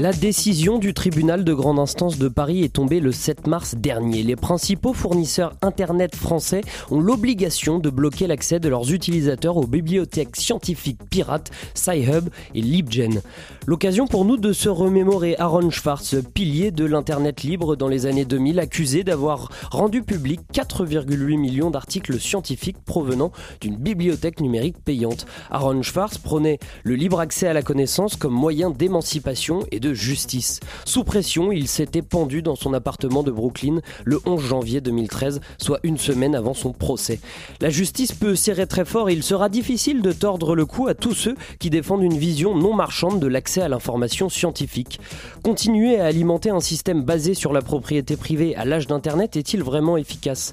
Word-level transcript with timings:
La 0.00 0.12
décision 0.12 0.78
du 0.78 0.94
tribunal 0.94 1.42
de 1.42 1.52
grande 1.52 1.80
instance 1.80 2.18
de 2.18 2.28
Paris 2.28 2.62
est 2.62 2.74
tombée 2.74 3.00
le 3.00 3.10
7 3.10 3.48
mars 3.48 3.74
dernier. 3.74 4.22
Les 4.22 4.36
principaux 4.36 4.92
fournisseurs 4.92 5.54
Internet 5.60 6.14
français 6.14 6.60
ont 6.92 7.00
l'obligation 7.00 7.80
de 7.80 7.90
bloquer 7.90 8.28
l'accès 8.28 8.60
de 8.60 8.68
leurs 8.68 8.92
utilisateurs 8.92 9.56
aux 9.56 9.66
bibliothèques 9.66 10.36
scientifiques 10.36 11.00
pirates 11.10 11.50
SciHub 11.74 12.28
et 12.54 12.60
LibGen. 12.60 13.22
L'occasion 13.66 14.06
pour 14.06 14.24
nous 14.24 14.36
de 14.36 14.52
se 14.52 14.68
remémorer 14.68 15.34
Aaron 15.36 15.68
Schwartz, 15.68 16.14
pilier 16.32 16.70
de 16.70 16.84
l'Internet 16.84 17.42
libre 17.42 17.74
dans 17.74 17.88
les 17.88 18.06
années 18.06 18.24
2000, 18.24 18.60
accusé 18.60 19.02
d'avoir 19.02 19.50
rendu 19.72 20.04
public 20.04 20.38
4,8 20.54 21.36
millions 21.36 21.72
d'articles 21.72 22.20
scientifiques 22.20 22.78
provenant 22.84 23.32
d'une 23.60 23.76
bibliothèque 23.76 24.40
numérique 24.40 24.78
payante. 24.78 25.26
Aaron 25.50 25.82
Schwartz 25.82 26.18
prenait 26.18 26.60
le 26.84 26.94
libre 26.94 27.18
accès 27.18 27.48
à 27.48 27.52
la 27.52 27.62
connaissance 27.62 28.14
comme 28.14 28.32
moyen 28.32 28.70
d'émancipation 28.70 29.64
et 29.72 29.80
de 29.80 29.87
justice. 29.94 30.60
Sous 30.84 31.04
pression, 31.04 31.52
il 31.52 31.68
s'était 31.68 32.02
pendu 32.02 32.42
dans 32.42 32.56
son 32.56 32.74
appartement 32.74 33.22
de 33.22 33.30
Brooklyn 33.30 33.80
le 34.04 34.20
11 34.26 34.42
janvier 34.42 34.80
2013, 34.80 35.40
soit 35.58 35.80
une 35.82 35.98
semaine 35.98 36.34
avant 36.34 36.54
son 36.54 36.72
procès. 36.72 37.20
La 37.60 37.70
justice 37.70 38.12
peut 38.12 38.36
serrer 38.36 38.66
très 38.66 38.84
fort 38.84 39.08
et 39.08 39.12
il 39.12 39.22
sera 39.22 39.48
difficile 39.48 40.02
de 40.02 40.12
tordre 40.12 40.54
le 40.54 40.66
cou 40.66 40.88
à 40.88 40.94
tous 40.94 41.14
ceux 41.14 41.36
qui 41.58 41.70
défendent 41.70 42.02
une 42.02 42.18
vision 42.18 42.54
non 42.54 42.74
marchande 42.74 43.20
de 43.20 43.26
l'accès 43.26 43.62
à 43.62 43.68
l'information 43.68 44.28
scientifique. 44.28 45.00
Continuer 45.42 46.00
à 46.00 46.06
alimenter 46.06 46.50
un 46.50 46.60
système 46.60 47.02
basé 47.02 47.34
sur 47.34 47.52
la 47.52 47.62
propriété 47.62 48.16
privée 48.16 48.56
à 48.56 48.64
l'âge 48.64 48.86
d'Internet 48.86 49.36
est-il 49.36 49.62
vraiment 49.62 49.96
efficace? 49.96 50.52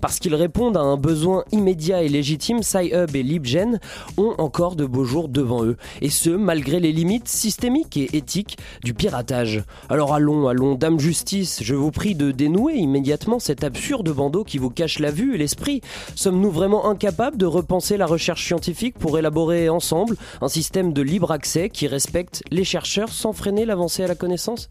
Parce 0.00 0.18
qu'ils 0.18 0.34
répondent 0.34 0.76
à 0.76 0.80
un 0.80 0.96
besoin 0.96 1.44
immédiat 1.52 2.02
et 2.02 2.08
légitime, 2.08 2.62
SciHub 2.62 3.14
et 3.14 3.22
LibGen 3.22 3.80
ont 4.16 4.34
encore 4.38 4.76
de 4.76 4.86
beaux 4.86 5.04
jours 5.04 5.28
devant 5.28 5.64
eux. 5.64 5.76
Et 6.00 6.10
ce, 6.10 6.30
malgré 6.30 6.80
les 6.80 6.92
limites 6.92 7.28
systémiques 7.28 7.96
et 7.96 8.16
éthiques 8.16 8.58
du 8.82 8.94
piratage. 8.94 9.64
Alors 9.88 10.14
allons, 10.14 10.48
allons, 10.48 10.74
Dame 10.74 10.98
Justice, 10.98 11.60
je 11.62 11.74
vous 11.74 11.90
prie 11.90 12.14
de 12.14 12.30
dénouer 12.30 12.74
immédiatement 12.74 13.38
cet 13.38 13.64
absurde 13.64 14.10
bandeau 14.10 14.44
qui 14.44 14.58
vous 14.58 14.70
cache 14.70 14.98
la 14.98 15.10
vue 15.10 15.34
et 15.34 15.38
l'esprit. 15.38 15.80
Sommes-nous 16.14 16.50
vraiment 16.50 16.88
incapables 16.88 17.36
de 17.36 17.46
repenser 17.46 17.96
la 17.96 18.06
recherche 18.06 18.44
scientifique 18.44 18.98
pour 18.98 19.18
élaborer 19.18 19.68
ensemble 19.68 20.16
un 20.40 20.48
système 20.48 20.92
de 20.92 21.02
libre 21.02 21.30
accès 21.30 21.70
qui 21.70 21.86
respecte 21.86 22.42
les 22.50 22.64
chercheurs 22.64 23.10
sans 23.10 23.32
freiner 23.32 23.64
l'avancée 23.64 24.04
à 24.04 24.08
la 24.08 24.14
connaissance? 24.14 24.68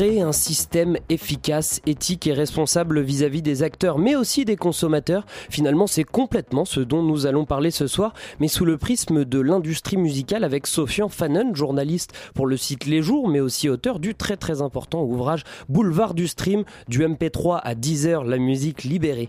Créer 0.00 0.22
un 0.22 0.32
système 0.32 0.96
efficace, 1.10 1.82
éthique 1.84 2.26
et 2.26 2.32
responsable 2.32 3.02
vis-à-vis 3.02 3.42
des 3.42 3.62
acteurs, 3.62 3.98
mais 3.98 4.16
aussi 4.16 4.46
des 4.46 4.56
consommateurs. 4.56 5.26
Finalement, 5.50 5.86
c'est 5.86 6.04
complètement 6.04 6.64
ce 6.64 6.80
dont 6.80 7.02
nous 7.02 7.26
allons 7.26 7.44
parler 7.44 7.70
ce 7.70 7.86
soir, 7.86 8.14
mais 8.38 8.48
sous 8.48 8.64
le 8.64 8.78
prisme 8.78 9.26
de 9.26 9.40
l'industrie 9.40 9.98
musicale 9.98 10.42
avec 10.42 10.66
Sofian 10.66 11.10
Fanon, 11.10 11.54
journaliste 11.54 12.14
pour 12.34 12.46
le 12.46 12.56
site 12.56 12.86
Les 12.86 13.02
Jours, 13.02 13.28
mais 13.28 13.40
aussi 13.40 13.68
auteur 13.68 14.00
du 14.00 14.14
très 14.14 14.38
très 14.38 14.62
important 14.62 15.02
ouvrage 15.02 15.44
Boulevard 15.68 16.14
du 16.14 16.28
Stream, 16.28 16.64
du 16.88 17.00
MP3 17.00 17.60
à 17.62 17.74
10h, 17.74 18.26
la 18.26 18.38
musique 18.38 18.84
libérée. 18.84 19.28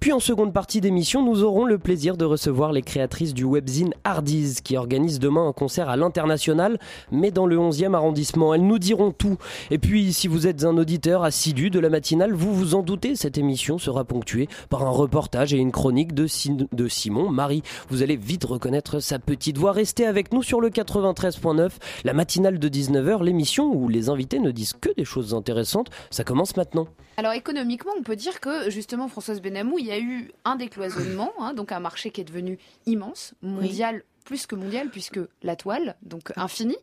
Puis 0.00 0.12
en 0.12 0.20
seconde 0.20 0.52
partie 0.52 0.80
d'émission, 0.80 1.24
nous 1.24 1.42
aurons 1.42 1.64
le 1.64 1.76
plaisir 1.76 2.16
de 2.16 2.24
recevoir 2.24 2.70
les 2.70 2.82
créatrices 2.82 3.34
du 3.34 3.44
webzine 3.44 3.92
Hardies 4.04 4.58
qui 4.62 4.76
organise 4.76 5.18
demain 5.18 5.48
un 5.48 5.52
concert 5.52 5.88
à 5.88 5.96
l'international, 5.96 6.78
mais 7.10 7.32
dans 7.32 7.46
le 7.46 7.56
11e 7.56 7.94
arrondissement. 7.94 8.54
Elles 8.54 8.64
nous 8.64 8.78
diront 8.78 9.10
tout. 9.10 9.38
Et 9.72 9.78
puis, 9.78 10.12
si 10.12 10.28
vous 10.28 10.46
êtes 10.46 10.64
un 10.64 10.78
auditeur 10.78 11.24
assidu 11.24 11.70
de 11.70 11.80
la 11.80 11.90
matinale, 11.90 12.32
vous 12.32 12.54
vous 12.54 12.76
en 12.76 12.82
doutez, 12.82 13.16
cette 13.16 13.38
émission 13.38 13.76
sera 13.78 14.04
ponctuée 14.04 14.48
par 14.70 14.84
un 14.84 14.90
reportage 14.90 15.52
et 15.52 15.58
une 15.58 15.72
chronique 15.72 16.14
de, 16.14 16.28
de 16.72 16.88
Simon 16.88 17.30
Marie. 17.30 17.64
Vous 17.88 18.04
allez 18.04 18.16
vite 18.16 18.44
reconnaître 18.44 19.00
sa 19.00 19.18
petite 19.18 19.58
voix. 19.58 19.72
Restez 19.72 20.06
avec 20.06 20.32
nous 20.32 20.44
sur 20.44 20.60
le 20.60 20.70
93.9, 20.70 21.70
la 22.04 22.12
matinale 22.12 22.60
de 22.60 22.68
19h, 22.68 23.24
l'émission 23.24 23.74
où 23.74 23.88
les 23.88 24.10
invités 24.10 24.38
ne 24.38 24.52
disent 24.52 24.74
que 24.80 24.94
des 24.96 25.04
choses 25.04 25.34
intéressantes. 25.34 25.90
Ça 26.10 26.22
commence 26.22 26.56
maintenant. 26.56 26.86
Alors 27.18 27.32
économiquement, 27.32 27.90
on 27.98 28.04
peut 28.04 28.14
dire 28.14 28.38
que 28.38 28.70
justement 28.70 29.08
Françoise 29.08 29.42
Benamou, 29.42 29.80
il 29.80 29.86
y 29.86 29.90
a 29.90 29.98
eu 29.98 30.30
un 30.44 30.54
décloisonnement, 30.54 31.32
hein, 31.40 31.52
donc 31.52 31.72
un 31.72 31.80
marché 31.80 32.12
qui 32.12 32.20
est 32.20 32.24
devenu 32.24 32.60
immense, 32.86 33.34
mondial, 33.42 34.04
plus 34.24 34.46
que 34.46 34.54
mondial, 34.54 34.88
puisque 34.88 35.18
la 35.42 35.56
toile, 35.56 35.96
donc 36.02 36.32
infinie, 36.36 36.76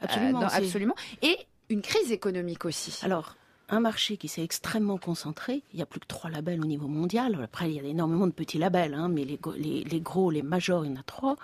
absolument, 0.00 0.42
euh, 0.42 0.46
absolument, 0.52 0.94
et 1.22 1.36
une 1.68 1.82
crise 1.82 2.12
économique 2.12 2.64
aussi. 2.64 2.96
Alors, 3.02 3.34
un 3.72 3.80
marché 3.80 4.18
qui 4.18 4.28
s'est 4.28 4.44
extrêmement 4.44 4.98
concentré. 4.98 5.62
Il 5.72 5.76
n'y 5.76 5.82
a 5.82 5.86
plus 5.86 5.98
que 5.98 6.06
trois 6.06 6.28
labels 6.28 6.60
au 6.60 6.66
niveau 6.66 6.88
mondial. 6.88 7.38
Après, 7.42 7.70
il 7.70 7.76
y 7.76 7.80
a 7.80 7.82
énormément 7.82 8.26
de 8.26 8.32
petits 8.32 8.58
labels, 8.58 8.92
hein, 8.92 9.08
mais 9.08 9.24
les, 9.24 9.38
les, 9.84 10.00
gros, 10.00 10.30
les 10.30 10.42
majors, 10.42 10.84
il 10.84 10.90
y 10.90 10.94
en 10.94 11.00
a 11.00 11.02
trois. 11.02 11.36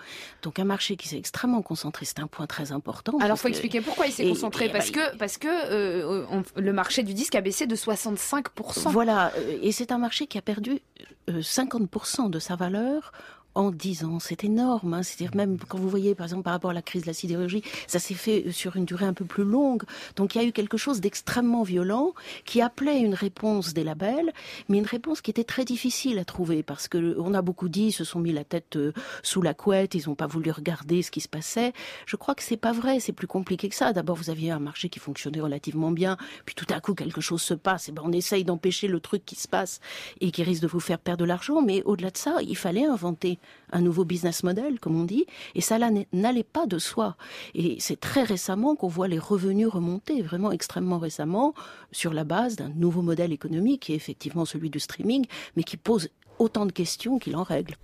Donc 0.43 0.59
un 0.59 0.63
marché 0.63 0.95
qui 0.95 1.07
s'est 1.07 1.17
extrêmement 1.17 1.63
concentré, 1.63 2.05
c'est 2.05 2.19
un 2.19 2.27
point 2.27 2.45
très 2.45 2.71
important. 2.71 3.17
Alors, 3.17 3.35
il 3.35 3.39
faut 3.39 3.47
expliquer 3.47 3.81
pourquoi 3.81 4.05
il 4.05 4.13
s'est 4.13 4.27
concentré. 4.27 4.69
parce, 4.69 4.91
que, 4.91 5.17
parce 5.17 5.39
que 5.39 5.47
euh, 5.47 6.43
le 6.55 6.73
marché 6.73 7.01
du 7.01 7.15
disque 7.15 7.33
a 7.33 7.41
baissé 7.41 7.65
de 7.65 7.75
65%. 7.75 8.91
Voilà, 8.91 9.33
euh, 9.35 9.57
et 9.63 9.71
c'est 9.71 9.91
un 9.91 9.97
marché 9.97 10.27
qui 10.27 10.37
a 10.37 10.43
perdu 10.43 10.79
50% 11.27 12.25
euh, 12.25 12.29
de 12.29 12.37
sa 12.37 12.55
valeur 12.55 13.11
en 13.55 13.71
10 13.71 14.03
ans. 14.05 14.19
C'est 14.19 14.43
énorme. 14.43 14.93
Hein. 14.93 15.03
C'est-à-dire 15.03 15.35
même 15.35 15.57
quand 15.67 15.77
vous 15.77 15.89
voyez, 15.89 16.15
par 16.15 16.25
exemple, 16.25 16.43
par 16.43 16.53
rapport 16.53 16.71
à 16.71 16.73
la 16.73 16.81
crise 16.81 17.03
de 17.03 17.07
la 17.07 17.13
sidérurgie, 17.13 17.63
ça 17.87 17.99
s'est 17.99 18.13
fait 18.13 18.51
sur 18.51 18.75
une 18.75 18.85
durée 18.85 19.05
un 19.05 19.13
peu 19.13 19.25
plus 19.25 19.43
longue. 19.43 19.83
Donc 20.15 20.35
il 20.35 20.41
y 20.41 20.43
a 20.43 20.47
eu 20.47 20.51
quelque 20.51 20.77
chose 20.77 21.01
d'extrêmement 21.01 21.63
violent 21.63 22.13
qui 22.45 22.61
appelait 22.61 22.99
une 22.99 23.13
réponse 23.13 23.73
des 23.73 23.83
labels, 23.83 24.31
mais 24.67 24.77
une 24.77 24.85
réponse 24.85 25.21
qui 25.21 25.31
était 25.31 25.43
très 25.43 25.65
difficile 25.65 26.19
à 26.19 26.25
trouver 26.25 26.63
parce 26.63 26.87
que 26.87 27.17
on 27.19 27.33
a 27.33 27.41
beaucoup 27.41 27.69
dit, 27.69 27.87
ils 27.87 27.91
se 27.91 28.03
sont 28.03 28.19
mis 28.19 28.31
la 28.31 28.43
tête 28.43 28.75
euh, 28.75 28.93
sous 29.23 29.41
la 29.41 29.53
couette, 29.53 29.95
ils 29.95 30.07
n'ont 30.07 30.15
pas 30.15 30.27
voulu 30.27 30.51
regarder 30.51 31.01
ce 31.01 31.11
qui 31.11 31.21
se 31.21 31.27
passait. 31.27 31.73
Je 32.05 32.15
crois 32.15 32.35
que 32.35 32.43
c'est 32.43 32.57
pas 32.57 32.71
vrai. 32.71 32.99
C'est 32.99 33.13
plus 33.13 33.27
compliqué 33.27 33.69
que 33.69 33.75
ça. 33.75 33.93
D'abord, 33.93 34.15
vous 34.15 34.29
aviez 34.29 34.51
un 34.51 34.59
marché 34.59 34.89
qui 34.89 34.99
fonctionnait 34.99 35.41
relativement 35.41 35.91
bien, 35.91 36.17
puis 36.45 36.55
tout 36.55 36.67
à 36.69 36.79
coup 36.79 36.93
quelque 36.93 37.21
chose 37.21 37.41
se 37.41 37.53
passe. 37.53 37.89
Et 37.89 37.91
ben 37.91 38.03
on 38.05 38.11
essaye 38.11 38.43
d'empêcher 38.43 38.87
le 38.87 38.99
truc 38.99 39.25
qui 39.25 39.35
se 39.35 39.47
passe 39.47 39.79
et 40.21 40.31
qui 40.31 40.43
risque 40.43 40.61
de 40.61 40.67
vous 40.67 40.79
faire 40.79 40.99
perdre 40.99 41.21
de 41.21 41.25
l'argent. 41.25 41.61
Mais 41.61 41.83
au-delà 41.83 42.11
de 42.11 42.17
ça, 42.17 42.37
il 42.41 42.57
fallait 42.57 42.85
inventer 42.85 43.38
un 43.71 43.81
nouveau 43.81 44.05
business 44.05 44.43
model, 44.43 44.79
comme 44.79 44.99
on 44.99 45.03
dit, 45.03 45.25
et 45.55 45.61
ça 45.61 45.77
n'allait 46.11 46.43
pas 46.43 46.65
de 46.65 46.79
soi. 46.79 47.15
Et 47.53 47.77
c'est 47.79 47.99
très 47.99 48.23
récemment 48.23 48.75
qu'on 48.75 48.87
voit 48.87 49.07
les 49.07 49.19
revenus 49.19 49.67
remonter, 49.67 50.21
vraiment 50.21 50.51
extrêmement 50.51 50.97
récemment, 50.97 51.53
sur 51.91 52.13
la 52.13 52.23
base 52.23 52.55
d'un 52.55 52.69
nouveau 52.69 53.01
modèle 53.01 53.31
économique 53.31 53.83
qui 53.83 53.93
est 53.93 53.95
effectivement 53.95 54.45
celui 54.45 54.69
du 54.69 54.79
streaming, 54.79 55.25
mais 55.55 55.63
qui 55.63 55.77
pose 55.77 56.09
autant 56.39 56.65
de 56.65 56.71
questions 56.71 57.19
qu'il 57.19 57.35
en 57.35 57.43
règle. 57.43 57.75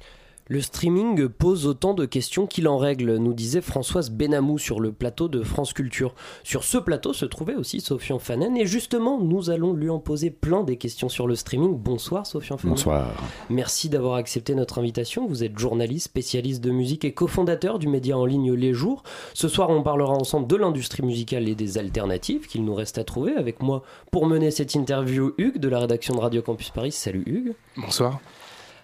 Le 0.48 0.62
streaming 0.62 1.28
pose 1.28 1.66
autant 1.66 1.96
de 1.96 2.06
questions 2.06 2.46
qu'il 2.46 2.68
en 2.68 2.78
règle, 2.78 3.16
nous 3.16 3.34
disait 3.34 3.62
Françoise 3.62 4.12
Benamou 4.12 4.60
sur 4.60 4.80
le 4.80 4.92
plateau 4.92 5.28
de 5.28 5.42
France 5.42 5.74
Culture. 5.74 6.14
Sur 6.44 6.64
ce 6.64 6.78
plateau 6.78 7.14
se 7.14 7.26
trouvait 7.26 7.56
aussi 7.56 7.82
Sofian 7.82 8.20
Fanen 8.20 8.56
et 8.56 8.68
justement 8.68 9.20
nous 9.20 9.50
allons 9.50 9.74
lui 9.74 9.90
en 9.90 9.98
poser 9.98 10.30
plein 10.30 10.64
des 10.64 10.78
questions 10.78 11.10
sur 11.10 11.26
le 11.26 11.34
streaming. 11.34 11.76
Bonsoir 11.76 12.28
Sofian 12.28 12.58
Fanen. 12.58 12.76
Bonsoir. 12.76 13.12
Merci 13.50 13.90
d'avoir 13.90 14.18
accepté 14.18 14.54
notre 14.54 14.78
invitation. 14.78 15.26
Vous 15.26 15.44
êtes 15.44 15.58
journaliste, 15.58 16.06
spécialiste 16.06 16.64
de 16.64 16.70
musique 16.70 17.06
et 17.06 17.14
cofondateur 17.14 17.80
du 17.80 17.88
média 17.88 18.16
en 18.16 18.28
ligne 18.28 18.54
Les 18.54 18.74
Jours. 18.74 19.02
Ce 19.34 19.48
soir 19.48 19.72
on 19.72 19.82
parlera 19.82 20.14
ensemble 20.14 20.46
de 20.46 20.58
l'industrie 20.58 21.02
musicale 21.02 21.50
et 21.50 21.56
des 21.56 21.80
alternatives 21.80 22.46
qu'il 22.46 22.66
nous 22.66 22.76
reste 22.76 23.00
à 23.00 23.04
trouver. 23.04 23.34
Avec 23.36 23.64
moi 23.64 23.82
pour 24.12 24.28
mener 24.28 24.52
cette 24.52 24.76
interview 24.76 25.34
Hugues 25.40 25.58
de 25.58 25.70
la 25.70 25.80
rédaction 25.80 26.14
de 26.14 26.20
Radio 26.20 26.44
Campus 26.44 26.70
Paris. 26.70 26.92
Salut 26.92 27.24
Hugues. 27.26 27.56
Bonsoir. 27.78 28.20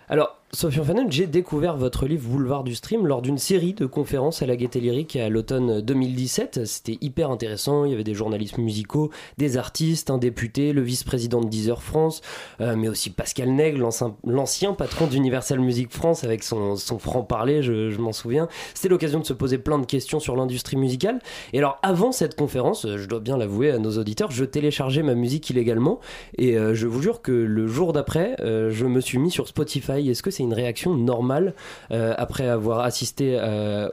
Alors, 0.09 0.40
Sophie 0.53 0.81
Fanon, 0.83 1.07
j'ai 1.09 1.27
découvert 1.27 1.77
votre 1.77 2.05
livre 2.05 2.27
Boulevard 2.27 2.65
du 2.65 2.75
Stream 2.75 3.07
lors 3.07 3.21
d'une 3.21 3.37
série 3.37 3.73
de 3.73 3.85
conférences 3.85 4.41
à 4.41 4.45
la 4.45 4.57
Gaîté 4.57 4.81
Lyrique 4.81 5.15
à 5.15 5.29
l'automne 5.29 5.79
2017. 5.79 6.65
C'était 6.65 6.97
hyper 6.99 7.31
intéressant. 7.31 7.85
Il 7.85 7.91
y 7.91 7.93
avait 7.93 8.03
des 8.03 8.13
journalistes 8.13 8.57
musicaux, 8.57 9.11
des 9.37 9.55
artistes, 9.55 10.09
un 10.09 10.17
député, 10.17 10.73
le 10.73 10.81
vice-président 10.81 11.39
de 11.39 11.47
Deezer 11.47 11.81
France, 11.81 12.21
euh, 12.59 12.75
mais 12.75 12.89
aussi 12.89 13.11
Pascal 13.11 13.49
Nègre, 13.49 13.89
l'ancien 14.25 14.73
patron 14.73 15.07
d'Universal 15.07 15.57
Music 15.61 15.89
France 15.89 16.25
avec 16.25 16.43
son, 16.43 16.75
franc-parler, 16.99 17.63
je, 17.63 17.97
m'en 17.97 18.11
souviens. 18.11 18.49
C'était 18.73 18.89
l'occasion 18.89 19.21
de 19.21 19.25
se 19.25 19.33
poser 19.33 19.57
plein 19.57 19.79
de 19.79 19.85
questions 19.85 20.19
sur 20.19 20.35
l'industrie 20.35 20.75
musicale. 20.75 21.19
Et 21.53 21.59
alors, 21.59 21.79
avant 21.81 22.11
cette 22.11 22.35
conférence, 22.35 22.85
je 22.97 23.07
dois 23.07 23.21
bien 23.21 23.37
l'avouer 23.37 23.71
à 23.71 23.77
nos 23.77 23.97
auditeurs, 23.97 24.31
je 24.31 24.43
téléchargeais 24.43 25.01
ma 25.01 25.15
musique 25.15 25.49
illégalement. 25.49 26.01
Et 26.37 26.57
euh, 26.57 26.75
je 26.75 26.87
vous 26.87 27.01
jure 27.01 27.21
que 27.21 27.31
le 27.31 27.67
jour 27.67 27.93
d'après, 27.93 28.35
euh, 28.41 28.69
je 28.69 28.85
me 28.85 28.99
suis 28.99 29.17
mis 29.17 29.31
sur 29.31 29.47
Spotify. 29.47 30.09
Est-ce 30.09 30.21
que 30.21 30.29
c'est 30.29 30.40
une 30.41 30.53
réaction 30.53 30.95
normale 30.95 31.53
après 31.89 32.47
avoir 32.47 32.79
assisté 32.81 33.39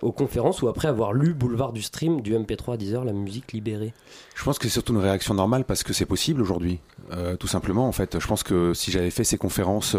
aux 0.03 0.13
conférences 0.13 0.63
ou 0.63 0.69
après 0.69 0.89
avoir 0.89 1.13
lu 1.13 1.35
Boulevard 1.35 1.73
du 1.73 1.83
Stream 1.83 2.21
du 2.21 2.35
MP3 2.35 2.75
à 2.75 2.77
10h, 2.77 3.05
la 3.05 3.13
musique 3.13 3.53
libérée 3.53 3.93
Je 4.35 4.45
pense 4.45 4.59
que 4.59 4.65
c'est 4.69 4.73
surtout 4.73 4.95
une 4.95 5.01
réaction 5.01 5.35
normale 5.35 5.65
parce 5.65 5.83
que 5.83 5.93
c'est 5.93 6.07
possible 6.07 6.43
aujourd'hui. 6.43 6.81
tout 7.39 7.47
simplement, 7.47 7.89
en 7.89 7.93
fait. 7.93 8.19
Je 8.19 8.27
pense 8.27 8.43
que 8.43 8.75
si 8.75 8.91
j'avais 8.91 9.11
fait 9.11 9.25
ces 9.25 9.39
conférences 9.39 9.97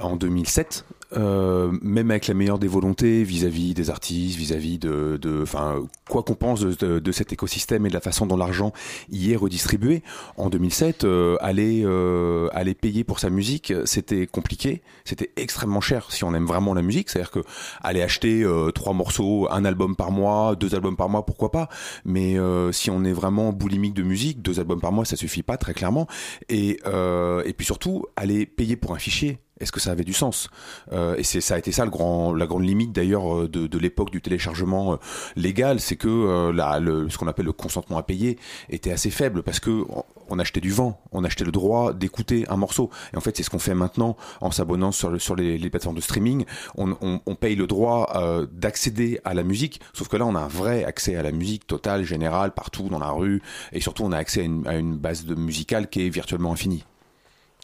en 0.00 0.16
2007, 0.16 0.84
euh, 1.16 1.70
même 1.82 2.10
avec 2.10 2.26
la 2.26 2.34
meilleure 2.34 2.58
des 2.58 2.68
volontés 2.68 3.24
vis-à-vis 3.24 3.74
des 3.74 3.90
artistes, 3.90 4.38
vis-à-vis 4.38 4.78
de, 4.78 5.40
enfin, 5.42 5.82
quoi 6.08 6.22
qu'on 6.22 6.34
pense 6.34 6.60
de, 6.60 7.12
cet 7.12 7.32
écosystème 7.32 7.84
et 7.84 7.88
de 7.88 7.94
la 7.94 8.00
façon 8.00 8.26
dont 8.26 8.36
l'argent 8.36 8.72
y 9.10 9.32
est 9.32 9.36
redistribué. 9.36 10.02
En 10.36 10.48
2007, 10.48 11.04
euh, 11.04 11.36
aller 11.40 11.82
euh, 11.84 12.48
aller 12.52 12.74
payer 12.74 13.04
pour 13.04 13.18
sa 13.18 13.28
musique, 13.28 13.72
c'était 13.84 14.26
compliqué, 14.26 14.82
c'était 15.04 15.30
extrêmement 15.36 15.82
cher 15.82 16.10
si 16.10 16.24
on 16.24 16.34
aime 16.34 16.46
vraiment 16.46 16.72
la 16.72 16.82
musique. 16.82 17.10
C'est-à-dire 17.10 17.30
que 17.30 17.40
aller 17.82 18.02
acheter 18.02 18.46
trois 18.74 18.94
morceaux, 18.94 19.48
un 19.50 19.64
album 19.64 19.96
par 19.96 20.10
mois, 20.10 20.56
deux 20.56 20.74
albums 20.74 20.96
par 20.96 21.08
mois, 21.08 21.26
pourquoi 21.26 21.50
pas? 21.50 21.68
Mais 22.04 22.36
si 22.72 22.90
on 22.90 23.04
est 23.04 23.12
vraiment 23.12 23.52
boulimique 23.52 23.94
de 23.94 24.02
musique, 24.02 24.40
deux 24.40 24.60
albums 24.60 24.80
par 24.80 24.92
mois, 24.92 25.04
ça 25.04 25.16
suffit 25.16 25.42
pas 25.42 25.56
très 25.56 25.74
clairement. 25.74 26.06
Et 26.48 26.80
et 27.44 27.52
puis 27.52 27.66
surtout, 27.66 28.06
aller 28.16 28.46
payer 28.46 28.76
pour 28.76 28.94
un 28.94 28.98
fichier 28.98 29.38
est-ce 29.62 29.72
que 29.72 29.80
ça 29.80 29.92
avait 29.92 30.04
du 30.04 30.12
sens? 30.12 30.48
Euh, 30.92 31.14
Et 31.16 31.24
c'est 31.24 31.40
ça 31.40 31.54
a 31.54 31.58
été 31.58 31.72
ça 31.72 31.84
le 31.84 31.90
grand, 31.90 32.34
la 32.34 32.46
grande 32.46 32.64
limite 32.64 32.92
d'ailleurs 32.92 33.34
euh, 33.34 33.48
de, 33.48 33.66
de 33.66 33.78
l'époque 33.78 34.10
du 34.10 34.20
téléchargement 34.20 34.94
euh, 34.94 34.96
légal, 35.36 35.80
c'est 35.80 35.96
que 35.96 36.08
euh, 36.08 36.80
le, 36.80 37.08
ce 37.08 37.16
qu'on 37.18 37.28
appelle 37.28 37.46
le 37.46 37.52
consentement 37.52 37.98
à 37.98 38.02
payer 38.02 38.38
était 38.68 38.92
assez 38.92 39.10
faible 39.10 39.42
parce 39.42 39.60
que 39.60 39.84
on 40.28 40.38
achetait 40.38 40.60
du 40.60 40.70
vent, 40.70 41.00
on 41.12 41.24
achetait 41.24 41.44
le 41.44 41.52
droit 41.52 41.92
d'écouter 41.92 42.46
un 42.48 42.56
morceau. 42.56 42.90
Et 43.12 43.16
en 43.16 43.20
fait, 43.20 43.36
c'est 43.36 43.42
ce 43.42 43.50
qu'on 43.50 43.58
fait 43.58 43.74
maintenant 43.74 44.16
en 44.40 44.50
s'abonnant 44.50 44.90
sur, 44.90 45.20
sur 45.20 45.36
les, 45.36 45.58
les, 45.58 45.70
plateformes 45.70 45.96
de 45.96 46.00
streaming. 46.00 46.44
On, 46.76 46.96
on, 47.02 47.20
on 47.26 47.34
paye 47.34 47.54
le 47.54 47.66
droit 47.66 48.10
euh, 48.14 48.46
d'accéder 48.50 49.20
à 49.24 49.34
la 49.34 49.42
musique, 49.42 49.80
sauf 49.92 50.08
que 50.08 50.16
là, 50.16 50.24
on 50.26 50.34
a 50.34 50.40
un 50.40 50.48
vrai 50.48 50.84
accès 50.84 51.16
à 51.16 51.22
la 51.22 51.32
musique 51.32 51.66
totale, 51.66 52.04
générale, 52.04 52.52
partout 52.52 52.88
dans 52.88 52.98
la 52.98 53.10
rue, 53.10 53.42
et 53.72 53.80
surtout, 53.80 54.04
on 54.04 54.12
a 54.12 54.16
accès 54.16 54.40
à 54.40 54.44
une, 54.44 54.66
à 54.66 54.74
une 54.76 54.96
base 54.96 55.26
de 55.26 55.34
musicale 55.34 55.88
qui 55.88 56.06
est 56.06 56.08
virtuellement 56.08 56.52
infinie. 56.52 56.84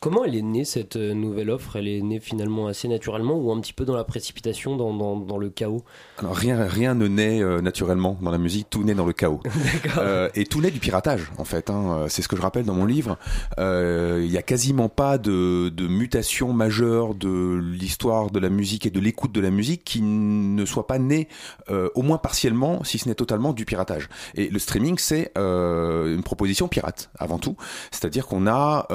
Comment 0.00 0.24
elle 0.24 0.36
est 0.36 0.42
née 0.42 0.64
cette 0.64 0.94
euh, 0.94 1.12
nouvelle 1.12 1.50
offre? 1.50 1.74
Elle 1.74 1.88
est 1.88 2.00
née 2.00 2.20
finalement 2.20 2.68
assez 2.68 2.86
naturellement 2.86 3.34
ou 3.34 3.50
un 3.50 3.60
petit 3.60 3.72
peu 3.72 3.84
dans 3.84 3.96
la 3.96 4.04
précipitation, 4.04 4.76
dans, 4.76 4.94
dans, 4.94 5.16
dans 5.16 5.38
le 5.38 5.50
chaos? 5.50 5.82
Alors 6.18 6.36
rien, 6.36 6.64
rien 6.66 6.94
ne 6.94 7.08
naît 7.08 7.42
euh, 7.42 7.60
naturellement 7.60 8.16
dans 8.22 8.30
la 8.30 8.38
musique, 8.38 8.68
tout 8.70 8.84
naît 8.84 8.94
dans 8.94 9.06
le 9.06 9.12
chaos. 9.12 9.40
euh, 9.98 10.28
et 10.36 10.44
tout 10.44 10.60
naît 10.60 10.70
du 10.70 10.78
piratage 10.78 11.32
en 11.38 11.44
fait. 11.44 11.68
Hein. 11.68 11.98
Euh, 12.02 12.06
c'est 12.08 12.22
ce 12.22 12.28
que 12.28 12.36
je 12.36 12.42
rappelle 12.42 12.64
dans 12.64 12.74
mon 12.74 12.84
livre. 12.84 13.18
Il 13.58 14.28
n'y 14.30 14.36
a 14.36 14.42
quasiment 14.42 14.88
pas 14.88 15.18
de, 15.18 15.68
de 15.68 15.88
mutation 15.88 16.52
majeure 16.52 17.16
de 17.16 17.60
l'histoire 17.60 18.30
de 18.30 18.38
la 18.38 18.50
musique 18.50 18.86
et 18.86 18.90
de 18.90 19.00
l'écoute 19.00 19.32
de 19.32 19.40
la 19.40 19.50
musique 19.50 19.82
qui 19.82 20.00
ne 20.00 20.64
soit 20.64 20.86
pas 20.86 20.98
née 20.98 21.28
au 21.68 22.02
moins 22.02 22.18
partiellement, 22.18 22.84
si 22.84 22.98
ce 22.98 23.08
n'est 23.08 23.14
totalement, 23.14 23.52
du 23.52 23.64
piratage. 23.64 24.08
Et 24.34 24.48
le 24.48 24.58
streaming, 24.58 24.96
c'est 24.98 25.32
une 25.36 26.22
proposition 26.22 26.68
pirate 26.68 27.10
avant 27.18 27.38
tout. 27.38 27.56
C'est-à-dire 27.90 28.26
qu'on 28.26 28.46
a 28.46 28.86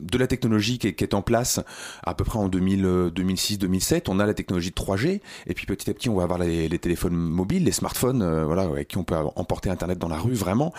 de 0.00 0.18
la 0.18 0.26
technologie 0.26 0.78
qui 0.78 0.86
est, 0.86 1.14
en 1.14 1.22
place 1.22 1.60
à 2.04 2.14
peu 2.14 2.24
près 2.24 2.38
en 2.38 2.48
2006-2007. 2.48 3.94
Euh, 3.94 4.00
on 4.08 4.20
a 4.20 4.26
la 4.26 4.34
technologie 4.34 4.70
de 4.70 4.74
3G 4.74 5.20
et 5.46 5.54
puis 5.54 5.66
petit 5.66 5.90
à 5.90 5.94
petit 5.94 6.08
on 6.08 6.14
va 6.14 6.24
avoir 6.24 6.38
les, 6.38 6.68
téléphones 6.78 7.14
mobiles, 7.14 7.64
les 7.64 7.72
smartphones, 7.72 8.22
euh, 8.22 8.44
voilà, 8.44 8.62
avec 8.62 8.88
qui 8.88 8.98
on 8.98 9.04
peut 9.04 9.16
emporter 9.36 9.70
Internet 9.70 9.98
dans 9.98 10.08
la 10.08 10.18
rue 10.18 10.34
vraiment. 10.34 10.72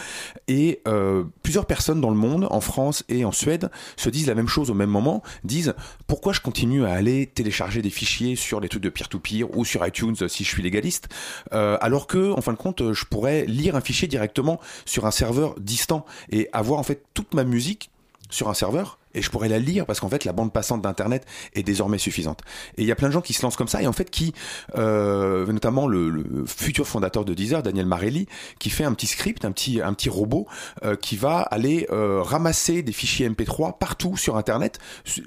Et 0.48 0.82
euh, 0.88 1.24
plusieurs 1.44 1.66
personnes 1.66 2.02
dans 2.02 2.10
le 2.10 2.16
monde, 2.16 2.48
en 2.50 2.62
France 2.62 3.04
et 3.10 3.26
en 3.26 3.32
Suède, 3.32 3.70
se 3.98 4.10
disent 4.10 4.28
la 4.28 4.36
même 4.36 4.48
chose 4.48 4.70
au 4.70 4.74
même 4.74 4.90
moment, 4.90 5.22
disent 5.44 5.74
pourquoi 6.08 6.34
je 6.34 6.42
continue 6.42 6.86
à 6.86 6.92
aller 6.92 7.28
télécharger 7.28 7.82
des 7.82 7.90
fichiers 7.90 8.36
sur 8.36 8.60
les 8.60 8.70
trucs 8.70 8.84
de 8.84 8.90
peer-to-peer 8.90 9.56
ou 9.56 9.66
sur 9.66 9.86
iTunes 9.86 10.16
si 10.28 10.44
je 10.44 10.50
suis 10.50 10.64
légaliste, 10.64 11.10
alors 11.52 12.08
que 12.08 12.32
en 12.32 12.42
fin 12.42 12.54
de 12.54 12.58
compte 12.58 12.94
je 12.94 13.06
pourrais 13.06 13.46
lire 13.46 13.76
un 13.76 13.82
fichier 13.82 14.08
directement 14.08 14.60
sur 14.86 15.06
un 15.06 15.12
serveur 15.12 15.56
distant 15.60 16.06
et 16.32 16.50
avoir 16.54 16.80
en 16.80 16.84
fait 16.84 17.04
toute 17.14 17.34
ma 17.34 17.44
musique 17.44 17.92
sur 18.31 18.50
un 18.50 18.56
serveur 18.56 18.98
et 19.13 19.22
je 19.22 19.30
pourrais 19.30 19.50
la 19.50 19.60
lire 19.60 19.86
parce 19.86 20.00
qu'en 20.00 20.10
fait 20.10 20.25
la 20.25 20.33
bande 20.33 20.54
passante 20.54 20.81
d'internet 20.81 21.25
est 21.54 21.63
désormais 21.63 21.98
suffisante. 21.98 22.42
Et 22.78 22.83
il 22.83 22.88
y 22.88 22.92
a 22.92 22.95
plein 22.95 23.07
de 23.07 23.13
gens 23.13 23.22
qui 23.22 23.33
se 23.33 23.42
lancent 23.44 23.56
comme 23.56 23.68
ça 23.68 23.81
et 23.81 23.88
en 23.88 23.94
fait 23.94 24.10
qui, 24.10 24.33
euh, 24.75 25.45
notamment 25.51 25.88
le, 25.88 26.45
futur 26.45 26.88
fondateur 26.88 27.25
de 27.25 27.33
Deezer, 27.33 27.63
Daniel 27.63 27.86
Marelli, 27.86 28.28
qui 28.60 28.69
fait 28.69 28.83
un 28.83 28.94
petit 28.94 29.07
script, 29.07 29.45
un 29.45 29.51
petit 29.51 29.81
un 29.81 29.94
petit 29.94 30.10
robot 30.10 30.48
euh, 30.83 30.95
qui 30.95 31.18
va 31.18 31.39
aller 31.39 31.88
euh, 31.92 32.22
ramasser 32.22 32.83
des 32.83 32.92
fichiers 32.92 33.30
MP3 33.30 33.78
partout 33.78 34.18
sur 34.18 34.38
internet, 34.38 34.80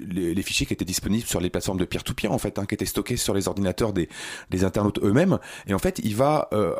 les, 0.07 0.41
fichiers 0.41 0.65
qui 0.65 0.73
étaient 0.73 0.85
disponibles 0.85 1.25
sur 1.25 1.39
les 1.39 1.49
plateformes 1.49 1.79
de 1.79 1.85
peer-to-peer 1.85 2.31
en 2.31 2.37
fait, 2.37 2.59
hein, 2.59 2.65
qui 2.65 2.75
étaient 2.75 2.85
stockés 2.85 3.17
sur 3.17 3.33
les 3.33 3.47
ordinateurs 3.47 3.93
des 3.93 4.09
des 4.49 4.63
internautes 4.63 4.99
eux-mêmes. 5.03 5.39
Et 5.67 5.73
en 5.73 5.79
fait 5.79 5.99
il 6.03 6.15
va 6.15 6.49
euh, 6.53 6.75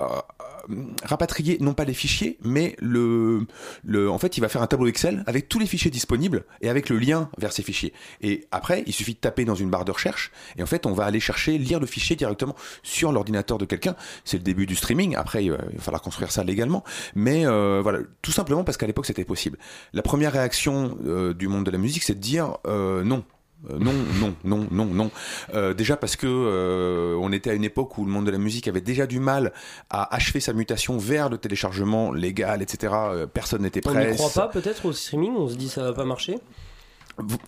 rapatrier 1.04 1.58
non 1.62 1.74
pas 1.74 1.86
les 1.86 1.94
fichiers, 1.94 2.38
mais 2.44 2.76
le 2.80 3.46
le 3.84 4.10
en 4.10 4.18
fait 4.18 4.38
il 4.38 4.42
va 4.42 4.50
faire 4.50 4.62
un 4.62 4.68
tableau 4.68 4.88
Excel 4.88 5.24
avec 5.28 5.50
tous 5.50 5.60
les 5.60 5.66
fichiers 5.66 5.92
disponibles 5.92 6.46
et 6.62 6.70
avec 6.70 6.90
le 6.90 6.98
lien 6.98 7.30
vers 7.38 7.52
ces 7.52 7.64
fichiers. 7.64 7.94
Et 8.22 8.48
après, 8.52 8.84
il 8.86 8.94
suffit 8.94 9.14
de 9.14 9.20
taper 9.20 9.46
dans 9.46 9.56
une 9.56 9.70
barre 9.70 9.86
de 9.86 9.92
recherche, 9.92 10.32
et 10.58 10.64
en 10.64 10.66
fait, 10.66 10.86
on 10.86 10.94
va 10.94 11.06
aller 11.06 11.20
chercher, 11.20 11.58
lire 11.58 11.80
le 11.80 11.86
fichier 11.86 12.16
directement 12.16 12.56
sur 12.84 13.12
l'ordinateur 13.12 13.58
de 13.58 13.66
quelqu'un. 13.66 13.96
C'est 14.24 14.38
le 14.38 14.44
début 14.44 14.66
du 14.66 14.76
streaming. 14.76 15.16
Après, 15.16 15.46
il 15.46 15.52
va 15.52 15.58
falloir 15.80 16.02
construire 16.02 16.32
ça 16.32 16.44
légalement. 16.44 16.84
Mais 17.16 17.46
euh, 17.46 17.82
voilà, 17.82 18.00
tout 18.22 18.32
simplement 18.32 18.64
parce 18.64 18.78
qu'à 18.78 18.88
l'époque, 18.88 19.06
c'était 19.06 19.26
possible. 19.26 19.58
La 19.94 20.02
première 20.02 20.34
réaction 20.34 20.98
euh, 21.06 21.34
du 21.34 21.48
monde 21.48 21.66
de 21.66 21.72
la 21.72 21.78
musique, 21.78 22.04
c'est 22.04 22.16
de 22.16 22.20
dire 22.20 22.58
euh, 22.68 23.04
non, 23.04 23.24
non, 23.70 23.94
non, 24.20 24.36
non, 24.44 24.68
non, 24.72 24.86
non. 24.86 25.12
Euh, 25.54 25.74
déjà 25.74 25.98
parce 25.98 26.16
que 26.16 26.28
euh, 26.28 27.18
on 27.20 27.32
était 27.32 27.50
à 27.50 27.54
une 27.54 27.64
époque 27.64 27.98
où 27.98 28.06
le 28.06 28.12
monde 28.12 28.26
de 28.26 28.32
la 28.32 28.38
musique 28.38 28.68
avait 28.68 28.82
déjà 28.82 29.08
du 29.08 29.20
mal 29.20 29.54
à 29.90 30.14
achever 30.16 30.40
sa 30.40 30.54
mutation 30.54 30.98
vers 30.98 31.30
le 31.30 31.38
téléchargement 31.38 32.12
légal, 32.12 32.62
etc. 32.62 32.94
personne 33.34 33.64
n'était 33.64 33.82
prêt. 33.82 34.08
On 34.08 34.12
ne 34.12 34.16
croit 34.16 34.48
pas 34.48 34.48
peut-être 34.48 34.86
au 34.86 34.94
streaming? 34.94 35.34
On 35.36 35.50
se 35.50 35.56
dit 35.56 35.70
ça 35.70 35.84
va 35.84 35.94
pas 35.94 36.06
marcher? 36.06 36.40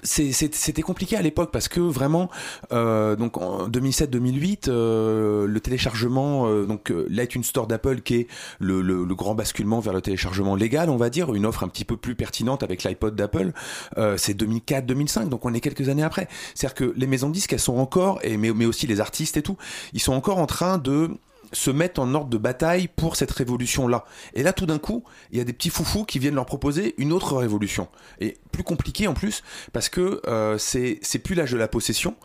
C'était 0.03 0.81
compliqué 0.81 1.17
à 1.17 1.21
l'époque 1.21 1.51
parce 1.51 1.67
que 1.67 1.79
vraiment 1.79 2.29
euh, 2.71 3.15
donc 3.15 3.37
en 3.37 3.67
2007-2008 3.67 4.69
euh, 4.69 5.45
le 5.45 5.59
téléchargement 5.59 6.47
euh, 6.47 6.65
donc 6.65 6.91
euh, 6.91 7.05
l'iTunes 7.09 7.43
Store 7.43 7.67
d'Apple 7.67 8.01
qui 8.01 8.15
est 8.15 8.27
le, 8.59 8.81
le, 8.81 9.03
le, 9.03 9.15
grand 9.15 9.35
basculement 9.35 9.79
vers 9.79 9.93
le 9.93 10.01
téléchargement 10.01 10.55
légal 10.55 10.89
on 10.89 10.97
va 10.97 11.09
dire 11.09 11.33
une 11.33 11.45
offre 11.45 11.63
un 11.63 11.67
petit 11.67 11.85
peu 11.85 11.97
plus 11.97 12.15
pertinente 12.15 12.63
avec 12.63 12.83
l'iPod 12.83 13.15
d'Apple 13.15 13.51
euh, 13.97 14.15
c'est 14.17 14.39
2004-2005 14.39 15.27
donc 15.29 15.45
on 15.45 15.53
est 15.53 15.61
quelques 15.61 15.89
années 15.89 16.03
après. 16.03 16.27
C'est 16.55 16.67
à 16.67 16.69
dire 16.69 16.75
que 16.75 16.93
les 16.95 17.07
maisons 17.07 17.29
de 17.29 17.33
disques 17.33 17.53
elles 17.53 17.59
sont 17.59 17.77
encore 17.77 18.19
et 18.23 18.37
mais, 18.37 18.51
mais 18.53 18.65
aussi 18.65 18.87
les 18.87 19.01
artistes 19.01 19.37
et 19.37 19.41
tout 19.41 19.57
ils 19.93 20.01
sont 20.01 20.13
encore 20.13 20.37
en 20.37 20.47
train 20.47 20.77
de 20.77 21.11
se 21.51 21.71
mettent 21.71 21.99
en 21.99 22.13
ordre 22.13 22.29
de 22.29 22.37
bataille 22.37 22.87
pour 22.87 23.15
cette 23.15 23.31
révolution-là. 23.31 24.05
Et 24.33 24.43
là, 24.43 24.53
tout 24.53 24.65
d'un 24.65 24.79
coup, 24.79 25.03
il 25.31 25.37
y 25.37 25.41
a 25.41 25.43
des 25.43 25.53
petits 25.53 25.69
foufous 25.69 26.05
qui 26.05 26.19
viennent 26.19 26.35
leur 26.35 26.45
proposer 26.45 26.95
une 26.97 27.11
autre 27.11 27.35
révolution. 27.35 27.87
Et 28.19 28.37
plus 28.51 28.63
compliquée 28.63 29.07
en 29.07 29.13
plus, 29.13 29.43
parce 29.73 29.89
que 29.89 30.21
euh, 30.27 30.57
c'est 30.57 31.19
plus 31.23 31.35
l'âge 31.35 31.51
de 31.51 31.57
la 31.57 31.67
possession, 31.67 32.15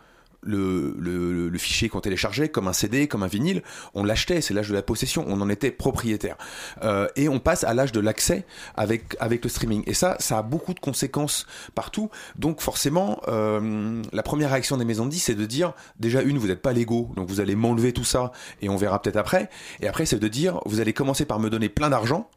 le, 0.45 0.95
le, 0.99 1.49
le, 1.49 1.57
fichier 1.57 1.89
qu'on 1.89 2.01
téléchargeait 2.01 2.49
comme 2.49 2.67
un 2.67 2.73
CD, 2.73 3.07
comme 3.07 3.23
un 3.23 3.27
vinyle, 3.27 3.63
on 3.93 4.03
l'achetait, 4.03 4.41
c'est 4.41 4.53
l'âge 4.53 4.69
de 4.69 4.73
la 4.73 4.81
possession, 4.81 5.25
on 5.27 5.41
en 5.41 5.49
était 5.49 5.71
propriétaire. 5.71 6.37
Euh, 6.83 7.07
et 7.15 7.29
on 7.29 7.39
passe 7.39 7.63
à 7.63 7.73
l'âge 7.73 7.91
de 7.91 7.99
l'accès 7.99 8.45
avec, 8.75 9.15
avec 9.19 9.43
le 9.43 9.49
streaming. 9.49 9.83
Et 9.87 9.93
ça, 9.93 10.15
ça 10.19 10.39
a 10.39 10.41
beaucoup 10.41 10.73
de 10.73 10.79
conséquences 10.79 11.45
partout. 11.75 12.09
Donc 12.37 12.61
forcément, 12.61 13.21
euh, 13.27 14.01
la 14.11 14.23
première 14.23 14.51
réaction 14.51 14.77
des 14.77 14.85
maisons 14.85 15.05
de 15.05 15.11
10, 15.11 15.19
c'est 15.19 15.35
de 15.35 15.45
dire, 15.45 15.73
déjà 15.99 16.21
une, 16.21 16.37
vous 16.37 16.47
n'êtes 16.47 16.61
pas 16.61 16.73
légaux, 16.73 17.09
donc 17.15 17.29
vous 17.29 17.39
allez 17.39 17.55
m'enlever 17.55 17.93
tout 17.93 18.03
ça, 18.03 18.31
et 18.61 18.69
on 18.69 18.75
verra 18.75 19.01
peut-être 19.01 19.17
après. 19.17 19.49
Et 19.81 19.87
après, 19.87 20.05
c'est 20.05 20.19
de 20.19 20.27
dire, 20.27 20.59
vous 20.65 20.79
allez 20.79 20.93
commencer 20.93 21.25
par 21.25 21.39
me 21.39 21.49
donner 21.49 21.69
plein 21.69 21.89
d'argent, 21.89 22.29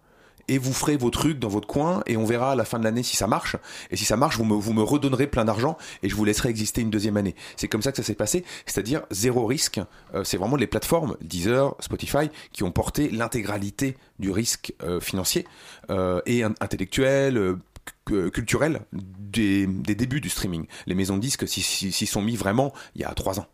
et 0.48 0.58
vous 0.58 0.72
ferez 0.72 0.96
vos 0.96 1.10
trucs 1.10 1.38
dans 1.38 1.48
votre 1.48 1.66
coin 1.66 2.02
et 2.06 2.16
on 2.16 2.24
verra 2.24 2.52
à 2.52 2.54
la 2.54 2.64
fin 2.64 2.78
de 2.78 2.84
l'année 2.84 3.02
si 3.02 3.16
ça 3.16 3.26
marche. 3.26 3.56
Et 3.90 3.96
si 3.96 4.04
ça 4.04 4.16
marche, 4.16 4.36
vous 4.36 4.44
me, 4.44 4.54
vous 4.54 4.72
me 4.72 4.82
redonnerez 4.82 5.26
plein 5.26 5.44
d'argent 5.44 5.76
et 6.02 6.08
je 6.08 6.14
vous 6.14 6.24
laisserai 6.24 6.48
exister 6.48 6.80
une 6.80 6.90
deuxième 6.90 7.16
année. 7.16 7.34
C'est 7.56 7.68
comme 7.68 7.82
ça 7.82 7.90
que 7.90 7.96
ça 7.96 8.02
s'est 8.02 8.14
passé, 8.14 8.44
c'est-à-dire 8.66 9.02
zéro 9.10 9.46
risque. 9.46 9.80
Euh, 10.14 10.24
c'est 10.24 10.36
vraiment 10.36 10.56
les 10.56 10.66
plateformes 10.66 11.16
Deezer, 11.20 11.74
Spotify 11.80 12.30
qui 12.52 12.62
ont 12.62 12.72
porté 12.72 13.10
l'intégralité 13.10 13.96
du 14.18 14.30
risque 14.30 14.74
euh, 14.82 15.00
financier 15.00 15.46
euh, 15.90 16.20
et 16.26 16.42
intellectuel 16.42 17.56
culturel 18.04 18.80
des, 18.92 19.66
des, 19.66 19.94
débuts 19.94 20.20
du 20.20 20.28
streaming. 20.28 20.66
Les 20.86 20.94
maisons 20.94 21.16
de 21.16 21.20
disques 21.20 21.46
s'y 21.46 22.06
sont 22.06 22.22
mis 22.22 22.36
vraiment 22.36 22.72
il 22.94 23.02
y 23.02 23.04
a 23.04 23.12
trois 23.14 23.40
ans. 23.40 23.46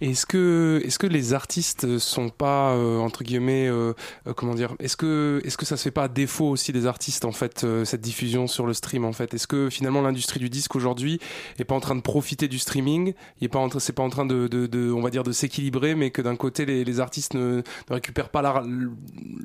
Est-ce 0.00 0.26
que, 0.26 0.80
est-ce 0.84 0.98
que 0.98 1.06
les 1.06 1.34
artistes 1.34 1.98
sont 1.98 2.28
pas 2.28 2.72
euh, 2.72 2.98
entre 2.98 3.24
guillemets, 3.24 3.68
euh, 3.68 3.94
euh, 4.26 4.32
comment 4.32 4.54
dire, 4.54 4.74
est-ce 4.78 4.96
que, 4.96 5.40
est-ce 5.44 5.56
que 5.56 5.66
ça 5.66 5.76
se 5.76 5.82
fait 5.82 5.90
pas 5.90 6.08
défaut 6.08 6.48
aussi 6.48 6.72
des 6.72 6.86
artistes 6.86 7.24
en 7.24 7.32
fait 7.32 7.66
cette 7.84 8.00
diffusion 8.00 8.46
sur 8.46 8.66
le 8.66 8.74
stream 8.74 9.04
en 9.04 9.12
fait? 9.12 9.34
Est-ce 9.34 9.46
que 9.46 9.70
finalement 9.70 10.02
l'industrie 10.02 10.40
du 10.40 10.50
disque 10.50 10.76
aujourd'hui 10.76 11.20
est 11.58 11.64
pas 11.64 11.74
en 11.74 11.80
train 11.80 11.96
de 11.96 12.00
profiter 12.00 12.48
du 12.48 12.58
streaming? 12.58 13.14
Il 13.40 13.48
pas 13.48 13.58
en 13.58 13.68
c'est 13.78 13.92
pas 13.92 14.02
en 14.02 14.10
train 14.10 14.26
de, 14.26 14.48
de, 14.48 14.66
de, 14.66 14.92
on 14.92 15.02
va 15.02 15.10
dire, 15.10 15.22
de 15.22 15.32
s'équilibrer, 15.32 15.94
mais 15.94 16.10
que 16.10 16.22
d'un 16.22 16.36
côté 16.36 16.64
les, 16.66 17.00
artistes 17.00 17.34
ne, 17.34 17.62
ne 17.90 17.94
récupèrent 17.94 18.30
pas 18.30 18.42
la, 18.42 18.62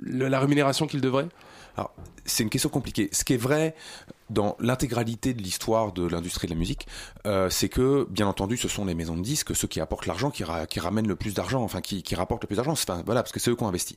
la 0.06 0.40
rémunération 0.40 0.88
qu'ils 0.88 1.02
devraient? 1.02 1.28
Alors, 1.75 1.94
c'est 2.25 2.44
une 2.44 2.50
question 2.50 2.70
compliquée. 2.70 3.10
Ce 3.12 3.24
qui 3.24 3.34
est 3.34 3.38
vrai 3.38 3.75
dans 4.30 4.56
l'intégralité 4.60 5.34
de 5.34 5.42
l'histoire 5.42 5.92
de 5.92 6.08
l'industrie 6.08 6.48
de 6.48 6.53
la 6.53 6.58
musique, 6.58 6.88
euh, 7.25 7.50
c'est 7.50 7.70
que, 7.70 8.08
bien 8.10 8.27
entendu, 8.27 8.58
ce 8.58 8.68
sont 8.68 8.86
les 8.86 8.96
maisons 8.96 9.15
de 9.15 9.22
disques, 9.22 9.56
ceux 9.56 9.68
qui 9.68 9.80
apportent 9.80 10.06
l'argent, 10.06 10.32
qui, 10.32 10.44
ramènent 10.44 11.08
le 11.08 11.15
plus 11.15 11.34
d'argent, 11.34 11.62
enfin, 11.62 11.82
qui, 11.82 12.03
rapportent 12.15 12.44
le 12.44 12.48
plus 12.48 12.56
d'argent. 12.56 12.72
Enfin, 12.72 13.03
voilà, 13.06 13.22
parce 13.22 13.32
que 13.32 13.39
c'est 13.39 13.51
eux 13.51 13.56
qui 13.56 13.63
ont 13.63 13.68
investi. 13.68 13.96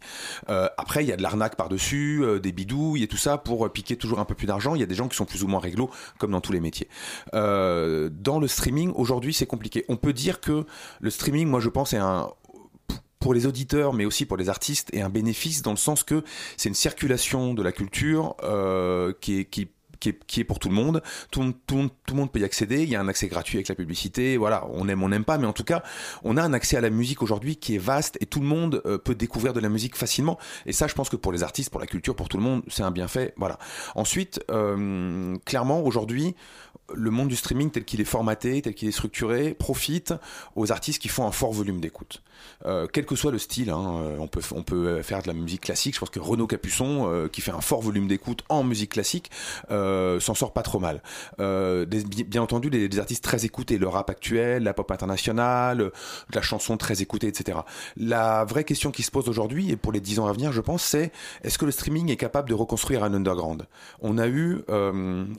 Euh, 0.49 0.69
après, 0.77 1.05
il 1.05 1.09
y 1.09 1.13
a 1.13 1.17
de 1.17 1.23
l'arnaque 1.23 1.57
par-dessus, 1.57 2.23
euh, 2.23 2.39
des 2.39 2.53
bidouilles 2.53 3.03
et 3.03 3.09
tout 3.09 3.17
ça 3.17 3.39
pour 3.39 3.71
piquer 3.73 3.97
toujours 3.97 4.19
un 4.19 4.25
peu 4.25 4.35
plus 4.35 4.47
d'argent. 4.47 4.75
Il 4.75 4.81
y 4.81 4.85
a 4.85 4.87
des 4.87 4.95
gens 4.95 5.09
qui 5.09 5.17
sont 5.17 5.27
plus 5.27 5.43
ou 5.43 5.49
moins 5.49 5.61
réglo, 5.61 5.91
comme 6.19 6.33
dans 6.33 6.41
tous 6.41 6.53
les 6.53 6.61
métiers. 6.61 6.89
Dans 7.33 8.41
le 8.41 8.49
streaming, 8.49 8.93
aujourd'hui, 8.95 9.33
c'est 9.33 9.47
compliqué. 9.47 9.85
On 9.89 9.97
peut 9.97 10.13
dire 10.13 10.41
que 10.41 10.67
le 11.01 11.11
streaming, 11.11 11.49
moi, 11.49 11.61
je 11.61 11.69
pense, 11.69 11.93
est 11.93 11.99
un 11.99 12.31
pour 13.27 13.35
les 13.35 13.47
auditeurs, 13.47 13.93
mais 13.93 14.05
aussi 14.05 14.25
pour 14.25 14.37
les 14.37 14.49
artistes, 14.49 14.95
est 14.95 15.01
un 15.01 15.09
bénéfice 15.09 15.61
dans 15.61 15.73
le 15.73 15.77
sens 15.77 16.05
que 16.05 16.23
c'est 16.57 16.69
une 16.69 16.77
circulation 16.77 17.55
de 17.55 17.63
la 17.65 17.73
culture 17.73 18.37
euh, 18.45 19.13
qui, 19.21 19.41
est, 19.41 19.45
qui 19.47 19.63
est, 19.63 20.17
qui 20.29 20.39
est, 20.39 20.45
pour 20.45 20.61
tout 20.61 20.69
le 20.69 20.77
monde. 20.77 21.03
Tout, 21.33 21.53
tout, 21.67 21.91
tout, 22.07 22.15
le 22.15 22.21
monde 22.21 22.31
peut 22.31 22.39
y 22.39 22.45
accéder. 22.45 22.85
Il 22.85 22.89
y 22.89 22.95
a 22.95 23.01
un 23.01 23.09
accès 23.09 23.27
gratuit 23.27 23.57
avec 23.57 23.67
la 23.67 23.75
publicité. 23.75 24.37
Voilà, 24.37 24.65
on 24.71 24.89
aime, 24.89 25.03
on 25.03 25.09
n'aime 25.09 25.25
pas, 25.25 25.39
mais 25.39 25.47
en 25.49 25.53
tout 25.53 25.65
cas, 25.65 25.83
on 26.23 26.37
a 26.37 26.43
un 26.45 26.53
accès 26.53 26.77
à 26.77 26.81
la 26.81 26.89
musique 26.89 27.21
aujourd'hui 27.21 27.57
qui 27.57 27.75
est 27.75 27.79
vaste 27.79 28.17
et 28.21 28.27
tout 28.27 28.39
le 28.39 28.47
monde 28.47 28.81
euh, 28.87 28.97
peut 28.97 29.17
découvrir 29.17 29.53
de 29.55 29.59
la 29.59 29.71
musique 29.71 29.97
facilement. 29.97 30.39
Et 30.65 30.73
ça, 30.73 30.87
je 30.87 30.95
pense 30.95 31.09
que 31.09 31.17
pour 31.17 31.33
les 31.33 31.43
artistes, 31.43 31.71
pour 31.71 31.81
la 31.81 31.89
culture, 31.89 32.15
pour 32.15 32.29
tout 32.29 32.37
le 32.37 32.45
monde, 32.45 32.63
c'est 32.69 32.85
un 32.85 32.93
bienfait. 32.93 33.35
Voilà. 33.39 33.59
Ensuite, 33.97 34.41
euh, 34.53 35.35
clairement, 35.45 35.83
aujourd'hui, 35.83 36.37
le 36.95 37.11
monde 37.11 37.27
du 37.27 37.35
streaming 37.35 37.73
tel 37.73 37.85
qu'il 37.85 38.01
est 38.01 38.05
formaté, 38.05 38.63
tel 38.63 38.73
qu'il 38.73 38.87
est 38.87 38.93
structuré, 38.93 39.53
profite 39.53 40.15
aux 40.55 40.71
artistes 40.71 41.03
qui 41.03 41.09
font 41.09 41.27
un 41.27 41.33
fort 41.33 41.53
volume 41.53 41.81
d'écoute. 41.81 42.23
Euh, 42.65 42.87
quel 42.91 43.07
que 43.07 43.17
soit 43.17 43.33
le 43.33 43.39
style, 43.39 43.71
hein, 43.71 44.01
euh, 44.01 44.17
on, 44.19 44.29
peut, 44.29 44.41
peut 44.65 45.03
faire 45.03 45.23
de 45.23 45.29
la 45.29 45.35
musique 45.35 45.63
classique. 45.63 45.95
Je 45.95 46.01
pense 46.01 46.11
que 46.11 46.21
Renaud 46.21 46.47
Capuçon, 46.47 47.09
euh, 47.09 47.29
qui 47.29 47.41
fait 47.41 47.51
un 47.51 47.61
fort 47.61 47.81
volume 47.81 48.09
d'écoute 48.09 48.43
en 48.49 48.65
musique 48.65 48.93
classique, 48.93 49.31
euh, 49.71 50.21
s'en 50.21 50.35
sort 50.35 50.53
pas 50.53 50.63
trop 50.63 50.79
mal. 50.79 51.03
Euh, 51.41 51.87
bien 51.87 52.43
entendu, 52.43 52.71
des, 52.71 52.89
des, 52.89 52.99
artistes 52.99 53.25
très 53.25 53.45
écoutés, 53.45 53.79
le 53.79 53.89
rap 53.89 54.11
actuel, 54.11 54.63
la 54.63 54.75
pop 54.75 54.91
internationale, 54.91 55.91
la 56.33 56.43
chanson 56.43 56.77
très 56.77 57.03
écoutée, 57.03 57.29
etc. 57.29 57.59
La 57.97 58.45
vraie 58.45 58.65
question 58.65 58.91
qui 58.91 59.03
se 59.03 59.11
pose 59.11 59.29
aujourd'hui, 59.29 59.71
et 59.71 59.77
pour 59.77 59.93
les 59.93 60.01
dix 60.01 60.19
ans 60.19 60.27
à 60.27 60.33
venir, 60.33 60.53
je 60.53 60.61
pense, 60.61 60.83
c'est 60.83 61.13
est-ce 61.43 61.59
que 61.59 61.65
le 61.65 61.71
streaming 61.71 62.11
est 62.11 62.17
capable 62.17 62.49
de 62.49 62.55
reconstruire 62.55 63.05
un 63.05 63.15
underground? 63.15 63.67
On 64.01 64.19
a 64.19 64.29
eu, 64.29 64.63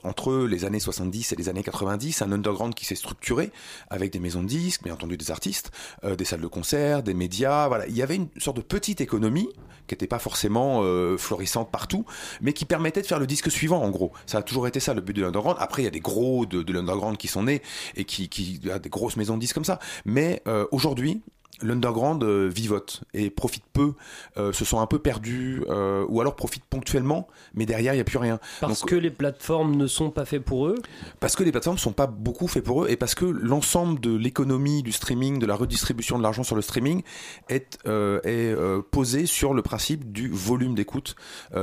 entre 0.04 0.46
les 0.46 0.66
années 0.66 0.80
70 0.80 1.34
et 1.34 1.36
les 1.36 1.50
années 1.50 1.64
90, 1.64 2.22
un 2.22 2.32
underground 2.32 2.74
qui 2.74 2.86
s'est 2.86 2.96
structuré 2.96 3.52
avec 3.90 4.12
des 4.12 4.20
maisons 4.20 4.42
de 4.42 4.48
disques, 4.48 4.84
bien 4.84 4.94
entendu 4.94 5.18
des 5.18 5.32
artistes, 5.32 5.72
des 6.04 6.26
salles 6.26 6.42
de 6.42 6.48
concert, 6.48 6.87
des 7.04 7.14
médias. 7.14 7.68
Voilà, 7.68 7.88
il 7.88 7.96
y 7.96 8.02
avait 8.02 8.16
une 8.16 8.30
sorte 8.38 8.58
de 8.58 8.62
petite 8.62 9.02
économie 9.02 9.50
qui 9.88 9.94
n'était 9.94 10.08
pas 10.08 10.20
forcément 10.20 10.82
euh, 10.84 11.18
florissante 11.18 11.72
partout, 11.72 12.06
mais 12.42 12.54
qui 12.54 12.66
permettait 12.66 13.02
de 13.02 13.08
faire 13.08 13.20
le 13.20 13.28
disque 13.28 13.50
suivant. 13.50 13.82
En 13.82 13.90
gros, 13.90 14.12
ça 14.26 14.40
a 14.40 14.42
toujours 14.42 14.68
été 14.68 14.80
ça 14.80 14.94
le 14.94 15.02
but 15.02 15.14
de 15.14 15.22
l'underground. 15.22 15.58
Après, 15.62 15.82
il 15.82 15.86
y 15.86 15.88
a 15.88 15.92
des 15.92 16.02
gros 16.02 16.46
de, 16.46 16.62
de 16.62 16.74
l'underground 16.74 17.18
qui 17.18 17.28
sont 17.28 17.44
nés 17.44 17.62
et 17.96 18.04
qui, 18.04 18.30
qui 18.30 18.62
a 18.72 18.80
des 18.80 18.90
grosses 18.90 19.16
maisons 19.16 19.36
de 19.36 19.40
disques 19.40 19.56
comme 19.56 19.66
ça. 19.66 19.80
Mais 20.06 20.42
euh, 20.48 20.66
aujourd'hui, 20.72 21.22
l'underground 21.62 22.24
euh, 22.24 22.48
vivote 22.48 23.02
et 23.14 23.30
profite 23.30 23.64
peu, 23.74 23.94
euh, 24.38 24.54
se 24.54 24.66
sont 24.66 24.80
un 24.80 24.86
peu 24.86 25.00
perdus, 25.00 25.64
euh, 25.70 26.06
ou 26.08 26.22
alors 26.22 26.36
profite 26.36 26.64
ponctuellement, 26.66 27.28
mais 27.54 27.66
derrière 27.66 27.94
il 27.94 27.98
n'y 27.98 28.02
a 28.02 28.06
plus 28.06 28.18
rien. 28.18 28.40
Parce 28.62 28.84
que 28.84 28.96
les 28.96 29.10
plateformes 29.10 29.76
ne 29.76 29.88
sont 29.88 30.12
pas 30.12 30.26
faites 30.26 30.44
pour 30.44 30.68
eux? 30.68 30.76
Parce 31.20 31.36
que 31.36 31.44
les 31.44 31.52
plateformes 31.52 31.78
ne 31.78 31.82
sont 31.82 31.94
pas 31.94 32.08
beaucoup 32.08 32.48
faites 32.48 32.64
pour 32.64 32.84
eux, 32.84 32.90
et 32.90 32.96
parce 32.96 33.16
que 33.16 33.26
l'ensemble 33.26 34.00
de 34.00 34.16
l'économie 34.16 34.84
du 34.84 34.92
streaming, 34.92 35.40
de 35.40 35.46
la 35.46 35.56
redistribution 35.56 36.18
de 36.18 36.24
l'argent 36.24 36.44
sur 36.44 36.56
le 36.56 36.62
streaming, 36.62 37.02
est, 37.50 37.80
est 37.86 38.56
posé 38.92 39.26
sur 39.26 39.54
le 39.54 39.62
principe 39.62 40.12
du 40.12 40.30
volume 40.30 40.76
d'écoute. 40.76 41.16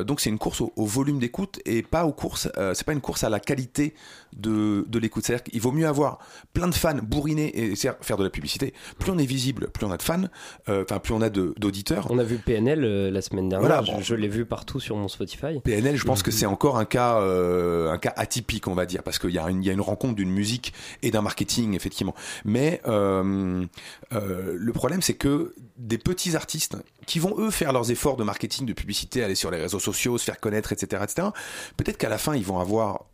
donc 0.05 0.21
c'est 0.21 0.31
une 0.31 0.39
course 0.39 0.61
au, 0.61 0.73
au 0.77 0.87
volume 0.87 1.19
d'écoute 1.19 1.61
et 1.65 1.83
pas 1.83 2.05
aux 2.07 2.13
courses, 2.13 2.49
c'est 2.75 2.85
pas 2.85 2.93
une 2.93 3.01
course 3.01 3.25
à 3.25 3.29
la 3.29 3.41
qualité 3.41 3.95
de, 4.37 4.85
de 4.89 4.99
l'écoute. 4.99 5.25
C'est-à-dire 5.25 5.45
qu'il 5.45 5.61
vaut 5.61 5.73
mieux 5.73 5.87
avoir 5.87 6.19
plein 6.53 6.69
de 6.69 6.75
fans 6.75 6.95
bourrinés 6.95 7.57
et 7.59 7.77
faire 7.77 8.17
de 8.17 8.25
la 8.25 8.31
publicité. 8.31 8.75
Plus 8.99 9.11
on 9.11 9.19
est 9.19 9.27
visible, 9.27 9.69
plus 9.71 9.84
on 9.85 9.91
a 9.91 9.97
de 9.97 10.03
fans, 10.03 10.25
euh, 10.69 10.85
enfin 10.85 10.99
plus 10.99 11.15
on 11.15 11.23
a 11.23 11.31
d'auditeurs. 11.31 12.07
On 12.11 12.19
a 12.19 12.25
vu 12.25 12.39
PNL 12.39 12.85
euh, 12.85 13.11
la 13.11 13.23
semaine 13.23 13.49
dernière. 13.49 13.83
Voilà, 13.83 14.01
je, 14.01 14.15
l'ai 14.15 14.29
vu 14.29 14.45
partout 14.45 14.81
sur 14.81 14.97
mon 14.97 15.09
Spotify. 15.09 15.61
PNL, 15.63 15.97
je 15.97 16.05
pense 16.05 16.23
que 16.23 16.31
c'est 16.31 16.47
encore 16.47 16.79
un 16.79 16.85
cas, 16.85 17.21
euh, 17.21 17.91
un 17.91 17.99
cas 17.99 18.13
atypique, 18.17 18.69
on 18.69 18.75
va 18.75 18.87
dire, 18.87 19.03
parce 19.03 19.19
qu'il 19.19 19.31
y, 19.31 19.39
a 19.39 19.49
une, 19.49 19.63
y 19.63 19.71
a 19.71 19.73
une 19.73 19.81
rencontre 19.81 20.15
d'une 20.15 20.31
musique 20.31 20.73
et 21.03 21.11
d'un 21.11 21.23
marketing, 21.23 21.75
effectivement. 21.75 22.15
Mais 22.45 22.81
le 22.85 24.73
problème, 24.73 25.03
c'est 25.03 25.15
que 25.15 25.55
des 25.77 25.99
petits 25.99 26.37
artistes 26.37 26.77
qui 27.07 27.19
vont 27.19 27.35
eux 27.39 27.51
faire 27.51 27.73
leurs 27.73 27.91
efforts 27.91 28.17
de 28.17 28.25
marketing, 28.25 28.67
de 28.67 28.73
publicité, 28.73 29.23
aller 29.23 29.35
sur 29.35 29.51
les 29.51 29.59
réseaux 29.59 29.81
sociaux, 29.81 30.19
se 30.19 30.25
faire 30.25 30.41
connaître, 30.41 30.73
etc., 30.73 31.03
etc. 31.05 31.29
Peut-être 31.77 31.99
qu'à 31.99 32.09
la 32.09 32.19
fin, 32.19 32.35
ils 32.35 32.45
vont 32.45 32.61
avoir 32.61 33.07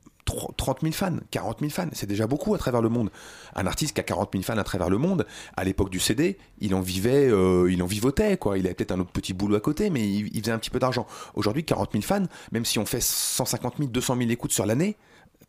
30 0.57 0.81
000 0.83 0.93
fans, 0.93 1.17
40 1.31 1.61
000 1.61 1.71
fans, 1.71 1.89
c'est 1.93 2.07
déjà 2.07 2.27
beaucoup 2.27 2.55
à 2.55 2.59
travers 2.59 2.83
le 2.83 2.89
monde. 2.89 3.11
Un 3.55 3.67
artiste 3.67 3.95
qui 3.95 4.01
a 4.01 4.05
40 4.05 4.31
000 4.33 4.45
fans 4.45 4.59
à 4.59 4.65
travers 4.65 4.91
le 4.91 4.99
monde, 4.99 5.27
à 5.57 5.65
l'époque 5.65 5.91
du 5.91 6.01
CD, 6.01 6.39
il 6.61 6.75
en 6.75 6.81
vivait, 6.81 7.29
euh, 7.29 7.71
il 7.71 7.83
en 7.83 7.87
vivotait, 7.87 8.37
quoi. 8.37 8.59
Il 8.59 8.67
avait 8.67 8.75
peut-être 8.75 8.93
un 8.93 9.01
autre 9.01 9.13
petit 9.13 9.33
boulot 9.33 9.57
à 9.57 9.61
côté, 9.61 9.91
mais 9.91 10.09
il, 10.09 10.41
faisait 10.41 10.53
un 10.53 10.59
petit 10.59 10.71
peu 10.71 10.79
d'argent. 10.79 11.07
Aujourd'hui, 11.35 11.65
40 11.65 11.93
000 11.93 12.03
fans, 12.03 12.27
même 12.53 12.65
si 12.65 12.79
on 12.79 12.87
fait 12.87 13.03
150 13.03 13.79
000, 13.79 13.89
200 13.91 14.17
000 14.17 14.31
écoutes 14.31 14.53
sur 14.53 14.67
l'année, 14.67 14.97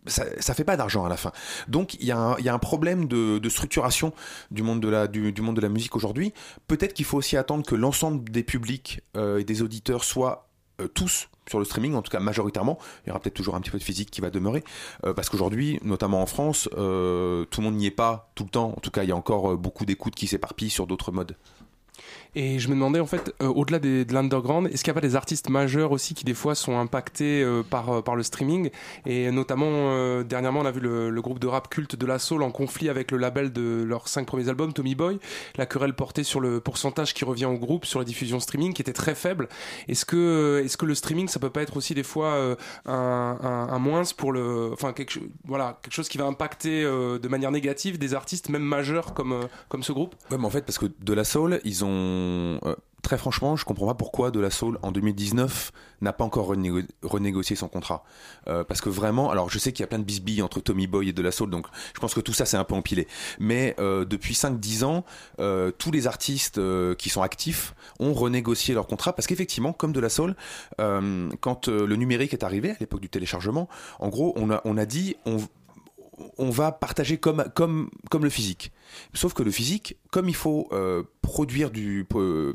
ça, 0.08 0.26
ça 0.40 0.54
fait 0.54 0.64
pas 0.64 0.78
d'argent 0.78 1.06
à 1.06 1.10
la 1.10 1.18
fin. 1.18 1.32
Donc 1.68 1.96
il 1.96 2.06
y, 2.06 2.12
a 2.12 2.36
un 2.36 2.60
problème 2.60 3.08
de, 3.08 3.50
structuration 3.50 4.14
du 4.50 4.64
monde 4.64 4.82
de 4.82 4.90
la, 4.90 5.70
musique 5.70 5.96
aujourd'hui. 5.96 6.34
Peut-être 6.68 6.94
qu'il 6.94 7.06
faut 7.06 7.18
aussi 7.18 7.38
attendre 7.38 7.66
que 7.66 7.76
l'ensemble 7.76 8.30
des 8.30 8.44
publics 8.44 9.02
euh, 9.16 9.40
et 9.40 9.44
des 9.44 9.62
auditeurs 9.62 10.04
soient 10.04 10.50
euh, 10.82 10.88
tous 10.88 11.30
sur 11.50 11.60
le 11.60 11.66
streaming, 11.66 11.96
en 11.96 12.02
tout 12.02 12.12
cas 12.12 12.20
majoritairement. 12.20 12.78
Il 13.04 13.10
y 13.10 13.12
aura 13.12 13.20
peut-être 13.20 13.34
toujours 13.34 13.56
un 13.56 13.62
petit 13.62 13.72
peu 13.72 13.80
de 13.80 13.84
physique 13.84 14.10
qui 14.12 14.22
va 14.22 14.30
demeurer, 14.30 14.64
euh, 15.06 15.14
parce 15.14 15.30
qu'aujourd'hui, 15.30 15.80
notamment 15.84 16.22
en 16.22 16.26
France, 16.26 16.70
euh, 16.78 17.46
tout 17.46 17.62
le 17.62 17.66
monde 17.66 17.76
n'y 17.76 17.88
est 17.88 17.92
pas 17.92 18.32
tout 18.36 18.44
le 18.44 18.50
temps. 18.50 18.74
En 18.76 18.80
tout 18.80 18.92
cas, 18.92 19.04
il 19.04 19.10
y 19.10 19.12
a 19.12 19.16
encore 19.16 19.58
beaucoup 19.58 19.86
d'écoutes 19.86 20.16
qui 20.16 20.28
s'éparpillent 20.28 20.70
sur 20.70 20.88
d'autres 20.88 21.12
modes. 21.12 21.36
Et 22.34 22.60
je 22.60 22.70
me 22.70 22.76
demandais 22.76 23.02
en 23.02 23.06
fait, 23.06 23.34
euh, 23.42 23.48
au-delà 23.48 23.80
de 23.80 24.06
l'underground, 24.10 24.70
est-ce 24.72 24.84
qu'il 24.84 24.92
n'y 24.92 24.98
a 24.98 25.02
pas 25.02 25.06
des 25.06 25.16
artistes 25.16 25.50
majeurs 25.50 25.92
aussi 25.92 26.14
qui 26.14 26.24
des 26.24 26.34
fois 26.34 26.56
sont 26.56 26.78
impactés 26.78 27.44
euh, 27.44 27.62
par, 27.62 27.90
euh, 27.90 28.02
par 28.02 28.16
le 28.16 28.24
streaming? 28.24 28.70
Et 29.06 29.30
notamment, 29.32 30.22
dernièrement, 30.24 30.62
on 30.62 30.66
a 30.66 30.72
vu 30.72 30.80
le, 30.80 31.22
groupe 31.22 31.40
de 31.40 31.48
rap 31.48 31.70
culte 31.70 31.96
de 31.96 32.06
la 32.06 32.18
Soul 32.18 32.42
en 32.42 32.52
conflit 32.52 32.90
avec 32.90 33.12
le 33.12 33.18
label 33.18 33.52
de 33.52 33.84
leurs 33.84 34.08
cinq 34.08 34.26
premiers 34.26 34.50
albums, 34.50 34.74
Tommy 34.74 34.96
Boy. 34.96 35.20
La 35.58 35.66
querelle 35.66 35.94
portait 35.94 36.24
sur 36.24 36.40
le 36.40 36.60
pourcentage 36.60 37.14
qui 37.14 37.26
revient 37.26 37.46
au 37.46 37.58
groupe 37.58 37.86
sur 37.86 38.00
la 38.00 38.06
diffusion 38.06 38.40
streaming, 38.40 38.74
qui 38.74 38.82
était 38.82 38.94
très 38.94 39.14
faible. 39.14 39.50
Est-ce 39.88 40.06
que, 40.06 40.62
est-ce 40.64 40.78
que 40.78 40.86
le 40.86 40.96
streaming, 40.96 41.28
ça 41.28 41.40
peut 41.40 41.50
pas 41.50 41.62
être 41.62 41.78
aussi 41.78 41.94
des 41.94 42.04
fois 42.04 42.58
un, 42.86 42.92
un, 42.92 43.68
un, 43.70 43.80
moins 43.80 44.02
pour 44.18 44.32
le, 44.32 44.72
enfin 44.74 44.94
quelque, 44.94 45.20
voilà, 45.46 45.80
quelque 45.84 45.94
chose 45.94 46.10
qui 46.10 46.18
va 46.18 46.26
impacter 46.26 46.84
de 46.84 47.28
manière 47.28 47.52
négative 47.52 48.00
des 48.00 48.14
artistes 48.14 48.50
même 48.50 48.64
majeurs 48.64 49.14
comme 49.14 49.48
comme 49.70 49.84
ce 49.84 49.92
groupe? 49.92 50.16
Ouais, 50.32 50.38
mais 50.38 50.46
en 50.46 50.50
fait, 50.50 50.66
parce 50.66 50.80
que 50.80 50.88
de 51.00 51.14
la 51.14 51.24
Soul, 51.24 51.60
ils 51.64 51.81
euh, 51.90 52.76
très 53.02 53.18
franchement, 53.18 53.56
je 53.56 53.66
comprends 53.66 53.88
pas 53.88 53.94
pourquoi 53.94 54.32
De 54.32 54.40
La 54.40 54.50
Soul 54.50 54.78
en 54.82 54.92
2019 54.92 55.72
n'a 56.02 56.14
pas 56.14 56.24
encore 56.24 56.54
renégocié 57.04 57.56
son 57.56 57.68
contrat. 57.68 58.04
Euh, 58.48 58.64
parce 58.64 58.82
que 58.82 58.90
vraiment, 58.90 59.32
alors 59.32 59.50
je 59.50 59.60
sais 59.60 59.72
qu'il 59.72 59.82
y 59.82 59.84
a 59.84 59.88
plein 59.88 60.00
de 60.00 60.04
bisbilles 60.04 60.42
entre 60.42 60.60
Tommy 60.60 60.88
Boy 60.88 61.10
et 61.10 61.14
De 61.14 61.22
La 61.22 61.32
Soul, 61.32 61.50
donc 61.50 61.68
je 61.94 62.00
pense 62.00 62.14
que 62.14 62.20
tout 62.20 62.34
ça 62.34 62.46
c'est 62.46 62.58
un 62.58 62.64
peu 62.64 62.76
empilé. 62.76 63.08
Mais 63.40 63.76
euh, 63.80 64.06
depuis 64.06 64.34
5-10 64.34 64.84
ans, 64.84 65.06
tous 65.78 65.92
les 65.92 66.08
artistes 66.08 66.60
qui 66.96 67.10
sont 67.10 67.22
actifs 67.22 67.74
ont 68.00 68.14
renégocié 68.14 68.74
leur 68.74 68.88
contrat 68.88 69.14
parce 69.14 69.28
qu'effectivement, 69.28 69.74
comme 69.74 69.94
De 69.94 70.00
La 70.00 70.10
Soul, 70.10 70.36
quand 70.78 71.68
le 71.68 71.96
numérique 71.96 72.34
est 72.34 72.44
arrivé 72.44 72.72
à 72.72 72.76
l'époque 72.80 73.02
du 73.02 73.10
téléchargement, 73.10 73.68
en 74.00 74.10
gros, 74.10 74.34
on 74.36 74.52
a, 74.52 74.62
on 74.66 74.78
a 74.78 74.86
dit 74.86 75.16
on, 75.26 75.38
on 76.38 76.50
va 76.50 76.72
partager 76.72 77.18
comme, 77.18 77.46
comme, 77.56 77.90
comme 78.10 78.24
le 78.24 78.30
physique. 78.30 78.72
Sauf 79.13 79.34
que 79.34 79.44
le 79.44 79.51
physique, 79.51 79.98
comme 80.10 80.30
il 80.30 80.36
faut 80.36 80.68
euh, 80.72 81.04
produire 81.22 81.72
du. 81.72 82.08
Euh, 82.16 82.54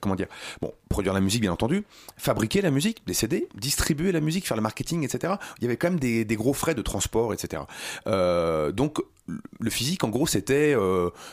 comment 0.00 0.14
dire 0.14 0.28
Bon, 0.60 0.72
produire 0.88 1.12
la 1.12 1.20
musique, 1.20 1.40
bien 1.40 1.52
entendu, 1.52 1.84
fabriquer 2.16 2.60
la 2.60 2.70
musique, 2.70 3.02
les 3.06 3.14
CD, 3.14 3.48
distribuer 3.54 4.12
la 4.12 4.20
musique, 4.20 4.46
faire 4.46 4.56
le 4.56 4.62
marketing, 4.62 5.04
etc. 5.04 5.34
Il 5.58 5.64
y 5.64 5.66
avait 5.66 5.76
quand 5.76 5.90
même 5.90 6.00
des, 6.00 6.24
gros 6.36 6.52
frais 6.52 6.74
de 6.74 6.82
transport, 6.82 7.32
etc. 7.32 7.62
Euh, 8.06 8.72
donc, 8.72 8.98
le 9.60 9.70
physique, 9.70 10.04
en 10.04 10.08
gros, 10.08 10.26
c'était 10.26 10.74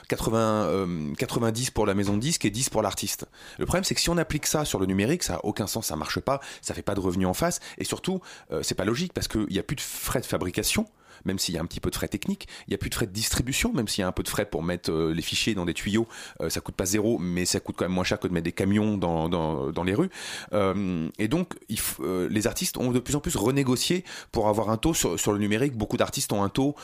80, 0.09 1.13
90 1.17 1.71
pour 1.71 1.85
la 1.85 1.93
maison 1.93 2.15
de 2.15 2.19
disque 2.19 2.43
et 2.43 2.49
10 2.49 2.69
pour 2.69 2.81
l'artiste. 2.81 3.25
Le 3.57 3.65
problème, 3.65 3.85
c'est 3.85 3.95
que 3.95 4.01
si 4.01 4.09
on 4.09 4.17
applique 4.17 4.47
ça 4.47 4.65
sur 4.65 4.79
le 4.79 4.85
numérique, 4.85 5.23
ça 5.23 5.35
a 5.35 5.45
aucun 5.45 5.65
sens, 5.65 5.87
ça 5.87 5.95
marche 5.95 6.19
pas, 6.19 6.41
ça 6.61 6.73
fait 6.73 6.81
pas 6.81 6.93
de 6.93 6.99
revenus 6.99 7.27
en 7.27 7.33
face, 7.33 7.61
et 7.77 7.85
surtout, 7.85 8.19
c'est 8.63 8.75
pas 8.75 8.83
logique 8.83 9.13
parce 9.13 9.29
qu'il 9.29 9.47
n'y 9.49 9.59
a 9.59 9.63
plus 9.63 9.77
de 9.77 9.81
frais 9.81 10.19
de 10.19 10.25
fabrication 10.25 10.87
même 11.25 11.39
s'il 11.39 11.55
y 11.55 11.57
a 11.57 11.61
un 11.61 11.65
petit 11.65 11.79
peu 11.79 11.89
de 11.89 11.95
frais 11.95 12.07
techniques. 12.07 12.47
Il 12.67 12.71
n'y 12.71 12.75
a 12.75 12.77
plus 12.77 12.89
de 12.89 12.95
frais 12.95 13.07
de 13.07 13.11
distribution, 13.11 13.73
même 13.73 13.87
s'il 13.87 14.01
y 14.01 14.05
a 14.05 14.07
un 14.07 14.11
peu 14.11 14.23
de 14.23 14.29
frais 14.29 14.45
pour 14.45 14.63
mettre 14.63 14.91
les 14.91 15.21
fichiers 15.21 15.55
dans 15.55 15.65
des 15.65 15.73
tuyaux. 15.73 16.07
ça 16.49 16.61
coûte 16.61 16.75
pas 16.75 16.85
zéro, 16.85 17.17
mais 17.19 17.45
ça 17.45 17.59
coûte 17.59 17.75
quand 17.77 17.85
même 17.85 17.93
moins 17.93 18.03
cher 18.03 18.19
que 18.19 18.27
de 18.27 18.33
mettre 18.33 18.45
des 18.45 18.51
camions 18.51 18.97
dans, 18.97 19.29
dans, 19.29 19.71
dans 19.71 19.83
les 19.83 19.93
rues. 19.93 20.09
et 20.53 21.27
donc, 21.27 21.53
les 21.69 22.47
artistes 22.47 22.77
ont 22.77 22.91
de 22.91 22.99
plus 22.99 23.15
en 23.15 23.19
plus 23.19 23.35
renégocié 23.35 24.03
pour 24.31 24.47
avoir 24.47 24.69
un 24.69 24.77
taux 24.77 24.93
sur, 24.93 25.19
sur 25.19 25.33
le 25.33 25.39
numérique. 25.39 25.75
Beaucoup 25.75 25.97
d'artistes 25.97 26.31
ont 26.33 26.43
un 26.43 26.49
taux 26.49 26.75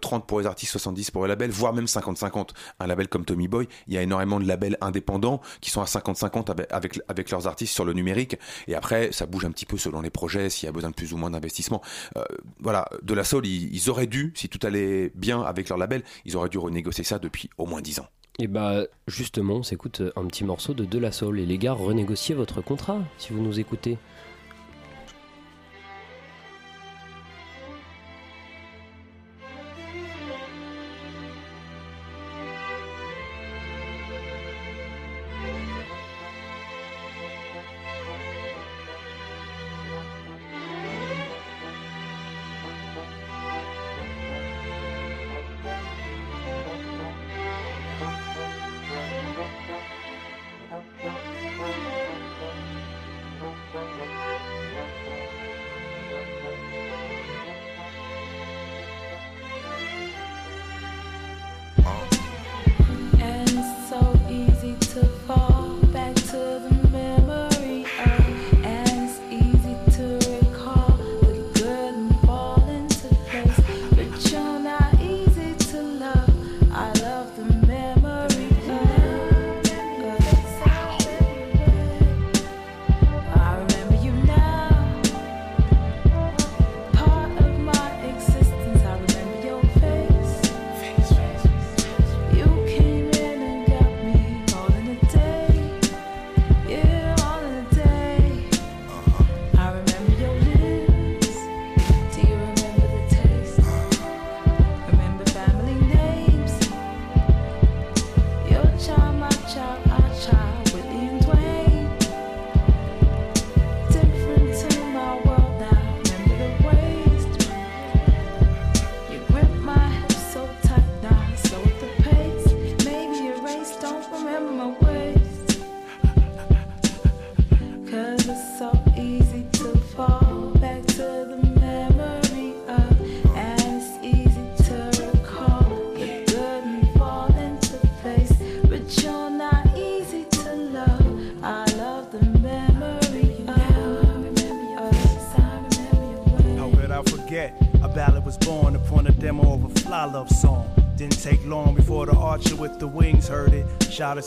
30 0.00 0.26
pour 0.26 0.40
les 0.40 0.46
artistes, 0.46 0.72
70 0.72 1.10
pour 1.10 1.22
les 1.24 1.28
labels, 1.28 1.50
voire 1.50 1.72
même 1.72 1.86
50-50. 1.86 2.50
Un 2.80 2.86
label 2.86 3.08
comme 3.08 3.24
Tommy 3.24 3.48
Boy, 3.48 3.68
il 3.86 3.94
y 3.94 3.98
a 3.98 4.02
énormément 4.02 4.40
de 4.40 4.46
labels 4.46 4.76
indépendants 4.80 5.40
qui 5.60 5.70
sont 5.70 5.80
à 5.80 5.84
50-50 5.84 6.50
avec, 6.70 7.00
avec, 7.08 7.30
leurs 7.30 7.46
artistes 7.46 7.74
sur 7.74 7.84
le 7.84 7.92
numérique. 7.92 8.36
Et 8.66 8.74
après, 8.74 9.12
ça 9.12 9.26
bouge 9.26 9.44
un 9.44 9.50
petit 9.50 9.66
peu 9.66 9.76
selon 9.76 10.00
les 10.00 10.10
projets, 10.10 10.50
s'il 10.50 10.66
y 10.66 10.68
a 10.68 10.72
besoin 10.72 10.90
de 10.90 10.94
plus 10.94 11.12
ou 11.12 11.16
moins 11.16 11.30
d'investissement. 11.30 11.82
Euh, 12.16 12.24
voilà, 12.60 12.88
de 13.02 13.14
la 13.14 13.24
Soul, 13.24 13.46
ils, 13.46 13.87
auraient 13.90 14.06
dû, 14.06 14.32
si 14.34 14.48
tout 14.48 14.58
allait 14.66 15.12
bien 15.14 15.40
avec 15.42 15.68
leur 15.68 15.78
label, 15.78 16.02
ils 16.24 16.36
auraient 16.36 16.48
dû 16.48 16.58
renégocier 16.58 17.04
ça 17.04 17.18
depuis 17.18 17.50
au 17.58 17.66
moins 17.66 17.80
10 17.80 18.00
ans. 18.00 18.06
Et 18.40 18.46
bah 18.46 18.84
justement, 19.08 19.56
on 19.56 19.62
s'écoute 19.64 20.00
un 20.14 20.24
petit 20.26 20.44
morceau 20.44 20.72
de 20.72 20.84
De 20.84 20.98
La 20.98 21.10
Soul. 21.10 21.40
Et 21.40 21.46
les 21.46 21.58
gars, 21.58 21.72
renégociez 21.72 22.36
votre 22.36 22.62
contrat 22.62 23.00
si 23.18 23.32
vous 23.32 23.42
nous 23.42 23.58
écoutez. 23.58 23.98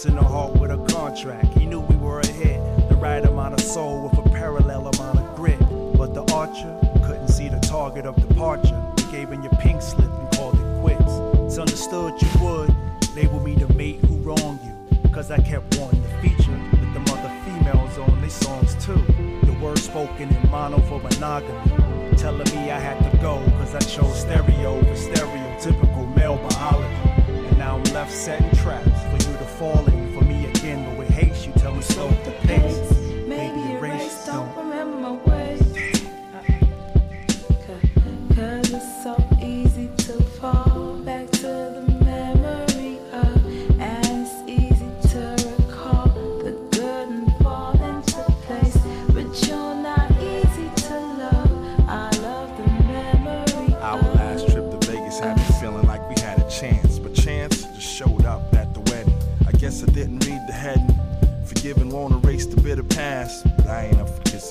In 0.06 0.16
the 0.16 0.31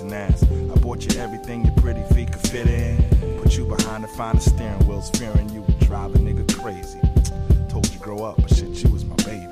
up 0.03 0.13
ass. 0.13 0.43
I 0.45 0.79
bought 0.81 1.05
you 1.05 1.21
everything 1.21 1.65
your 1.65 1.75
pretty 1.75 2.03
feet 2.15 2.33
could 2.33 2.49
fit 2.49 2.67
in. 2.67 2.97
Put 3.41 3.57
you 3.57 3.67
behind 3.67 4.05
the 4.05 4.09
finest 4.09 4.51
steering 4.51 4.87
wheels, 4.87 5.11
fearing 5.11 5.49
you 5.51 5.63
would 5.63 5.79
drive 5.81 6.15
a 6.15 6.19
nigga 6.19 6.47
crazy. 6.61 7.01
Told 7.69 7.93
you 7.93 7.99
grow 8.01 8.25
up, 8.25 8.37
but 8.41 8.51
shit, 8.51 8.83
you 8.83 8.91
was 8.91 9.05
my 9.05 9.17
baby. 9.17 9.49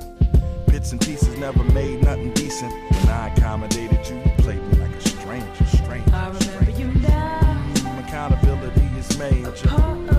Bits 0.69 0.93
and 0.93 1.01
pieces 1.01 1.37
never 1.39 1.63
made 1.65 2.03
nothing 2.03 2.33
decent. 2.35 2.73
When 2.73 3.09
I 3.09 3.29
accommodated 3.35 4.07
you, 4.09 4.17
you 4.17 4.31
played 4.39 4.63
me 4.63 4.79
like 4.79 4.95
a 4.95 5.09
stranger, 5.09 5.67
stranger. 5.67 6.15
I 6.15 6.29
remember 6.29 6.71
you 6.73 6.87
now. 7.01 7.65
Accountability 8.07 8.89
is 8.99 9.19
major. 9.19 9.69
Uh-uh. 9.69 10.18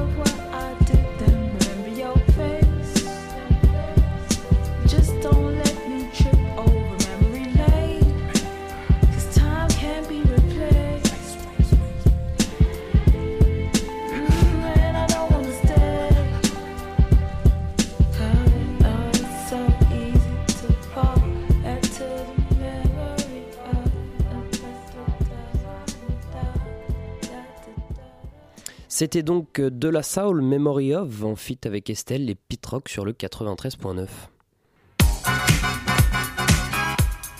C'était 28.99 29.23
donc 29.23 29.61
de 29.61 29.87
la 29.87 30.03
Soul 30.03 30.41
Memory 30.41 30.93
of 30.93 31.23
en 31.23 31.37
fit 31.37 31.57
avec 31.63 31.89
Estelle 31.89 32.29
et 32.29 32.35
Pitrock 32.35 32.89
sur 32.89 33.05
le 33.05 33.13
93.9. 33.13 34.07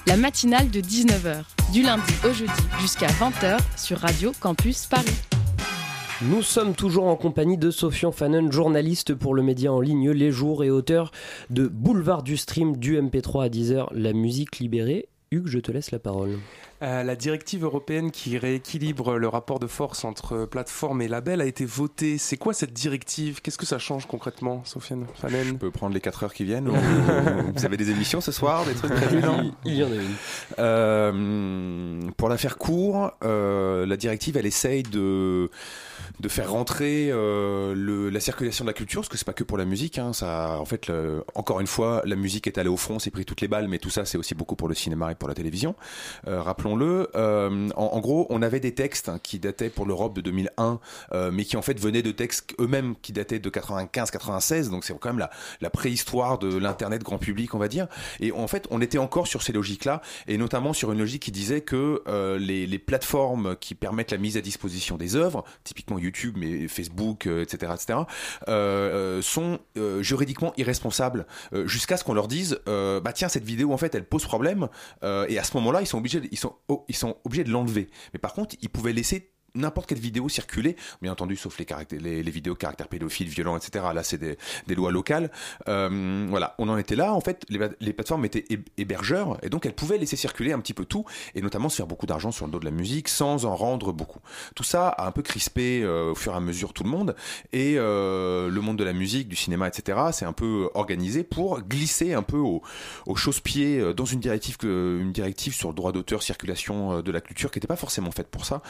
La 0.07 0.15
matinale 0.15 0.69
de 0.69 0.79
19h, 0.79 1.43
du 1.73 1.81
lundi 1.81 2.13
au 2.23 2.31
jeudi 2.31 2.61
jusqu'à 2.79 3.07
20h 3.07 3.57
sur 3.75 3.97
Radio 3.97 4.31
Campus 4.39 4.85
Paris. 4.85 5.11
Nous 6.21 6.43
sommes 6.43 6.75
toujours 6.75 7.07
en 7.07 7.17
compagnie 7.17 7.57
de 7.57 7.71
Sofian 7.71 8.13
Fanon, 8.13 8.49
journaliste 8.49 9.13
pour 9.13 9.35
le 9.35 9.43
média 9.43 9.73
en 9.73 9.81
ligne 9.81 10.11
Les 10.11 10.31
Jours 10.31 10.63
et 10.63 10.71
auteur 10.71 11.11
de 11.49 11.67
Boulevard 11.67 12.23
du 12.23 12.37
Stream 12.37 12.77
du 12.77 12.97
MP3 12.97 13.47
à 13.47 13.49
10h, 13.49 13.87
la 13.91 14.13
musique 14.13 14.59
libérée. 14.59 15.09
Hugues, 15.31 15.47
je 15.47 15.59
te 15.59 15.73
laisse 15.73 15.91
la 15.91 15.99
parole. 15.99 16.39
Euh, 16.81 17.03
la 17.03 17.15
directive 17.17 17.65
européenne 17.65 18.09
qui 18.09 18.37
rééquilibre 18.37 19.17
le 19.17 19.27
rapport 19.27 19.59
de 19.59 19.67
force 19.67 20.05
entre 20.05 20.45
plateformes 20.45 21.01
et 21.01 21.09
labels 21.09 21.41
a 21.41 21.45
été 21.45 21.65
votée. 21.65 22.17
C'est 22.17 22.37
quoi 22.37 22.53
cette 22.53 22.71
directive? 22.71 23.41
Qu'est-ce 23.41 23.57
que 23.57 23.65
ça 23.65 23.79
change 23.79 24.05
concrètement, 24.07 24.61
Sofiane 24.63 25.05
Fanen? 25.15 25.45
Je 25.45 25.53
peux 25.55 25.71
prendre 25.71 25.93
les 25.93 25.99
4 25.99 26.23
heures 26.23 26.33
qui 26.33 26.45
viennent 26.45 26.69
ou- 26.69 26.75
Vous 27.55 27.65
avez 27.65 27.75
des 27.75 27.89
émissions 27.91 28.21
ce 28.21 28.31
soir, 28.31 28.63
des 28.65 28.73
trucs 28.75 28.93
prévus, 28.93 29.21
non? 29.21 29.51
Il 29.65 29.73
y 29.75 29.83
en 29.83 29.91
a 29.91 29.95
une. 29.95 30.15
Euh, 30.59 32.01
pour 32.15 32.29
la 32.29 32.37
faire 32.37 32.57
court, 32.57 33.11
euh, 33.23 33.85
la 33.85 33.97
directive, 33.97 34.37
elle 34.37 34.45
essaye 34.45 34.83
de 34.83 35.49
de 36.19 36.27
faire 36.29 36.51
rentrer 36.51 37.09
euh, 37.11 37.73
le, 37.75 38.09
la 38.09 38.19
circulation 38.19 38.65
de 38.65 38.69
la 38.69 38.73
culture, 38.73 39.01
parce 39.01 39.09
que 39.09 39.17
c'est 39.17 39.25
pas 39.25 39.33
que 39.33 39.43
pour 39.43 39.57
la 39.57 39.65
musique. 39.65 39.97
Hein, 39.97 40.13
ça, 40.13 40.57
en 40.59 40.65
fait, 40.65 40.87
le- 40.87 41.23
encore 41.35 41.59
une 41.59 41.67
fois, 41.67 42.01
la 42.05 42.15
musique 42.15 42.47
est 42.47 42.57
allée 42.57 42.69
au 42.69 42.77
front, 42.77 42.99
c'est 42.99 43.11
pris 43.11 43.25
toutes 43.25 43.41
les 43.41 43.47
balles, 43.47 43.67
mais 43.67 43.79
tout 43.79 43.89
ça, 43.89 44.05
c'est 44.05 44.17
aussi 44.17 44.35
beaucoup 44.35 44.55
pour 44.55 44.67
le 44.67 44.75
cinéma 44.75 45.11
et 45.11 45.15
pour 45.15 45.29
la 45.29 45.35
télévision. 45.35 45.75
Euh, 46.27 46.41
Rappelons-le. 46.41 47.09
Euh, 47.15 47.69
en, 47.75 47.83
en 47.83 47.99
gros, 47.99 48.27
on 48.29 48.41
avait 48.41 48.59
des 48.59 48.73
textes 48.73 49.09
hein, 49.09 49.19
qui 49.21 49.39
dataient 49.39 49.69
pour 49.69 49.85
l'Europe 49.85 50.13
de 50.15 50.21
2001, 50.21 50.79
euh, 51.13 51.31
mais 51.31 51.45
qui 51.45 51.57
en 51.57 51.61
fait 51.61 51.79
venaient 51.79 52.01
de 52.01 52.11
textes 52.11 52.53
eux-mêmes 52.59 52.95
qui 53.01 53.13
dataient 53.13 53.39
de 53.39 53.49
95-96. 53.49 54.69
Donc 54.69 54.83
c'est 54.83 54.97
quand 54.99 55.09
même 55.09 55.19
la, 55.19 55.29
la 55.61 55.69
préhistoire 55.69 56.37
de 56.37 56.57
l'internet 56.57 57.03
grand 57.03 57.17
public, 57.17 57.53
on 57.55 57.59
va 57.59 57.67
dire. 57.67 57.87
Et 58.19 58.31
en 58.31 58.47
fait, 58.47 58.67
on 58.71 58.81
était 58.81 58.97
encore 58.97 59.27
sur 59.27 59.41
ces 59.41 59.53
logiques-là, 59.53 60.01
et 60.27 60.37
notamment 60.37 60.73
sur 60.73 60.91
une 60.91 60.99
logique 60.99 61.23
qui 61.23 61.31
disait 61.31 61.61
que 61.61 62.01
euh, 62.07 62.37
les, 62.37 62.67
les 62.67 62.79
plateformes 62.79 63.55
qui 63.55 63.75
permettent 63.75 64.11
la 64.11 64.17
mise 64.17 64.37
à 64.37 64.41
disposition 64.41 64.97
des 64.97 65.15
œuvres, 65.15 65.43
typiquement 65.63 65.97
YouTube, 65.97 66.08
mais 66.35 66.67
Facebook, 66.67 67.27
euh, 67.27 67.43
etc., 67.43 67.71
etc., 67.75 67.99
euh, 68.47 69.17
euh, 69.17 69.21
sont 69.21 69.59
juridiquement 70.01 70.53
irresponsables 70.57 71.25
jusqu'à 71.65 71.97
ce 71.97 72.03
qu'on 72.03 72.13
leur 72.13 72.27
dise, 72.27 72.59
bah 72.65 73.13
tiens, 73.13 73.29
cette 73.29 73.43
vidéo 73.43 73.71
en 73.73 73.77
fait, 73.77 73.93
elle 73.95 74.05
pose 74.05 74.23
problème, 74.23 74.67
et 75.03 75.39
à 75.39 75.43
ce 75.43 75.55
moment-là, 75.57 75.81
ils 75.81 75.87
sont 75.87 75.97
obligés, 75.97 76.19
de- 76.21 76.27
ils 76.31 76.37
sont, 76.37 76.55
oh, 76.67 76.85
ils 76.87 76.95
sont 76.95 77.17
obligés 77.23 77.43
de 77.43 77.51
l'enlever. 77.51 77.89
Mais 78.13 78.19
par 78.19 78.33
contre, 78.33 78.55
ils 78.61 78.69
pouvaient 78.69 78.93
laisser 78.93 79.31
n'importe 79.55 79.89
quelle 79.89 79.99
vidéo 79.99 80.29
circuler, 80.29 80.75
bien 81.01 81.11
entendu, 81.11 81.35
sauf 81.35 81.57
les, 81.59 81.65
les, 81.91 82.23
les 82.23 82.31
vidéos 82.31 82.55
caractères 82.55 82.87
pédophiles, 82.87 83.27
violents, 83.29 83.57
etc. 83.57 83.85
Là, 83.93 84.03
c'est 84.03 84.17
des, 84.17 84.37
des 84.67 84.75
lois 84.75 84.91
locales. 84.91 85.31
Euh, 85.67 86.25
voilà, 86.29 86.55
on 86.59 86.69
en 86.69 86.77
était 86.77 86.95
là. 86.95 87.13
En 87.13 87.21
fait, 87.21 87.45
les, 87.49 87.59
les 87.79 87.93
plateformes 87.93 88.25
étaient 88.25 88.45
hé- 88.49 88.63
hébergeurs 88.77 89.37
et 89.43 89.49
donc 89.49 89.65
elles 89.65 89.73
pouvaient 89.75 89.97
laisser 89.97 90.15
circuler 90.15 90.53
un 90.53 90.59
petit 90.59 90.73
peu 90.73 90.85
tout 90.85 91.05
et 91.35 91.41
notamment 91.41 91.69
se 91.69 91.77
faire 91.77 91.87
beaucoup 91.87 92.05
d'argent 92.05 92.31
sur 92.31 92.45
le 92.45 92.51
dos 92.51 92.59
de 92.59 92.65
la 92.65 92.71
musique 92.71 93.09
sans 93.09 93.45
en 93.45 93.55
rendre 93.55 93.91
beaucoup. 93.93 94.19
Tout 94.55 94.63
ça 94.63 94.89
a 94.89 95.07
un 95.07 95.11
peu 95.11 95.21
crispé 95.21 95.81
euh, 95.83 96.11
au 96.11 96.15
fur 96.15 96.33
et 96.33 96.35
à 96.35 96.39
mesure 96.39 96.73
tout 96.73 96.83
le 96.83 96.89
monde 96.89 97.15
et 97.53 97.75
euh, 97.77 98.49
le 98.49 98.61
monde 98.61 98.77
de 98.77 98.83
la 98.83 98.93
musique, 98.93 99.27
du 99.27 99.35
cinéma, 99.35 99.67
etc. 99.67 99.97
C'est 100.11 100.25
un 100.25 100.33
peu 100.33 100.69
organisé 100.73 101.23
pour 101.23 101.61
glisser 101.61 102.13
un 102.13 102.23
peu 102.23 102.37
au, 102.37 102.61
au 103.05 103.15
chausse-pied 103.15 103.79
euh, 103.79 103.93
dans 103.93 104.05
une 104.05 104.19
directive, 104.19 104.57
une 104.63 105.11
directive 105.11 105.53
sur 105.53 105.69
le 105.69 105.75
droit 105.75 105.91
d'auteur, 105.91 106.23
circulation 106.23 106.97
euh, 106.97 107.01
de 107.01 107.11
la 107.11 107.21
culture 107.21 107.51
qui 107.51 107.57
n'était 107.57 107.67
pas 107.67 107.75
forcément 107.75 108.11
faite 108.11 108.27
pour 108.29 108.45
ça. 108.45 108.61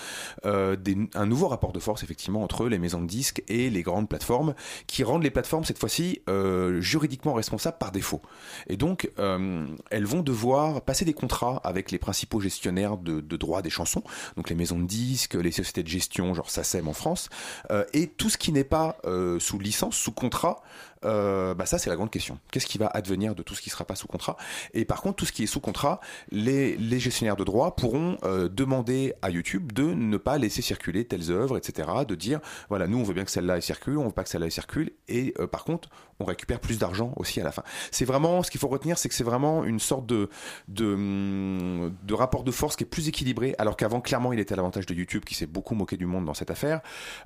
Euh, 0.46 0.69
des- 0.76 0.98
un 1.16 1.26
nouveau 1.26 1.48
rapport 1.48 1.72
de 1.72 1.80
force 1.80 2.04
effectivement 2.04 2.44
entre 2.44 2.68
les 2.68 2.80
maisons 2.80 3.02
de 3.02 3.08
disques 3.08 3.44
et 3.48 3.70
les 3.70 3.82
grandes 3.84 4.10
plateformes 4.10 4.54
qui 4.88 5.04
rendent 5.04 5.24
les 5.24 5.32
plateformes 5.32 5.64
cette 5.64 5.80
fois-ci 5.80 6.22
euh, 6.30 6.82
juridiquement 6.82 7.34
responsables 7.34 7.78
par 7.78 7.92
défaut. 7.92 8.22
Et 8.68 8.78
donc 8.78 9.10
euh, 9.20 9.66
elles 9.90 10.06
vont 10.06 10.22
devoir 10.22 10.82
passer 10.82 11.06
des 11.06 11.14
contrats 11.14 11.62
avec 11.64 11.92
les 11.92 11.98
principaux 12.00 12.40
gestionnaires 12.40 12.98
de, 12.98 13.22
de 13.22 13.38
droits 13.38 13.62
des 13.62 13.70
chansons, 13.70 14.04
donc 14.38 14.50
les 14.50 14.56
maisons 14.56 14.80
de 14.80 14.86
disques, 14.86 15.36
les 15.36 15.52
sociétés 15.52 15.84
de 15.84 15.88
gestion 15.88 16.34
genre 16.34 16.50
SACEM 16.50 16.88
en 16.88 16.94
France, 16.94 17.30
euh, 17.72 17.84
et 17.94 18.08
tout 18.08 18.30
ce 18.30 18.38
qui 18.38 18.52
n'est 18.52 18.64
pas 18.64 18.98
euh, 19.06 19.40
sous 19.40 19.60
licence, 19.60 19.96
sous 19.96 20.12
contrat, 20.12 20.62
euh, 21.06 21.54
bah 21.54 21.66
ça 21.66 21.78
c'est 21.78 21.90
la 21.90 21.96
grande 21.96 22.12
question. 22.12 22.40
Qu'est-ce 22.52 22.66
qui 22.66 22.78
va 22.78 22.88
advenir 22.88 23.36
de 23.36 23.44
tout 23.44 23.56
ce 23.56 23.62
qui 23.62 23.70
ne 23.70 23.72
sera 23.72 23.86
pas 23.86 23.96
sous 23.96 24.08
contrat? 24.08 24.38
Et 24.74 24.86
par 24.86 25.02
contre, 25.02 25.18
tout 25.18 25.26
ce 25.26 25.32
qui 25.32 25.44
est 25.44 25.48
sous 25.48 25.60
contrat, 25.60 26.00
les, 26.32 26.78
gestionnaires 27.00 27.38
de 27.38 27.44
droits 27.44 27.76
pourront 27.76 28.18
euh, 28.24 28.50
demander 28.50 29.14
à 29.22 29.30
YouTube 29.30 29.72
de 29.72 29.94
ne 29.94 30.18
pas 30.18 30.38
laisser 30.38 30.62
circuler 30.62 31.06
telles 31.06 31.32
œuvres, 31.32 31.58
etc. 31.58 31.90
De 32.08 32.16
dire, 32.16 32.40
voilà, 32.68 32.88
nous 32.88 33.00
on 33.00 33.04
veut 33.04 33.14
bien 33.14 33.26
que 33.26 33.32
celle-là 33.32 33.56
elle 33.56 33.62
circule, 33.62 33.98
on 33.98 34.08
veut 34.08 34.12
pas 34.12 34.24
que 34.24 34.30
celle-là 34.30 34.48
elle 34.48 34.52
circule, 34.52 34.92
et 35.08 35.34
euh, 35.40 35.48
par 35.48 35.64
contre, 35.64 35.90
on 36.20 36.26
récupère 36.26 36.60
plus 36.60 36.80
d'argent 36.80 37.14
aussi 37.16 37.40
à 37.40 37.44
la 37.44 37.52
fin. 37.52 37.64
C'est 37.92 38.06
vraiment, 38.06 38.44
ce 38.44 38.52
qu'il 38.52 38.60
faut 38.60 38.68
retenir, 38.68 38.98
c'est 38.98 39.10
que 39.10 39.16
c'est 39.16 39.24
vraiment 39.24 39.64
une 39.64 39.80
sorte 39.80 40.06
de, 40.06 40.30
de, 40.68 40.94
hum, 40.94 41.96
de 42.04 42.14
rapport 42.14 42.44
de 42.44 42.52
force 42.52 42.76
qui 42.76 42.84
est 42.84 42.88
plus 42.88 43.08
équilibré, 43.08 43.56
alors 43.58 43.78
qu'avant, 43.78 44.02
clairement, 44.02 44.34
il 44.34 44.40
était 44.40 44.54
à 44.54 44.58
l'avantage 44.58 44.86
de 44.86 44.94
YouTube 44.94 45.24
qui 45.26 45.36
s'est 45.36 45.46
beaucoup 45.46 45.76
moqué 45.76 45.98
du 45.98 46.06
monde 46.06 46.26
dans 46.26 46.34
cette 46.34 46.52
affaire. 46.52 46.82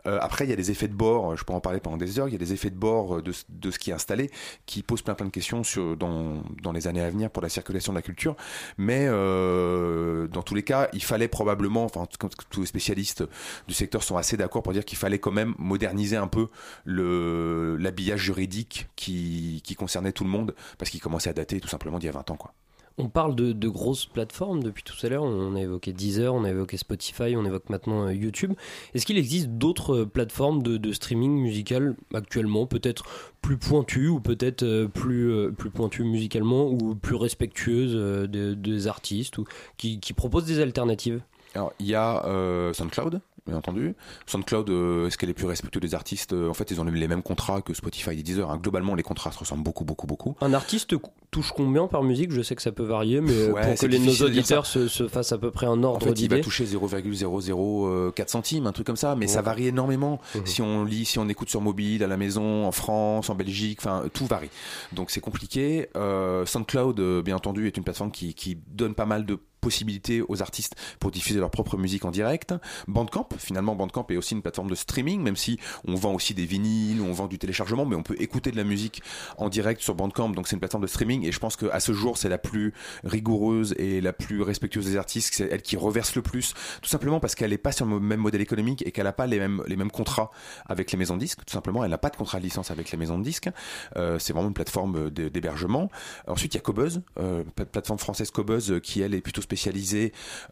Euh, 0.05 0.19
après, 0.21 0.45
il 0.45 0.49
y 0.49 0.53
a 0.53 0.55
des 0.55 0.71
effets 0.71 0.87
de 0.87 0.93
bord, 0.93 1.35
je 1.35 1.43
peux 1.43 1.53
en 1.53 1.59
parler 1.59 1.79
pendant 1.79 1.97
des 1.97 2.19
heures, 2.19 2.27
il 2.27 2.31
y 2.31 2.35
a 2.35 2.39
des 2.39 2.53
effets 2.53 2.69
de 2.69 2.75
bord 2.75 3.21
de, 3.21 3.33
de 3.49 3.71
ce 3.71 3.79
qui 3.79 3.89
est 3.89 3.93
installé 3.93 4.29
qui 4.65 4.83
posent 4.83 5.01
plein 5.01 5.15
plein 5.15 5.25
de 5.25 5.31
questions 5.31 5.63
sur, 5.63 5.97
dans, 5.97 6.43
dans 6.61 6.71
les 6.71 6.87
années 6.87 7.01
à 7.01 7.09
venir 7.09 7.29
pour 7.29 7.41
la 7.41 7.49
circulation 7.49 7.93
de 7.93 7.97
la 7.97 8.01
culture. 8.01 8.35
Mais 8.77 9.05
euh, 9.07 10.27
dans 10.27 10.43
tous 10.43 10.55
les 10.55 10.63
cas, 10.63 10.89
il 10.93 11.03
fallait 11.03 11.27
probablement, 11.27 11.85
enfin, 11.85 12.05
tous 12.49 12.61
les 12.61 12.67
spécialistes 12.67 13.23
du 13.67 13.73
secteur 13.73 14.03
sont 14.03 14.17
assez 14.17 14.37
d'accord 14.37 14.63
pour 14.63 14.73
dire 14.73 14.85
qu'il 14.85 14.97
fallait 14.97 15.19
quand 15.19 15.31
même 15.31 15.55
moderniser 15.57 16.17
un 16.17 16.27
peu 16.27 16.47
le 16.85 17.77
l'habillage 17.77 18.21
juridique 18.21 18.82
qui, 18.95 19.61
qui 19.63 19.75
concernait 19.75 20.11
tout 20.11 20.23
le 20.23 20.29
monde 20.29 20.55
parce 20.77 20.91
qu'il 20.91 21.01
commençait 21.01 21.29
à 21.29 21.33
dater 21.33 21.59
tout 21.59 21.67
simplement 21.67 21.99
d'il 21.99 22.07
y 22.07 22.09
a 22.09 22.13
20 22.13 22.31
ans. 22.31 22.35
Quoi. 22.37 22.53
On 22.99 23.09
parle 23.09 23.35
de, 23.35 23.53
de 23.53 23.69
grosses 23.69 24.05
plateformes 24.05 24.61
depuis 24.61 24.83
tout 24.83 24.93
à 25.03 25.09
l'heure. 25.09 25.23
On 25.23 25.55
a 25.55 25.61
évoqué 25.61 25.93
Deezer, 25.93 26.33
on 26.33 26.43
a 26.43 26.49
évoqué 26.49 26.77
Spotify, 26.77 27.35
on 27.35 27.43
évoque 27.43 27.69
maintenant 27.69 28.05
euh, 28.05 28.13
YouTube. 28.13 28.53
Est-ce 28.93 29.07
qu'il 29.07 29.17
existe 29.17 29.49
d'autres 29.49 30.01
euh, 30.01 30.05
plateformes 30.05 30.61
de, 30.61 30.77
de 30.77 30.91
streaming 30.91 31.41
musical 31.41 31.95
actuellement, 32.13 32.67
peut-être 32.67 33.03
plus 33.41 33.57
pointues 33.57 34.09
ou 34.09 34.19
peut-être 34.19 34.61
euh, 34.61 34.87
plus, 34.87 35.51
plus 35.53 35.71
pointues 35.71 36.03
musicalement 36.03 36.67
ou 36.67 36.93
plus 36.93 37.15
respectueuses 37.15 38.29
des, 38.29 38.55
des 38.55 38.87
artistes 38.87 39.39
ou 39.39 39.45
qui, 39.77 39.99
qui 39.99 40.13
proposent 40.13 40.45
des 40.45 40.59
alternatives? 40.59 41.23
Alors, 41.55 41.71
il 41.79 41.85
y 41.85 41.95
a 41.95 42.25
euh, 42.25 42.73
SoundCloud, 42.73 43.21
bien 43.45 43.57
entendu. 43.57 43.95
SoundCloud, 44.25 44.69
euh, 44.69 45.07
est-ce 45.07 45.17
qu'elle 45.17 45.29
est 45.29 45.33
plus 45.33 45.45
respectueuse 45.47 45.81
des 45.81 45.95
artistes 45.95 46.33
Euh, 46.33 46.49
En 46.49 46.53
fait, 46.53 46.71
ils 46.71 46.79
ont 46.79 46.85
les 46.85 47.07
mêmes 47.07 47.23
contrats 47.23 47.61
que 47.61 47.73
Spotify 47.73 48.11
et 48.11 48.23
Deezer. 48.23 48.49
hein. 48.49 48.57
Globalement, 48.61 48.95
les 48.95 49.03
contrats 49.03 49.31
se 49.31 49.39
ressemblent 49.39 49.63
beaucoup, 49.63 49.83
beaucoup, 49.83 50.07
beaucoup. 50.07 50.35
Un 50.41 50.53
artiste 50.53 50.95
touche 51.31 51.51
combien 51.51 51.87
par 51.87 52.03
musique? 52.03 52.31
Je 52.31 52.41
sais 52.41 52.55
que 52.55 52.61
ça 52.61 52.71
peut 52.71 52.83
varier, 52.83 53.19
mais 53.21 53.33
euh, 53.33 53.51
Ouais, 53.51 53.61
pour 53.67 53.75
que 53.75 53.85
les, 53.85 53.99
nos 53.99 54.13
auditeurs 54.21 54.65
se, 54.65 54.87
se 54.87 55.07
fassent 55.07 55.31
à 55.33 55.37
peu 55.37 55.51
près 55.51 55.65
un 55.65 55.71
En 55.71 55.83
ordre 55.83 56.05
fait, 56.07 56.19
il 56.21 56.29
va 56.29 56.39
toucher 56.39 56.65
0,004 56.65 58.29
centimes, 58.29 58.67
un 58.67 58.71
truc 58.71 58.87
comme 58.87 58.95
ça, 58.95 59.15
mais 59.15 59.27
ça 59.27 59.41
varie 59.41 59.67
énormément. 59.67 60.19
Mhm. 60.35 60.45
Si 60.45 60.61
on 60.61 60.83
lit, 60.85 61.05
si 61.05 61.19
on 61.19 61.27
écoute 61.27 61.49
sur 61.49 61.61
mobile, 61.61 62.03
à 62.03 62.07
la 62.07 62.17
maison, 62.17 62.65
en 62.65 62.71
France, 62.71 63.29
en 63.29 63.35
Belgique, 63.35 63.79
enfin, 63.81 64.03
tout 64.13 64.25
varie. 64.25 64.49
Donc 64.93 65.11
c'est 65.11 65.21
compliqué. 65.21 65.89
Euh, 65.95 66.45
SoundCloud, 66.45 66.99
euh, 66.99 67.21
bien 67.21 67.35
entendu, 67.35 67.67
est 67.67 67.77
une 67.77 67.83
plateforme 67.83 68.11
qui, 68.11 68.33
qui 68.33 68.57
donne 68.67 68.95
pas 68.95 69.05
mal 69.05 69.25
de 69.25 69.37
possibilités 69.63 70.21
aux 70.27 70.41
artistes 70.41 70.75
pour 70.99 71.09
diffuser 71.11 71.39
leur 71.39 71.49
propre 71.49 71.77
musique 71.77 72.05
en 72.05 72.11
direct. 72.11 72.53
Bandcamp, 72.87 73.29
finalement, 73.37 73.75
Bandcamp 73.75 74.05
est 74.09 74.17
aussi 74.17 74.33
une 74.35 74.41
plateforme 74.41 74.69
de 74.69 74.75
streaming, 74.75 75.21
même 75.21 75.35
si 75.35 75.59
on 75.87 75.95
vend 75.95 76.13
aussi 76.13 76.33
des 76.33 76.45
vinyles, 76.45 77.01
on 77.01 77.13
vend 77.13 77.27
du 77.27 77.39
téléchargement, 77.39 77.85
mais 77.85 77.95
on 77.95 78.03
peut 78.03 78.15
écouter 78.19 78.51
de 78.51 78.57
la 78.57 78.63
musique 78.63 79.01
en 79.37 79.49
direct 79.49 79.81
sur 79.81 79.95
Bandcamp, 79.95 80.29
donc 80.29 80.47
c'est 80.47 80.55
une 80.55 80.59
plateforme 80.59 80.83
de 80.83 80.87
streaming, 80.87 81.25
et 81.25 81.31
je 81.31 81.39
pense 81.39 81.55
qu'à 81.55 81.79
ce 81.79 81.93
jour, 81.93 82.17
c'est 82.17 82.29
la 82.29 82.37
plus 82.37 82.73
rigoureuse 83.03 83.73
et 83.77 84.01
la 84.01 84.13
plus 84.13 84.41
respectueuse 84.41 84.85
des 84.85 84.97
artistes, 84.97 85.33
c'est 85.33 85.47
elle 85.49 85.61
qui 85.61 85.77
reverse 85.77 86.15
le 86.15 86.21
plus, 86.21 86.53
tout 86.81 86.89
simplement 86.89 87.19
parce 87.19 87.35
qu'elle 87.35 87.51
n'est 87.51 87.57
pas 87.57 87.71
sur 87.71 87.85
le 87.85 87.99
même 87.99 88.19
modèle 88.19 88.41
économique 88.41 88.85
et 88.85 88.91
qu'elle 88.91 89.05
n'a 89.05 89.13
pas 89.13 89.27
les 89.27 89.39
mêmes, 89.39 89.63
les 89.67 89.77
mêmes 89.77 89.91
contrats 89.91 90.31
avec 90.65 90.91
les 90.91 90.97
maisons 90.97 91.15
de 91.15 91.21
disques, 91.21 91.39
tout 91.45 91.53
simplement, 91.53 91.83
elle 91.83 91.91
n'a 91.91 91.97
pas 91.97 92.09
de 92.09 92.17
contrat 92.17 92.39
de 92.39 92.43
licence 92.43 92.69
avec 92.71 92.91
les 92.91 92.97
maisons 92.97 93.17
de 93.17 93.23
disques, 93.23 93.49
Euh, 93.95 94.19
c'est 94.19 94.33
vraiment 94.33 94.49
une 94.49 94.53
plateforme 94.53 95.09
d'hébergement. 95.11 95.89
Ensuite, 96.27 96.53
il 96.53 96.57
y 96.57 96.59
a 96.59 96.61
Cobuzz, 96.61 97.01
euh, 97.19 97.43
pla- 97.55 97.65
plateforme 97.65 97.99
française 97.99 98.31
Cobuzz, 98.31 98.71
euh, 98.71 98.79
qui 98.79 99.01
elle 99.01 99.13
est 99.13 99.21
plutôt 99.21 99.41
spécialisée 99.41 99.52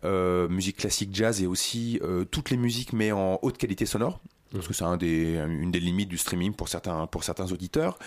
euh, 0.03 0.47
musique 0.47 0.77
classique, 0.77 1.09
jazz 1.13 1.41
et 1.41 1.47
aussi 1.47 1.99
euh, 2.03 2.25
toutes 2.25 2.49
les 2.49 2.57
musiques 2.57 2.93
mais 2.93 3.11
en 3.11 3.39
haute 3.41 3.57
qualité 3.57 3.85
sonore. 3.85 4.19
Parce 4.53 4.67
que 4.67 4.73
c'est 4.73 4.83
un 4.83 4.97
des, 4.97 5.35
une 5.37 5.71
des 5.71 5.79
limites 5.79 6.09
du 6.09 6.17
streaming 6.17 6.53
pour 6.53 6.67
certains, 6.67 7.07
pour 7.07 7.23
certains 7.23 7.51
auditeurs. 7.51 7.97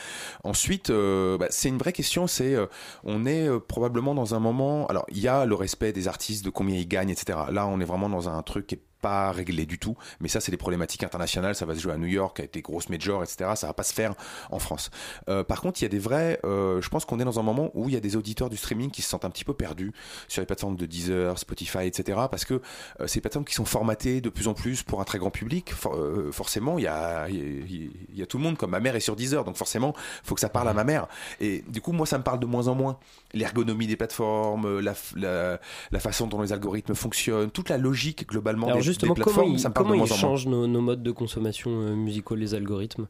Ensuite, 0.43 0.91
euh, 0.91 1.39
bah, 1.39 1.47
c'est 1.51 1.69
une 1.69 1.79
vraie 1.79 1.93
question. 1.93 2.27
C'est, 2.27 2.55
euh, 2.55 2.67
on 3.03 3.25
est 3.25 3.49
euh, 3.49 3.59
probablement 3.59 4.15
dans 4.15 4.35
un 4.35 4.41
moment. 4.41 4.87
Alors, 4.89 5.07
il 5.11 5.19
y 5.19 5.29
a 5.29 5.47
le 5.47 5.55
respect 5.55 5.93
des 5.93 6.07
artistes, 6.07 6.45
de 6.45 6.51
combien 6.51 6.77
ils 6.77 6.89
gagnent, 6.89 7.11
etc. 7.11 7.39
Là, 7.51 7.67
on 7.67 7.81
est 7.81 7.85
vraiment 7.85 8.11
dans 8.11 8.29
un 8.29 8.43
truc 8.43 8.67
qui 8.67 8.75
est 8.75 8.83
pas 9.05 9.31
réglé 9.33 9.67
du 9.67 9.79
tout. 9.79 9.97
Mais 10.21 10.29
ça, 10.29 10.41
c'est 10.41 10.51
des 10.51 10.57
problématiques 10.57 11.03
internationales. 11.05 11.55
Ça 11.55 11.67
va 11.67 11.75
se 11.75 11.81
jouer 11.81 11.93
à 11.93 11.99
New 11.99 12.07
York 12.07 12.39
avec 12.41 12.53
des 12.55 12.63
grosses 12.63 12.89
majors, 12.89 13.23
etc. 13.23 13.51
Ça 13.55 13.67
va 13.67 13.75
pas 13.75 13.83
se 13.83 13.93
faire 13.93 14.15
en 14.51 14.59
France. 14.59 14.91
Euh, 15.29 15.45
par 15.45 15.61
contre, 15.61 15.81
il 15.81 15.85
y 15.85 15.87
a 15.87 15.91
des 15.91 15.99
vrais. 15.99 16.41
euh, 16.45 16.81
je 16.81 16.89
pense 16.89 17.05
qu'on 17.05 17.21
est 17.21 17.25
dans 17.25 17.39
un 17.39 17.43
moment 17.43 17.71
où 17.75 17.89
il 17.89 17.95
y 17.95 17.99
a 17.99 18.01
des 18.01 18.17
auditeurs 18.17 18.49
du 18.51 18.57
streaming 18.57 18.91
qui 18.91 19.03
se 19.03 19.09
sentent 19.11 19.25
un 19.27 19.31
petit 19.31 19.45
peu 19.45 19.53
perdus 19.55 19.93
sur 20.29 20.41
les 20.43 20.47
plateformes 20.47 20.77
de 20.77 20.87
Deezer, 20.87 21.39
Spotify, 21.39 21.87
etc. 21.87 22.19
Parce 22.31 22.45
que 22.47 22.55
euh, 22.55 23.07
c'est 23.07 23.17
des 23.17 23.21
plateformes 23.23 23.45
qui 23.45 23.55
sont 23.55 23.65
formatées 23.67 24.21
de 24.23 24.31
plus 24.31 24.49
en 24.49 24.55
plus 24.55 24.83
pour 24.83 25.01
un 25.01 25.05
très 25.05 25.19
grand 25.19 25.31
public. 25.31 25.73
For- 25.75 25.95
euh, 25.97 26.31
forcément, 26.33 26.79
il 26.79 26.85
y 26.85 26.87
a, 26.89 27.29
y, 27.29 27.37
a- 27.39 27.41
il 27.41 27.91
y 28.19 28.23
a 28.23 28.27
tout 28.27 28.39
le 28.39 28.43
monde. 28.45 28.57
Comme 28.57 28.71
ma 28.71 28.81
mère 28.81 28.97
est 28.97 29.01
sur 29.01 29.17
Deezer, 29.17 29.45
donc 29.45 29.57
forcément, 29.57 29.95
faut 30.23 30.35
que 30.35 30.41
ça 30.41 30.49
parle 30.49 30.69
à 30.69 30.73
ma 30.75 30.85
mère. 30.85 31.07
Et 31.41 31.63
du 31.69 31.81
coup, 31.83 31.93
moi, 31.93 32.07
ça 32.07 32.17
me 32.19 32.23
parle 32.25 32.41
de 32.41 32.47
moins 32.47 32.69
en 32.69 32.75
moins. 32.75 32.99
L'ergonomie 33.35 33.87
des 33.87 33.97
plateformes, 33.97 34.79
la, 34.81 34.95
la, 35.17 35.61
la 35.91 35.99
façon 36.01 36.27
dont 36.27 36.41
les 36.43 36.53
algorithmes 36.53 36.95
fonctionnent, 36.95 37.51
toute 37.51 37.69
la 37.69 37.79
logique 37.79 38.29
globalement 38.29 38.67
Alors 38.67 38.79
des, 38.79 38.85
justement, 38.95 39.15
des 39.15 39.23
comment 39.23 39.59
ça 39.59 39.69
me 39.69 39.75
parle 39.75 39.87
de 39.87 39.93
comment 39.93 40.05
ils 40.05 40.13
changent 40.13 40.47
nos, 40.47 40.67
nos 40.67 40.81
modes 40.81 41.03
de 41.03 41.11
consommation 41.11 41.71
euh, 41.71 41.95
musicaux, 41.95 42.35
les 42.35 42.55
algorithmes? 42.55 43.07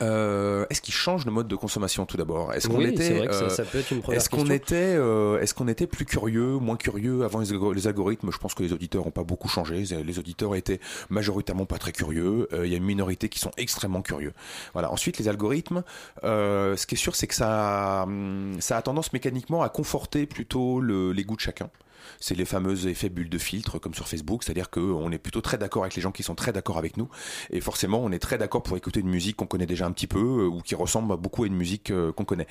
Euh, 0.00 0.64
est-ce 0.70 0.80
qu'ils 0.80 0.94
changent 0.94 1.24
le 1.26 1.32
mode 1.32 1.48
de 1.48 1.56
consommation 1.56 2.06
tout 2.06 2.16
d'abord? 2.16 2.52
Est-ce 2.54 2.68
qu'on 2.68 2.76
Oui, 2.78 2.86
était 2.86 3.08
ça- 3.30 3.44
euh, 3.44 3.48
ça 3.48 3.64
peut 3.64 3.78
être 3.78 3.90
une 3.90 4.00
première 4.00 4.20
Est-ce 4.20 4.28
qu'on 4.30 4.46
était, 4.48 4.92
est-ce 5.42 5.54
qu'on 5.54 5.68
était 5.68 5.86
plus 5.86 6.04
curieux, 6.04 6.58
moins 6.58 6.76
curieux 6.76 7.24
avant 7.24 7.40
les, 7.40 7.52
algo- 7.52 7.74
les 7.74 7.86
algorithmes? 7.88 8.30
Je 8.30 8.38
pense 8.38 8.54
que 8.54 8.62
les 8.62 8.72
auditeurs 8.72 9.04
n'ont 9.04 9.10
pas 9.10 9.24
beaucoup 9.24 9.48
changé. 9.48 9.82
Les- 9.82 10.18
auditeurs 10.18 10.54
étaient 10.54 10.78
majoritairement 11.10 11.64
pas 11.66 11.78
très 11.78 11.92
curieux. 11.92 12.48
Il 12.64 12.70
y 12.70 12.74
a 12.74 12.76
une 12.76 12.84
minorité 12.84 13.28
qui 13.28 13.38
sont 13.40 13.50
extrêmement 13.56 14.02
curieux. 14.02 14.32
Voilà. 14.72 14.92
Ensuite, 14.92 15.18
les 15.18 15.28
algorithmes. 15.28 15.82
ce 16.22 16.86
qui 16.86 16.94
est 16.94 16.98
sûr, 16.98 17.16
c'est 17.16 17.26
que 17.26 17.34
ça, 17.34 18.04
hum, 18.06 18.56
ça 18.60 18.76
a 18.76 18.82
tendance 18.82 19.12
mécaniquement 19.12 19.62
à 19.62 19.68
conforter 19.68 20.26
plutôt 20.26 20.80
le- 20.80 21.12
les 21.12 21.24
goûts 21.24 21.36
de 21.36 21.40
chacun. 21.40 21.68
C'est 22.20 22.34
les 22.34 22.44
fameux 22.44 22.86
effets 22.86 23.08
bulles 23.08 23.30
de 23.30 23.38
filtre 23.38 23.78
comme 23.78 23.94
sur 23.94 24.08
Facebook, 24.08 24.42
c'est-à-dire 24.44 24.70
qu'on 24.70 25.10
est 25.12 25.18
plutôt 25.18 25.40
très 25.40 25.58
d'accord 25.58 25.82
avec 25.82 25.94
les 25.94 26.02
gens 26.02 26.12
qui 26.12 26.22
sont 26.22 26.34
très 26.34 26.52
d'accord 26.52 26.78
avec 26.78 26.96
nous, 26.96 27.08
et 27.50 27.60
forcément 27.60 28.00
on 28.02 28.12
est 28.12 28.18
très 28.18 28.38
d'accord 28.38 28.62
pour 28.62 28.76
écouter 28.76 29.00
une 29.00 29.08
musique 29.08 29.36
qu'on 29.36 29.46
connaît 29.46 29.66
déjà 29.66 29.86
un 29.86 29.92
petit 29.92 30.06
peu 30.06 30.18
euh, 30.18 30.46
ou 30.48 30.60
qui 30.60 30.74
ressemble 30.74 31.16
beaucoup 31.16 31.44
à 31.44 31.46
une 31.46 31.56
musique 31.56 31.90
euh, 31.90 32.12
qu'on 32.12 32.24
connaît. 32.24 32.46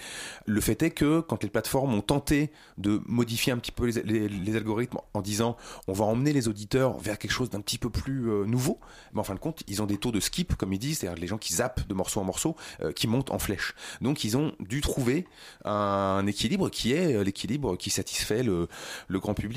Le 0.46 0.62
fait 0.62 0.82
est 0.84 0.92
que 0.92 1.20
quand 1.22 1.44
les 1.44 1.50
plateformes 1.50 1.94
ont 1.94 2.02
tenté 2.02 2.52
de 2.78 3.02
modifier 3.06 3.54
un 3.54 3.58
petit 3.58 3.72
peu 3.72 3.88
les, 3.88 4.56
algorithmes 4.56 4.98
en 5.14 5.22
disant 5.22 5.56
on 5.88 5.94
va 5.94 6.06
emmener 6.06 6.34
les 6.34 6.48
auditeurs 6.48 6.98
vers 6.98 7.18
quelque 7.18 7.32
chose 7.32 7.50
d'un 7.50 7.62
petit 7.62 7.78
peu 7.78 7.90
plus 7.90 8.30
euh, 8.30 8.46
nouveau, 8.46 8.80
mais 9.14 9.20
en 9.20 9.24
fin 9.24 9.36
de 9.36 9.40
compte 9.40 9.64
ils 9.68 9.82
ont 9.82 9.86
des 9.86 9.98
taux 9.98 10.12
de 10.12 10.20
skip 10.20 10.56
comme 10.56 10.74
ils 10.74 10.80
disent, 10.80 11.00
c'est-à-dire 11.00 11.20
les 11.20 11.28
gens 11.28 11.38
qui 11.38 11.54
zappent 11.54 11.88
de 11.88 11.94
morceau 11.94 12.20
en 12.20 12.24
morceau, 12.24 12.56
qui 12.96 13.08
montent 13.08 13.32
en 13.32 13.40
flèche. 13.40 13.76
Donc 14.02 14.24
ils 14.24 14.38
ont 14.38 14.54
dû 14.60 14.82
trouver 14.82 15.26
un 15.66 16.26
équilibre 16.28 16.70
qui 16.70 16.94
est 16.94 17.24
l'équilibre 17.24 17.76
qui 17.76 17.90
satisfait 17.90 18.44
le 18.44 18.68
grand 19.10 19.34
public. 19.34 19.51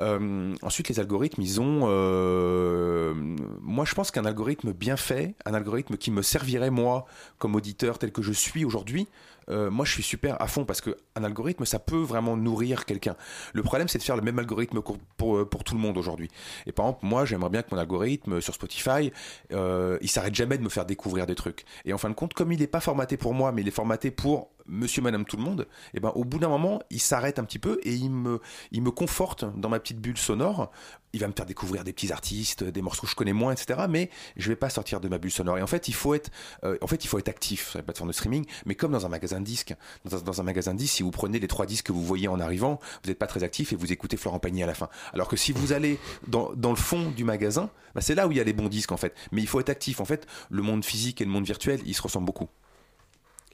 Euh, 0.00 0.54
ensuite, 0.62 0.88
les 0.88 1.00
algorithmes, 1.00 1.42
ils 1.42 1.60
ont. 1.60 1.82
euh, 1.84 3.14
moi, 3.60 3.84
je 3.84 3.94
pense 3.94 4.10
qu'un 4.10 4.24
algorithme 4.24 4.72
bien 4.72 4.96
fait, 4.96 5.34
un 5.44 5.54
algorithme 5.54 5.96
qui 5.96 6.10
me 6.10 6.22
servirait 6.22 6.70
moi 6.70 7.06
comme 7.38 7.54
auditeur 7.54 7.98
tel 7.98 8.12
que 8.12 8.22
je 8.22 8.32
suis 8.32 8.64
aujourd'hui. 8.64 9.06
euh, 9.48 9.70
moi, 9.70 9.84
je 9.84 9.92
suis 9.92 10.02
super 10.02 10.40
à 10.42 10.48
fond 10.48 10.64
parce 10.64 10.80
que 10.80 10.96
un 11.14 11.22
algorithme, 11.22 11.64
ça 11.64 11.78
peut 11.78 12.02
vraiment 12.02 12.36
nourrir 12.36 12.84
quelqu'un. 12.84 13.14
Le 13.52 13.62
problème, 13.62 13.86
c'est 13.88 13.98
de 13.98 14.02
faire 14.02 14.16
le 14.16 14.22
même 14.22 14.38
algorithme 14.38 14.80
pour, 14.82 14.98
pour, 15.16 15.48
pour 15.48 15.62
tout 15.62 15.74
le 15.74 15.80
monde 15.80 15.96
aujourd'hui. 15.98 16.28
Et 16.66 16.72
par 16.72 16.86
exemple, 16.86 17.06
moi, 17.06 17.24
j'aimerais 17.24 17.50
bien 17.50 17.62
que 17.62 17.68
mon 17.70 17.78
algorithme 17.78 18.40
sur 18.40 18.54
Spotify, 18.54 19.12
il 19.50 20.08
s'arrête 20.10 20.34
jamais 20.34 20.58
de 20.58 20.64
me 20.64 20.68
faire 20.68 20.84
découvrir 20.84 21.26
des 21.26 21.36
trucs. 21.36 21.64
Et 21.84 21.92
en 21.92 21.98
fin 21.98 22.10
de 22.10 22.14
compte, 22.14 22.34
comme 22.34 22.50
il 22.52 22.58
n'est 22.58 22.66
pas 22.66 22.80
formaté 22.80 23.16
pour 23.16 23.34
moi, 23.34 23.52
mais 23.52 23.62
il 23.62 23.68
est 23.68 23.70
formaté 23.70 24.10
pour 24.10 24.48
Monsieur, 24.68 25.02
Madame, 25.02 25.24
tout 25.24 25.36
le 25.36 25.42
monde, 25.42 25.66
et 25.94 26.00
ben 26.00 26.12
au 26.14 26.24
bout 26.24 26.38
d'un 26.38 26.48
moment, 26.48 26.80
il 26.90 27.00
s'arrête 27.00 27.38
un 27.38 27.44
petit 27.44 27.58
peu 27.58 27.78
et 27.82 27.94
il 27.94 28.10
me, 28.10 28.40
il 28.72 28.82
me 28.82 28.90
conforte 28.90 29.44
dans 29.56 29.68
ma 29.68 29.78
petite 29.80 30.00
bulle 30.00 30.18
sonore. 30.18 30.70
Il 31.12 31.20
va 31.20 31.28
me 31.28 31.32
faire 31.32 31.46
découvrir 31.46 31.84
des 31.84 31.92
petits 31.92 32.12
artistes, 32.12 32.62
des 32.62 32.82
morceaux 32.82 33.02
que 33.02 33.10
je 33.10 33.14
connais 33.14 33.32
moins, 33.32 33.52
etc. 33.52 33.86
Mais 33.88 34.10
je 34.36 34.48
vais 34.48 34.56
pas 34.56 34.68
sortir 34.68 35.00
de 35.00 35.08
ma 35.08 35.18
bulle 35.18 35.30
sonore. 35.30 35.56
Et 35.56 35.62
en 35.62 35.66
fait, 35.66 35.88
il 35.88 35.94
faut 35.94 36.14
être, 36.14 36.30
euh, 36.64 36.76
en 36.82 36.86
fait, 36.86 37.04
il 37.04 37.08
faut 37.08 37.18
être 37.18 37.28
actif 37.28 37.70
sur 37.70 37.78
les 37.78 37.82
plateformes 37.82 38.08
de 38.10 38.14
streaming. 38.14 38.44
Mais 38.66 38.74
comme 38.74 38.92
dans 38.92 39.06
un 39.06 39.08
magasin 39.08 39.40
de 39.40 39.44
disques, 39.44 39.74
dans 40.04 40.40
un, 40.40 40.44
magasin 40.44 40.74
de 40.74 40.78
disques, 40.78 40.96
si 40.96 41.02
vous 41.02 41.10
prenez 41.10 41.38
les 41.38 41.48
trois 41.48 41.64
disques 41.64 41.86
que 41.86 41.92
vous 41.92 42.04
voyez 42.04 42.28
en 42.28 42.38
arrivant, 42.38 42.80
vous 43.02 43.08
n'êtes 43.08 43.18
pas 43.18 43.26
très 43.26 43.44
actif 43.44 43.72
et 43.72 43.76
vous 43.76 43.92
écoutez 43.92 44.16
Florent 44.16 44.40
Pagny 44.40 44.62
à 44.62 44.66
la 44.66 44.74
fin. 44.74 44.88
Alors 45.14 45.28
que 45.28 45.36
si 45.36 45.52
vous 45.52 45.72
allez 45.72 45.98
dans, 46.28 46.52
dans 46.54 46.70
le 46.70 46.76
fond 46.76 47.10
du 47.10 47.24
magasin, 47.24 47.70
bah, 47.94 48.02
c'est 48.02 48.14
là 48.14 48.28
où 48.28 48.32
il 48.32 48.36
y 48.36 48.40
a 48.40 48.44
les 48.44 48.52
bons 48.52 48.68
disques 48.68 48.92
en 48.92 48.98
fait. 48.98 49.14
Mais 49.32 49.40
il 49.40 49.48
faut 49.48 49.60
être 49.60 49.70
actif. 49.70 50.00
En 50.00 50.04
fait, 50.04 50.26
le 50.50 50.62
monde 50.62 50.84
physique 50.84 51.20
et 51.22 51.24
le 51.24 51.30
monde 51.30 51.46
virtuel, 51.46 51.80
ils 51.86 51.94
se 51.94 52.02
ressemblent 52.02 52.26
beaucoup. 52.26 52.48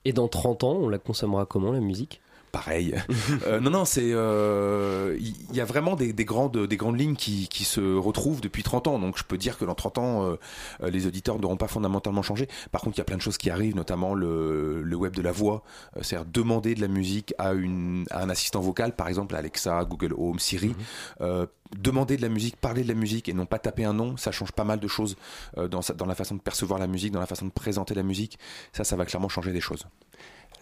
Et 0.05 0.13
dans 0.13 0.29
30 0.29 0.65
ans, 0.65 0.73
on 0.75 0.89
la 0.89 0.99
consommera 0.99 1.47
comment 1.47 1.73
la 1.73 1.81
musique? 1.81 2.21
Pareil. 2.53 2.95
Euh, 3.47 3.59
non, 3.61 3.71
non, 3.71 3.85
c'est 3.85 4.11
euh, 4.13 5.17
il 5.19 5.29
y, 5.53 5.57
y 5.57 5.61
a 5.61 5.65
vraiment 5.65 5.97
des, 5.97 6.13
des 6.13 6.25
grandes 6.25 6.57
des 6.67 6.77
grandes 6.77 6.99
lignes 7.01 7.17
qui, 7.17 7.49
qui 7.49 7.65
se 7.65 7.81
retrouvent 7.97 8.41
depuis 8.41 8.63
30 8.63 8.87
ans. 8.89 8.99
Donc 8.99 9.19
je 9.19 9.25
peux 9.25 9.39
dire 9.39 9.59
que 9.59 9.65
dans 9.65 9.75
30 9.75 9.99
ans, 9.99 10.25
euh, 10.27 10.37
euh, 10.83 10.91
les 10.91 11.07
auditeurs 11.07 11.39
n'auront 11.41 11.57
pas 11.57 11.67
fondamentalement 11.69 12.23
changé. 12.23 12.49
Par 12.71 12.81
contre, 12.83 12.97
il 12.97 13.01
y 13.01 13.03
a 13.03 13.05
plein 13.05 13.17
de 13.17 13.23
choses 13.23 13.39
qui 13.39 13.51
arrivent, 13.51 13.75
notamment 13.75 14.15
le, 14.15 14.83
le 14.83 14.97
web 14.97 15.15
de 15.17 15.23
la 15.23 15.33
voix, 15.33 15.63
euh, 15.97 16.01
c'est-à-dire 16.03 16.31
demander 16.31 16.75
de 16.75 16.81
la 16.81 16.89
musique 16.89 17.35
à 17.39 17.53
une 17.53 18.05
à 18.11 18.23
un 18.23 18.29
assistant 18.31 18.61
vocal, 18.61 18.95
par 18.95 19.09
exemple 19.09 19.35
Alexa, 19.35 19.85
Google 19.85 20.15
Home, 20.17 20.39
Siri. 20.39 20.75
Euh, 21.21 21.47
demander 21.79 22.17
de 22.19 22.23
la 22.23 22.29
musique, 22.29 22.57
parler 22.57 22.83
de 22.83 22.89
la 22.89 22.95
musique 22.95 23.29
et 23.31 23.33
non 23.33 23.47
pas 23.47 23.59
taper 23.59 23.85
un 23.85 23.95
nom, 23.95 24.17
ça 24.19 24.31
change 24.31 24.53
pas 24.53 24.65
mal 24.65 24.79
de 24.79 24.89
choses 24.89 25.17
euh, 25.57 25.69
dans, 25.69 25.81
sa- 25.81 25.95
dans 25.95 26.07
la 26.07 26.15
façon 26.15 26.35
de 26.35 26.41
percevoir 26.41 26.79
la 26.79 26.87
musique, 26.87 27.13
dans 27.13 27.21
la 27.21 27.27
façon 27.27 27.47
de 27.47 27.51
présenter 27.51 27.95
la 27.95 28.03
musique. 28.03 28.39
Ça, 28.73 28.85
ça 28.85 28.95
va 28.95 29.07
clairement 29.07 29.31
changer 29.31 29.53
des 29.53 29.61
choses. 29.63 29.87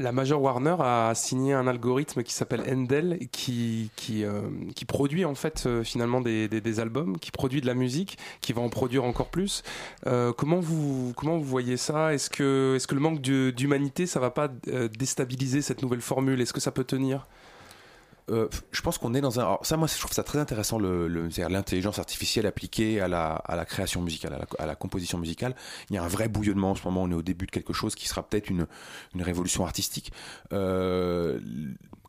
La 0.01 0.13
Major 0.13 0.41
Warner 0.41 0.77
a 0.81 1.13
signé 1.15 1.53
un 1.53 1.67
algorithme 1.67 2.23
qui 2.23 2.33
s'appelle 2.33 2.63
Endel, 2.67 3.19
qui, 3.33 3.91
qui, 3.97 4.25
euh, 4.25 4.41
produit 4.89 5.27
en 5.27 5.35
fait 5.35 5.65
euh, 5.67 5.85
finalement 5.85 6.23
des, 6.23 6.49
des, 6.49 6.81
albums, 6.81 7.19
qui 7.19 7.31
produit 7.31 7.61
de 7.61 7.67
la 7.67 7.75
musique, 7.75 8.17
qui 8.41 8.55
va 8.55 8.63
en 8.63 8.71
produire 8.71 9.05
encore 9.05 9.29
plus. 9.29 9.63
Euh, 10.07 10.33
comment, 10.33 10.59
vous, 10.59 11.13
comment 11.17 11.37
vous 11.37 11.45
voyez 11.45 11.77
ça? 11.77 12.15
Est-ce 12.15 12.31
que, 12.31 12.77
est 12.77 12.87
que 12.87 12.95
le 12.95 13.01
manque 13.03 13.21
d'humanité, 13.21 14.07
ça 14.07 14.21
va 14.21 14.31
pas 14.31 14.49
déstabiliser 14.49 15.61
cette 15.61 15.83
nouvelle 15.83 16.01
formule? 16.01 16.41
Est-ce 16.41 16.55
que 16.55 16.61
ça 16.61 16.73
peut 16.73 16.85
tenir? 16.85 17.27
Euh, 18.31 18.49
je 18.71 18.81
pense 18.83 18.97
qu'on 18.99 19.13
est 19.15 19.21
dans 19.21 19.41
un. 19.41 19.43
alors 19.43 19.67
ça, 19.67 19.77
moi, 19.77 19.89
je 19.89 19.99
trouve 19.99 20.13
ça 20.13 20.23
très 20.23 20.39
intéressant, 20.39 20.79
le, 20.79 21.09
le- 21.09 21.29
l'intelligence 21.49 21.99
artificielle 21.99 22.47
appliquée 22.47 23.01
à 23.01 23.09
la, 23.09 23.65
création 23.67 24.03
musicale, 24.03 24.35
à 24.35 24.39
la, 24.39 24.47
à 24.59 24.67
la 24.67 24.75
composition 24.77 25.19
musicale. 25.19 25.55
Il 25.91 25.97
y 25.97 25.99
a 25.99 26.03
un 26.03 26.09
vrai 26.09 26.29
bouillonnement 26.29 26.71
en 26.71 26.75
ce 26.75 26.85
moment. 26.85 27.03
On 27.03 27.11
est 27.11 27.15
au 27.15 27.23
début 27.23 27.47
de 27.47 27.51
quelque 27.51 27.73
chose 27.73 27.95
qui 27.95 28.09
sera 28.09 28.23
peut-être 28.23 28.49
une, 28.51 28.67
une 29.15 29.23
révolution 29.23 29.65
artistique. 29.65 30.13
Euh, 30.53 31.41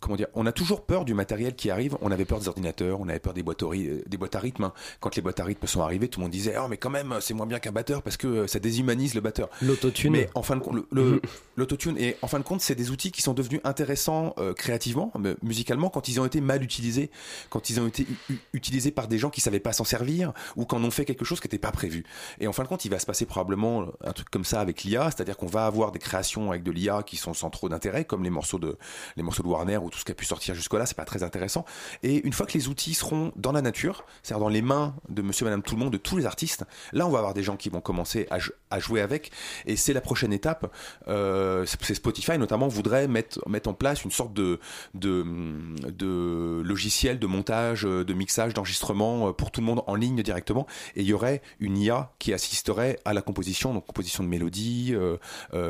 comment 0.02 0.18
dire 0.18 0.28
On 0.34 0.46
a 0.46 0.52
toujours 0.52 0.82
peur 0.86 1.06
du 1.06 1.14
matériel 1.14 1.56
qui 1.56 1.70
arrive. 1.70 1.96
On 2.02 2.12
avait 2.12 2.26
peur 2.26 2.40
des 2.40 2.50
ordinateurs, 2.50 3.00
on 3.00 3.08
avait 3.08 3.20
peur 3.20 3.34
des 3.34 3.44
boîtes, 3.44 3.62
ry- 3.62 4.04
des 4.06 4.18
boîtes 4.18 4.36
à 4.36 4.40
rythme. 4.40 4.66
hein. 4.66 4.74
Quand 5.00 5.16
les 5.16 5.22
boîtes 5.22 5.40
à 5.40 5.46
rythme 5.46 5.66
sont 5.68 5.82
arrivées, 5.82 6.10
tout 6.10 6.20
le 6.20 6.24
monde 6.26 6.32
disait 6.34 6.56
Oh, 6.60 6.68
mais 6.70 6.76
quand 6.78 6.90
même, 6.90 7.16
c'est 7.22 7.34
moins 7.34 7.46
bien 7.46 7.60
qu'un 7.60 7.72
batteur 7.72 8.02
parce 8.02 8.18
que 8.18 8.28
euh, 8.28 8.48
ça 8.48 8.60
déshumanise 8.60 9.14
le 9.16 9.22
batteur. 9.22 9.50
L'autotune. 9.62 10.12
Mais 10.12 10.30
en 10.36 10.44
fin 10.44 10.56
de 10.58 10.62
compte, 10.62 10.78
l'autotune 11.56 11.98
et 11.98 12.18
en 12.22 12.28
fin 12.28 12.40
de 12.40 12.44
compte, 12.44 12.62
c'est 12.62 12.76
des 12.76 12.90
outils 12.92 13.12
qui 13.12 13.22
sont 13.22 13.34
devenus 13.34 13.62
intéressants 13.64 14.34
euh, 14.38 14.54
créativement, 14.54 15.12
mais 15.20 15.36
musicalement, 15.44 15.90
quand 15.90 16.08
ils 16.08 16.20
ont 16.20 16.26
été 16.26 16.42
mal 16.42 16.64
utilisés, 16.64 17.10
quand 17.50 17.70
ils 17.70 17.80
ont 17.80 17.88
été 17.88 18.08
utilisés 18.54 18.92
par 18.92 19.08
des 19.08 19.18
gens 19.18 19.30
qui 19.30 19.42
savaient 19.42 19.60
pas 19.60 19.74
s'en 19.74 19.84
servir 19.84 20.34
ou 20.56 20.66
quand 20.66 20.84
on 20.84 20.92
fait 20.92 21.06
quelque 21.06 21.26
chose 21.26 21.40
qui 21.40 21.48
n'était 21.48 21.58
pas 21.60 21.72
prévu. 21.72 22.04
Et 22.40 22.48
en 22.48 22.54
fin 22.54 22.64
de 22.64 22.68
compte, 22.68 22.86
il 22.86 22.90
va 22.92 23.00
se 23.00 23.06
passer 23.06 23.26
probablement 23.26 23.86
un 24.04 24.14
truc 24.14 24.30
comme 24.30 24.46
ça 24.46 24.60
avec 24.62 24.84
l'IA, 24.84 25.12
c'est-à-dire 25.12 25.38
qu'on 25.38 25.46
va 25.48 25.66
avoir 25.66 25.92
des 25.92 26.00
créations 26.00 26.50
avec 26.50 26.64
de 26.64 26.72
l'IA 26.72 27.04
qui 27.04 27.18
sont 27.18 27.34
sans 27.34 27.50
trop 27.50 27.70
d'intérêt, 27.70 28.06
comme 28.06 28.24
les 28.24 28.30
morceaux 28.30 28.60
de 28.60 28.78
les 29.18 29.24
morceaux 29.24 29.44
de 29.44 29.48
Warner 29.48 29.78
ou 29.78 29.90
tout 29.92 30.00
ce 30.00 30.06
qui 30.06 30.12
a 30.12 30.16
pu 30.16 30.26
sortir 30.26 30.56
jusque-là, 30.56 30.86
c'est 30.86 30.98
pas 30.98 31.06
très 31.06 31.22
intéressant. 31.24 31.66
Et 32.02 32.26
une 32.26 32.34
fois 32.34 32.46
que 32.48 32.54
les 32.54 32.68
outils 32.68 32.96
seront 32.96 33.32
dans 33.36 33.52
la 33.52 33.62
nature, 33.62 34.06
c'est-à-dire 34.24 34.42
dans 34.44 34.50
les 34.50 34.62
mains 34.64 34.96
de 35.10 35.22
Monsieur, 35.22 35.46
Madame, 35.46 35.62
tout 35.62 35.76
le 35.76 35.82
monde, 35.82 35.94
de 35.94 35.98
tous 35.98 36.18
les 36.18 36.26
artistes, 36.26 36.66
là, 36.94 37.06
on 37.06 37.10
va 37.10 37.20
avoir 37.20 37.34
des 37.34 37.44
gens 37.44 37.58
qui 37.58 37.70
vont 37.70 37.82
commencer 37.82 38.28
à, 38.32 38.40
jou- 38.40 38.54
à 38.72 38.80
jouer 38.80 39.02
avec, 39.02 39.32
et 39.66 39.76
c'est 39.76 39.94
la 39.94 40.02
prochaine 40.02 40.34
étape. 40.34 40.74
Euh, 41.08 41.66
c'est 41.68 41.94
Spotify 41.94 42.38
notamment 42.38 42.68
voudrait 42.68 43.08
mettre 43.08 43.48
mettre 43.50 43.70
en 43.70 43.74
place 43.74 44.04
une 44.04 44.12
sorte 44.12 44.34
de 44.34 44.60
de, 44.94 46.62
logiciel 46.64 47.20
de 47.20 47.28
montage, 47.28 47.84
de 47.84 48.14
mixage, 48.14 48.54
d'enregistrement 48.54 49.30
euh, 49.30 49.32
pour 49.34 49.52
tout 49.52 49.62
le 49.62 49.66
monde 49.68 49.84
en 49.88 49.96
ligne 49.96 50.22
directement, 50.24 50.68
et 50.96 51.02
il 51.02 51.08
y 51.08 51.14
aurait 51.14 51.42
une 51.60 51.78
IA 51.78 52.12
qui 52.20 52.34
assisterait 52.34 53.00
à 53.06 53.14
la 53.14 53.22
composition, 53.22 53.74
donc 53.74 53.86
composition 53.86 54.24
de 54.24 54.30
mélodie, 54.30 54.94
euh, 54.94 55.18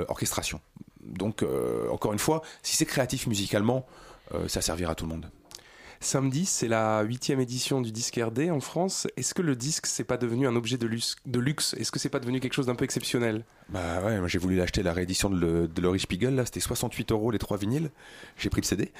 orchestration. 0.07 0.61
Donc 1.03 1.43
encore 1.91 2.13
une 2.13 2.19
fois, 2.19 2.43
si 2.61 2.75
c'est 2.77 2.85
créatif 2.85 3.25
musicalement, 3.25 3.87
ça 4.47 4.61
servira 4.61 4.91
à 4.93 4.95
tout 4.95 5.05
le 5.05 5.11
monde. 5.11 5.29
Samedi, 6.03 6.47
c'est 6.47 6.67
la 6.67 7.03
huitième 7.03 7.39
édition 7.39 7.79
du 7.79 7.91
disque 7.91 8.19
RD 8.19 8.49
en 8.49 8.59
France. 8.59 9.07
Est-ce 9.17 9.35
que 9.35 9.43
le 9.43 9.55
disque, 9.55 9.85
c'est 9.85 10.03
pas 10.03 10.17
devenu 10.17 10.47
un 10.47 10.55
objet 10.55 10.77
de 10.77 10.87
luxe, 10.87 11.15
de 11.27 11.39
luxe? 11.39 11.75
Est-ce 11.75 11.91
que 11.91 11.99
c'est 11.99 12.09
pas 12.09 12.19
devenu 12.19 12.39
quelque 12.39 12.53
chose 12.53 12.65
d'un 12.65 12.75
peu 12.75 12.85
exceptionnel? 12.85 13.45
Bah 13.71 14.01
ouais, 14.03 14.19
moi 14.19 14.27
j'ai 14.27 14.37
voulu 14.37 14.59
acheter 14.61 14.83
la 14.83 14.91
réédition 14.91 15.29
de, 15.29 15.39
le- 15.39 15.67
de 15.69 15.81
Laurie 15.81 15.99
Spiegel, 16.01 16.35
là 16.35 16.43
c'était 16.45 16.59
68 16.59 17.11
euros 17.13 17.31
les 17.31 17.39
trois 17.39 17.55
vinyles. 17.57 17.89
J'ai 18.37 18.49
pris 18.49 18.59
le 18.61 18.65
CD. 18.65 18.91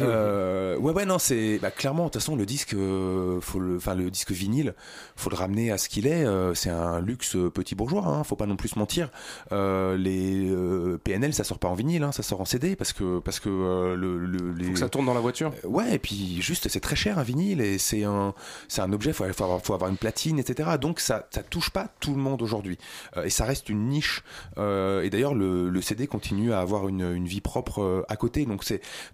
Euh, 0.00 0.78
ouais 0.78 0.92
ouais 0.92 1.04
non 1.04 1.18
c'est 1.18 1.58
bah, 1.58 1.70
clairement 1.70 2.04
de 2.04 2.08
toute 2.08 2.22
façon 2.22 2.34
le 2.34 2.46
disque, 2.46 2.72
euh, 2.74 3.40
faut 3.42 3.58
le, 3.60 3.76
enfin 3.76 3.94
le 3.94 4.10
disque 4.10 4.30
vinyle, 4.32 4.74
faut 5.16 5.28
le 5.30 5.36
ramener 5.36 5.70
à 5.70 5.78
ce 5.78 5.88
qu'il 5.88 6.06
est. 6.06 6.24
euh, 6.24 6.54
c'est 6.54 6.70
un 6.70 7.00
luxe 7.00 7.36
euh, 7.36 7.50
petit 7.50 7.74
bourgeois, 7.74 8.06
hein, 8.06 8.24
faut 8.24 8.36
pas 8.36 8.46
non 8.46 8.56
plus 8.56 8.70
se 8.70 8.78
mentir. 8.78 9.10
Euh, 9.52 9.96
les 9.98 10.48
euh, 10.50 10.98
PNL 11.04 11.34
ça 11.34 11.44
sort 11.44 11.58
pas 11.58 11.68
en 11.68 11.74
vinyle, 11.74 12.02
hein, 12.02 12.12
ça 12.12 12.22
sort 12.22 12.40
en 12.40 12.44
CD 12.46 12.76
parce 12.76 12.92
que 12.94 13.18
parce 13.18 13.40
que 13.40 13.50
euh, 13.50 13.94
le, 13.94 14.18
le- 14.24 14.52
les... 14.52 14.64
Faut 14.66 14.72
que 14.72 14.78
ça 14.78 14.88
tourne 14.88 15.06
dans 15.06 15.14
la 15.14 15.20
voiture 15.20 15.52
Ouais, 15.64 15.96
et 15.96 15.98
puis 15.98 16.40
juste, 16.40 16.68
c'est 16.68 16.80
très 16.80 16.96
cher 16.96 17.18
un 17.18 17.22
vinyle 17.24 17.60
et 17.60 17.76
c'est 17.78 18.04
un, 18.04 18.32
c'est 18.68 18.80
un 18.80 18.92
objet, 18.92 19.12
faut, 19.12 19.24
faut, 19.32 19.44
avoir, 19.44 19.60
faut 19.60 19.74
avoir 19.74 19.90
une 19.90 19.96
platine, 19.98 20.38
etc. 20.38 20.70
Donc 20.80 21.00
ça, 21.00 21.28
ça 21.30 21.42
touche 21.42 21.68
pas 21.70 21.88
tout 22.00 22.14
le 22.14 22.20
monde 22.20 22.40
aujourd'hui. 22.40 22.78
Euh, 23.18 23.24
et 23.24 23.30
ça 23.30 23.44
reste 23.44 23.68
une 23.68 23.88
niche 23.88 24.13
Euh, 24.58 25.02
et 25.02 25.10
d'ailleurs, 25.10 25.34
le, 25.34 25.80
CD 25.80 26.06
continue 26.06 26.52
à 26.52 26.60
avoir 26.60 26.88
une, 26.88 27.26
vie 27.26 27.40
propre 27.40 27.82
euh, 27.82 28.02
à 28.08 28.16
côté. 28.16 28.46
Donc 28.46 28.64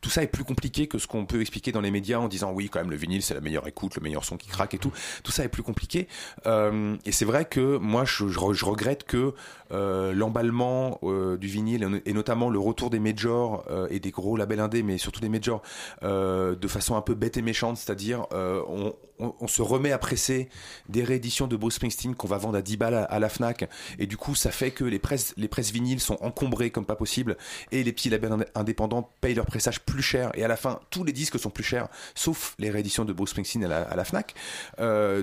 tout 0.00 0.10
ça 0.10 0.22
est 0.22 0.28
plus 0.28 0.44
compliqué 0.44 0.86
que 0.86 0.98
ce 0.98 1.06
qu'on 1.06 1.26
peut 1.26 1.40
expliquer 1.40 1.72
dans 1.72 1.80
les 1.80 1.90
médias 1.90 2.18
en 2.18 2.28
disant 2.28 2.52
oui, 2.52 2.68
quand 2.68 2.78
même, 2.78 2.90
le 2.90 2.96
vinyle 2.96 3.22
c'est 3.22 3.34
la 3.34 3.40
meilleure 3.40 3.66
écoute, 3.66 3.96
le 3.96 4.02
meilleur 4.02 4.24
son 4.24 4.36
qui 4.36 4.48
craque 4.48 4.74
et 4.74 4.78
tout. 4.78 4.92
Tout 5.22 5.32
ça 5.32 5.44
est 5.44 5.48
plus 5.48 5.62
compliqué. 5.62 6.08
Euh, 6.46 6.96
et 7.04 7.12
c'est 7.12 7.24
vrai 7.24 7.44
que 7.44 7.76
moi, 7.78 8.04
je 8.04 8.64
regrette 8.64 9.04
que 9.04 9.34
euh, 9.72 10.12
l'emballement 10.12 10.98
euh, 11.02 11.36
du 11.36 11.46
vinyle 11.46 12.00
et 12.04 12.12
notamment 12.12 12.50
le 12.50 12.58
retour 12.58 12.90
des 12.90 12.98
majors 12.98 13.64
euh, 13.70 13.86
et 13.90 14.00
des 14.00 14.10
gros 14.10 14.36
labels 14.36 14.60
indés, 14.60 14.82
mais 14.82 14.98
surtout 14.98 15.20
des 15.20 15.28
majors, 15.28 15.62
de 16.02 16.68
façon 16.68 16.96
un 16.96 17.00
peu 17.00 17.14
bête 17.14 17.36
et 17.36 17.42
méchante, 17.42 17.76
c'est-à-dire 17.76 18.26
on, 18.30 19.46
se 19.46 19.62
remet 19.62 19.92
à 19.92 19.98
presser 19.98 20.48
des 20.88 21.04
rééditions 21.04 21.46
de 21.46 21.56
Bruce 21.56 21.74
Springsteen 21.74 22.14
qu'on 22.14 22.26
va 22.26 22.38
vendre 22.38 22.56
à 22.56 22.62
10 22.62 22.76
balles 22.76 23.06
à, 23.08 23.18
la 23.18 23.28
Fnac, 23.28 23.68
et 23.98 24.06
du 24.06 24.16
coup 24.16 24.34
ça 24.34 24.50
fait 24.50 24.70
que 24.70 24.84
les 24.84 24.98
presses, 24.98 25.34
les 25.36 25.48
presses 25.48 25.72
vinyles 25.72 26.00
sont 26.00 26.16
encombrées 26.20 26.70
comme 26.70 26.86
pas 26.86 26.96
possible, 26.96 27.36
et 27.70 27.82
les 27.82 27.92
petits 27.92 28.08
labels 28.08 28.32
indé- 28.32 28.46
indépendants 28.54 29.10
payent 29.20 29.34
leur 29.34 29.46
pressage 29.46 29.80
plus 29.80 30.02
cher, 30.02 30.30
et 30.34 30.44
à 30.44 30.48
la 30.48 30.56
fin 30.56 30.80
tous 30.90 31.04
les 31.04 31.12
disques 31.12 31.38
sont 31.38 31.50
plus 31.50 31.64
chers, 31.64 31.88
sauf 32.14 32.54
les 32.58 32.70
rééditions 32.70 33.04
de 33.04 33.12
Bruce 33.12 33.30
Springsteen 33.30 33.64
à 33.64 33.68
la, 33.68 33.82
à 33.82 33.96
la 33.96 34.04
Fnac. 34.04 34.34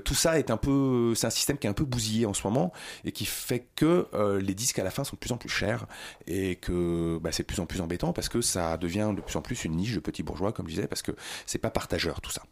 Tout 0.03 0.15
ça 0.15 0.37
est 0.37 0.51
un 0.51 0.57
peu, 0.57 1.13
c'est 1.15 1.27
un 1.27 1.31
système 1.31 1.57
qui 1.57 1.67
est 1.67 1.69
un 1.69 1.73
peu 1.73 1.85
bousillé 1.85 2.25
en 2.25 2.33
ce 2.33 2.43
moment, 2.43 2.71
et 3.03 3.11
qui 3.11 3.25
fait 3.25 3.65
que 3.75 4.07
les 4.39 4.55
disques 4.55 4.79
à 4.79 4.83
la 4.83 4.91
fin 4.91 5.03
sont 5.03 5.15
de 5.15 5.19
plus 5.19 5.31
en 5.31 5.37
plus 5.37 5.49
chers, 5.49 5.85
et 6.25 6.55
que 6.55 7.19
bah, 7.21 7.31
c'est 7.31 7.43
de 7.43 7.47
plus 7.47 7.59
en 7.59 7.65
plus 7.65 7.81
embêtant 7.81 8.13
parce 8.13 8.29
que 8.29 8.41
ça 8.41 8.77
devient 8.77 9.13
de 9.15 9.21
plus 9.21 9.35
en 9.35 9.41
plus 9.41 9.65
une 9.65 9.75
niche 9.75 9.93
de 9.93 9.99
petits 9.99 10.23
bourgeois, 10.23 10.51
comme 10.53 10.67
je 10.67 10.75
disais, 10.75 10.87
parce 10.87 11.01
que 11.01 11.11
c'est 11.45 11.59
pas 11.59 11.71
partageur 11.71 12.21
tout 12.21 12.31
ça. 12.31 12.43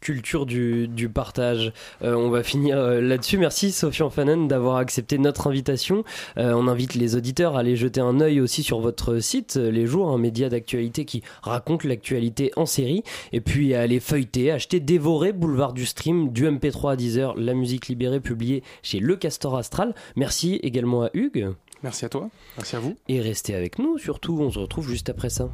Culture 0.00 0.46
du, 0.46 0.88
du 0.88 1.08
partage. 1.08 1.72
Euh, 2.02 2.14
on 2.14 2.30
va 2.30 2.42
finir 2.42 2.78
euh, 2.78 3.00
là-dessus. 3.00 3.38
Merci 3.38 3.72
Sophie 3.72 4.02
Fanen 4.10 4.48
d'avoir 4.48 4.76
accepté 4.76 5.18
notre 5.18 5.46
invitation. 5.46 6.04
Euh, 6.38 6.52
on 6.54 6.68
invite 6.68 6.94
les 6.94 7.16
auditeurs 7.16 7.56
à 7.56 7.60
aller 7.60 7.76
jeter 7.76 8.00
un 8.00 8.20
œil 8.20 8.40
aussi 8.40 8.62
sur 8.62 8.80
votre 8.80 9.18
site, 9.20 9.56
Les 9.56 9.86
Jours, 9.86 10.10
un 10.10 10.18
média 10.18 10.48
d'actualité 10.48 11.04
qui 11.04 11.22
raconte 11.42 11.84
l'actualité 11.84 12.50
en 12.56 12.66
série. 12.66 13.02
Et 13.32 13.40
puis 13.40 13.74
à 13.74 13.80
aller 13.82 14.00
feuilleter, 14.00 14.50
acheter, 14.50 14.80
dévorer 14.80 15.32
Boulevard 15.32 15.72
du 15.72 15.86
Stream, 15.86 16.32
du 16.32 16.46
MP3 16.46 16.92
à 16.92 16.96
10h, 16.96 17.38
la 17.38 17.54
musique 17.54 17.88
libérée 17.88 18.20
publiée 18.20 18.62
chez 18.82 19.00
Le 19.00 19.16
Castor 19.16 19.56
Astral. 19.56 19.94
Merci 20.16 20.60
également 20.62 21.02
à 21.02 21.10
Hugues. 21.14 21.50
Merci 21.82 22.04
à 22.04 22.08
toi. 22.08 22.28
Merci 22.56 22.76
à 22.76 22.80
vous. 22.80 22.96
Et 23.08 23.20
restez 23.20 23.54
avec 23.54 23.78
nous 23.78 23.98
surtout. 23.98 24.38
On 24.40 24.50
se 24.50 24.58
retrouve 24.58 24.88
juste 24.88 25.08
après 25.08 25.30
ça. 25.30 25.50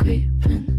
Creeping 0.00 0.69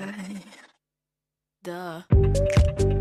bad 0.00 0.14
guy. 0.14 0.42
Duh. 1.62 2.99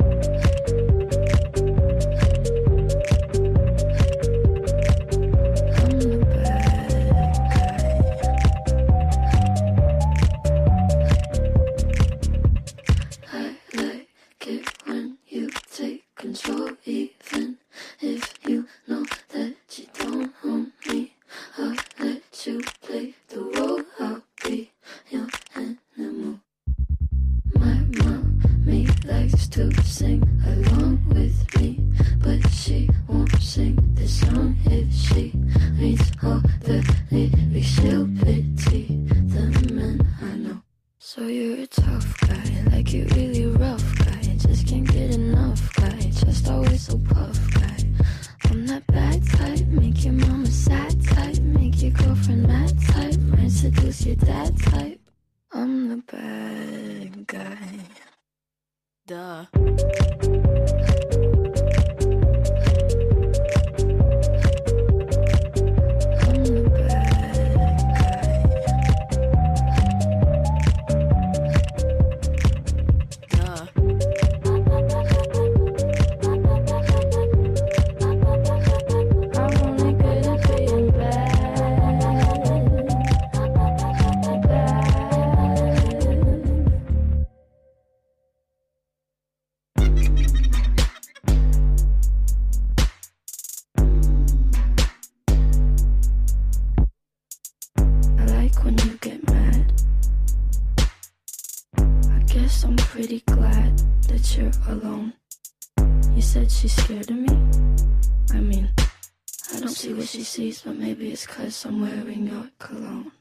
Scared 107.03 107.12
of 107.12 107.17
me? 107.17 107.49
I 108.31 108.39
mean, 108.39 108.69
I 109.55 109.59
don't 109.59 109.69
see 109.69 109.93
what 109.93 110.07
she 110.07 110.23
sees, 110.23 110.62
but 110.62 110.75
maybe 110.75 111.12
it's 111.12 111.25
cause 111.25 111.65
I'm 111.65 111.81
wearing 111.81 112.27
your 112.27 112.49
cologne. 112.57 113.12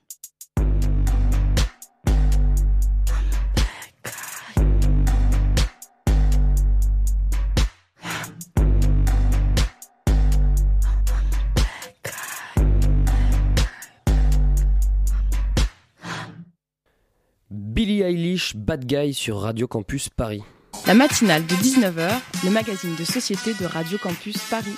Billie 17.50 18.02
Eilish, 18.02 18.56
Bad 18.56 18.86
Guy 18.86 19.12
sur 19.12 19.36
Radio 19.36 19.68
Campus 19.68 20.08
Paris. 20.08 20.42
La 20.88 20.94
matinale 20.94 21.44
de 21.44 21.53
19h, 21.53 22.09
le 22.46 22.51
magazine 22.51 22.96
de 22.96 23.05
société 23.05 23.53
de 23.53 23.66
Radio 23.66 23.98
Campus 23.98 24.38
Paris. 24.48 24.74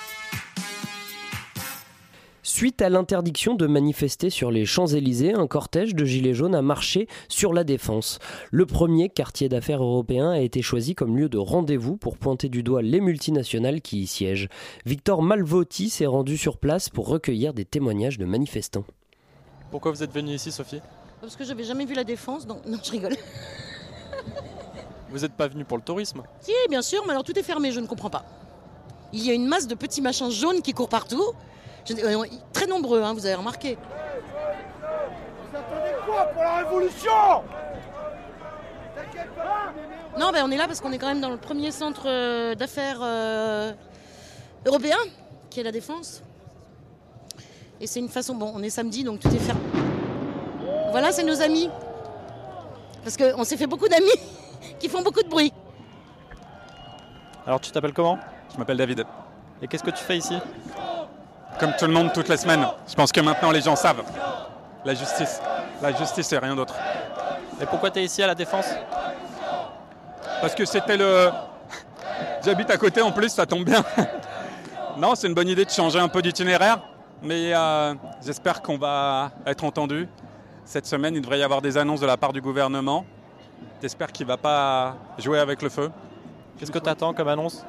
Suite 2.42 2.83
à 2.83 2.88
l'interdiction 2.88 3.55
de 3.55 3.68
manifester 3.68 4.29
sur 4.29 4.51
les 4.51 4.66
Champs-Élysées, 4.66 5.35
un 5.35 5.46
cortège 5.46 5.94
de 5.94 6.05
gilets 6.05 6.35
jaunes 6.35 6.57
a 6.57 6.62
marché 6.62 7.07
sur 7.29 7.53
la 7.53 7.62
Défense. 7.62 8.18
Le 8.51 8.66
premier 8.66 9.09
quartier 9.09 9.49
d'affaires 9.49 9.85
européen 9.85 10.31
a 10.31 10.40
été 10.40 10.62
choisi 10.62 10.96
comme 10.96 11.16
lieu 11.16 11.29
de 11.29 11.38
rendez-vous 11.38 11.96
pour 11.96 12.18
pointer 12.18 12.49
du 12.49 12.64
doigt 12.64 12.83
les 12.83 13.01
multinationales 13.01 13.81
qui 13.81 14.01
y 14.01 14.07
siègent. 14.09 14.49
Victor 14.87 15.23
Malvotti 15.23 15.90
s'est 15.90 16.07
rendu 16.07 16.37
sur 16.37 16.59
place 16.59 16.88
pour 16.88 17.07
recueillir 17.07 17.55
des 17.55 17.64
témoignages 17.64 18.18
de 18.18 18.25
manifestants. 18.25 18.85
Pourquoi 19.70 19.92
vous 19.92 20.03
êtes 20.03 20.12
venu 20.12 20.33
ici, 20.33 20.51
Sophie? 20.51 20.81
Parce 21.20 21.37
que 21.37 21.44
j'avais 21.44 21.62
jamais 21.62 21.85
vu 21.85 21.94
la 21.94 22.03
défense, 22.03 22.49
donc 22.49 22.66
non, 22.66 22.79
je 22.83 22.90
rigole. 22.90 23.14
Vous 25.11 25.18
n'êtes 25.20 25.33
pas 25.33 25.49
venu 25.49 25.64
pour 25.64 25.77
le 25.77 25.83
tourisme 25.83 26.23
Si, 26.40 26.53
bien 26.68 26.83
sûr, 26.83 27.03
mais 27.05 27.11
alors 27.11 27.25
tout 27.25 27.37
est 27.37 27.42
fermé, 27.42 27.73
je 27.73 27.81
ne 27.81 27.87
comprends 27.87 28.11
pas. 28.11 28.25
Il 29.12 29.25
y 29.27 29.31
a 29.31 29.35
une 29.35 29.46
masse 29.46 29.66
de 29.66 29.75
petits 29.75 30.01
machins 30.01 30.31
jaunes 30.31 30.62
qui 30.62 30.73
courent 30.73 30.88
partout. 30.88 31.33
Euh, 31.90 32.25
très 32.53 32.66
nombreux, 32.66 33.03
hein, 33.03 33.12
vous 33.12 33.27
avez 33.27 33.35
remarqué. 33.35 33.77
Vous 35.51 35.57
attendez 35.57 35.90
quoi 36.07 36.27
pour 36.27 36.42
la 36.42 36.58
révolution? 36.58 37.11
Non, 40.19 40.31
ben 40.33 40.44
on 40.44 40.50
est 40.50 40.56
là 40.56 40.67
parce 40.67 40.81
qu'on 40.81 40.92
est 40.92 40.98
quand 40.98 41.08
même 41.08 41.21
dans 41.21 41.31
le 41.31 41.38
premier 41.38 41.71
centre 41.73 42.02
euh, 42.06 42.54
d'affaires 42.54 43.00
euh, 43.02 43.73
européen, 44.67 44.96
qui 45.48 45.61
est 45.61 45.63
la 45.65 45.73
Défense. 45.73 46.23
Et 47.81 47.87
c'est 47.87 48.00
une 48.00 48.08
façon, 48.08 48.35
bon, 48.35 48.52
on 48.54 48.63
est 48.63 48.71
samedi, 48.71 49.02
donc 49.02 49.21
tout 49.21 49.29
est 49.29 49.38
fermé. 49.38 49.61
Voilà, 50.90 51.11
c'est 51.11 51.25
nos 51.25 51.40
amis. 51.40 51.69
Parce 53.02 53.17
qu'on 53.17 53.42
s'est 53.44 53.56
fait 53.56 53.67
beaucoup 53.67 53.88
d'amis 53.88 54.11
qui 54.79 54.88
font 54.88 55.02
beaucoup 55.02 55.23
de 55.23 55.29
bruit. 55.29 55.52
Alors 57.46 57.61
tu 57.61 57.71
t'appelles 57.71 57.92
comment? 57.92 58.19
Je 58.52 58.58
m'appelle 58.58 58.77
David. 58.77 59.04
Et 59.63 59.69
qu'est-ce 59.69 59.83
que 59.83 59.90
tu 59.90 60.02
fais 60.02 60.19
ici? 60.19 60.38
Comme 61.58 61.73
tout 61.79 61.87
le 61.87 61.92
monde 61.92 62.13
toutes 62.13 62.29
les 62.29 62.37
semaines, 62.37 62.67
je 62.88 62.94
pense 62.94 63.13
que 63.13 63.21
maintenant 63.21 63.50
les 63.50 63.61
gens 63.61 63.77
savent. 63.77 64.02
La 64.85 64.94
justice. 64.94 65.40
La 65.83 65.92
justice 65.92 66.33
et 66.33 66.38
rien 66.38 66.54
d'autre. 66.54 66.75
Et 67.61 67.67
pourquoi 67.67 67.90
tu 67.90 67.98
es 67.98 68.04
ici 68.04 68.23
à 68.23 68.27
la 68.27 68.35
Défense? 68.35 68.67
Parce 70.40 70.54
que 70.54 70.65
c'était 70.65 70.96
le... 70.96 71.31
J'habite 72.42 72.71
à 72.71 72.79
côté 72.79 73.02
en 73.02 73.13
plus, 73.13 73.29
ça 73.29 73.44
tombe 73.44 73.65
bien. 73.65 73.85
non, 74.96 75.15
c'est 75.15 75.27
une 75.27 75.35
bonne 75.35 75.48
idée 75.48 75.67
de 75.67 75.71
changer 75.71 75.98
un 75.98 76.08
peu 76.08 76.23
d'itinéraire. 76.23 76.81
Mais 77.23 77.52
euh, 77.54 77.94
j'espère 78.25 78.63
qu'on 78.63 78.79
va 78.79 79.31
être 79.44 79.65
entendu. 79.65 80.08
Cette 80.65 80.87
semaine, 80.87 81.15
il 81.15 81.21
devrait 81.21 81.38
y 81.38 81.42
avoir 81.42 81.61
des 81.61 81.77
annonces 81.77 82.00
de 82.00 82.06
la 82.06 82.17
part 82.17 82.33
du 82.33 82.40
gouvernement. 82.40 83.04
J'espère 83.83 84.13
qu'il 84.13 84.27
ne 84.27 84.33
va 84.33 84.37
pas 84.37 84.96
jouer 85.19 85.38
avec 85.38 85.63
le 85.63 85.69
feu. 85.69 85.90
Qu'est-ce 86.58 86.71
que 86.71 86.79
tu 86.79 86.88
attends 86.88 87.15
comme 87.15 87.29
annonce? 87.29 87.65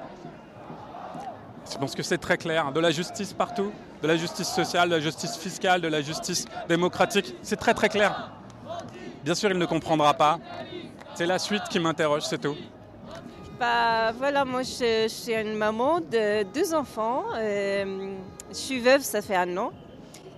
Je 1.71 1.77
pense 1.77 1.95
que 1.95 2.03
c'est 2.03 2.17
très 2.17 2.37
clair. 2.37 2.71
De 2.73 2.79
la 2.81 2.91
justice 2.91 3.31
partout, 3.31 3.71
de 4.01 4.07
la 4.07 4.17
justice 4.17 4.49
sociale, 4.49 4.89
de 4.89 4.95
la 4.95 5.01
justice 5.01 5.37
fiscale, 5.37 5.79
de 5.79 5.87
la 5.87 6.01
justice 6.01 6.45
démocratique. 6.67 7.33
C'est 7.41 7.55
très 7.55 7.73
très 7.73 7.87
clair. 7.87 8.31
Bien 9.23 9.35
sûr, 9.35 9.49
il 9.51 9.57
ne 9.57 9.65
comprendra 9.65 10.13
pas. 10.13 10.39
C'est 11.15 11.25
la 11.25 11.39
suite 11.39 11.63
qui 11.69 11.79
m'interroge, 11.79 12.23
c'est 12.23 12.39
tout. 12.39 12.55
Bah 13.59 14.11
voilà, 14.11 14.43
moi 14.43 14.63
je, 14.63 15.03
je 15.03 15.07
suis 15.07 15.33
une 15.33 15.55
maman 15.55 15.99
de 15.99 16.43
deux 16.51 16.73
enfants. 16.73 17.23
Euh, 17.35 18.15
je 18.49 18.55
suis 18.55 18.79
veuve, 18.79 19.01
ça 19.01 19.21
fait 19.21 19.35
un 19.35 19.55
an. 19.57 19.71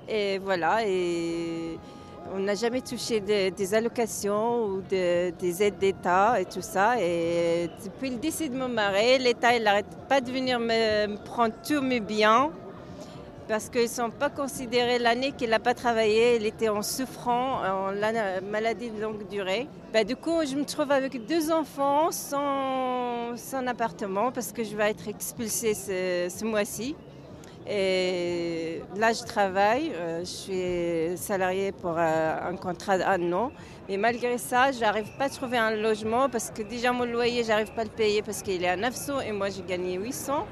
Et 0.08 0.38
voilà, 0.40 0.86
et 0.86 1.80
on 2.34 2.40
n'a 2.40 2.56
jamais 2.56 2.82
touché 2.82 3.20
de- 3.20 3.50
des 3.50 3.74
allocations 3.74 4.66
ou 4.66 4.82
de- 4.82 5.32
des 5.32 5.64
aides 5.64 5.78
d'État 5.78 6.40
et 6.40 6.46
tout 6.46 6.62
ça. 6.62 7.00
Et 7.00 7.70
depuis 7.84 8.10
le 8.10 8.18
décès 8.18 8.50
de 8.50 8.58
mon 8.58 8.70
mari, 8.70 9.20
l'État 9.20 9.58
n'arrête 9.60 9.86
pas 10.08 10.22
de 10.22 10.32
venir 10.32 10.60
me, 10.60 11.16
prendre 11.26 11.54
tous 11.68 11.82
mes 11.82 12.00
biens 12.00 12.52
parce 13.48 13.68
qu'ils 13.70 13.84
ne 13.84 13.88
sont 13.88 14.10
pas 14.10 14.30
considérés 14.30 15.00
l'année 15.00 15.34
qu'il 15.34 15.50
n'a 15.50 15.60
pas 15.60 15.74
travaillé. 15.74 16.38
Il 16.38 16.46
était 16.46 16.70
en 16.70 16.82
souffrant, 16.82 17.62
en 17.62 17.92
la- 17.92 18.40
maladie 18.42 18.90
de 18.90 19.02
longue 19.02 19.28
durée. 19.28 19.68
Bah, 19.94 20.04
du 20.04 20.16
coup, 20.16 20.40
je 20.50 20.56
me 20.56 20.64
trouve 20.66 20.92
avec 20.92 21.26
deux 21.28 21.52
enfants 21.52 22.10
sans, 22.12 23.36
appartement 23.68 24.32
parce 24.32 24.52
que 24.52 24.64
je 24.64 24.76
vais 24.76 24.90
être 24.92 25.08
expulsée 25.08 25.74
ce 25.76 26.46
mois-ci. 26.46 26.96
Et 27.70 28.82
là, 28.98 29.14
je 29.14 29.24
travaille, 29.24 29.92
euh, 29.96 30.20
je 30.20 30.26
suis 30.26 31.18
salariée 31.18 31.72
pour 31.72 31.96
euh, 31.98 32.50
un 32.50 32.56
contrat 32.58 32.98
d'un 32.98 33.32
an. 33.32 33.52
Mais 33.88 33.98
malgré 33.98 34.38
ça, 34.38 34.72
je 34.72 34.80
n'arrive 34.82 35.10
pas 35.18 35.26
à 35.26 35.30
trouver 35.30 35.58
un 35.58 35.76
logement 35.76 36.30
parce 36.30 36.52
que 36.52 36.62
déjà 36.62 36.92
mon 36.92 37.06
loyer, 37.06 37.44
j'arrive 37.44 37.72
pas 37.74 37.82
à 37.82 37.86
le 37.86 37.90
payer 37.90 38.22
parce 38.22 38.42
qu'il 38.42 38.64
est 38.64 38.68
à 38.68 38.76
900 38.76 39.22
et 39.22 39.32
moi, 39.32 39.50
j'ai 39.50 39.64
gagné 39.64 39.96
800. 39.96 40.46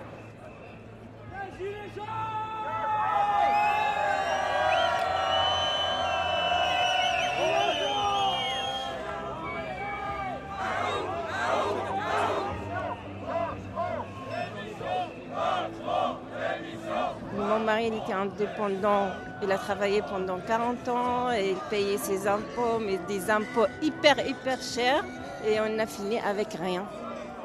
Il 17.87 17.95
était 17.95 18.13
indépendant. 18.13 19.07
Il 19.43 19.51
a 19.51 19.57
travaillé 19.57 20.01
pendant 20.01 20.39
40 20.39 20.87
ans 20.89 21.31
et 21.31 21.51
il 21.51 21.57
payait 21.69 21.97
ses 21.97 22.27
impôts, 22.27 22.79
mais 22.79 22.99
des 23.07 23.29
impôts 23.29 23.65
hyper, 23.81 24.25
hyper 24.27 24.61
chers. 24.61 25.03
Et 25.45 25.59
on 25.59 25.79
a 25.79 25.85
fini 25.85 26.19
avec 26.19 26.53
rien. 26.53 26.85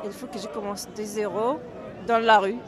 Il 0.04 0.12
faut 0.12 0.26
que 0.26 0.38
je 0.38 0.46
commence 0.48 0.86
de 0.96 1.02
zéro 1.02 1.58
dans 2.06 2.18
la 2.18 2.38
rue 2.38 2.58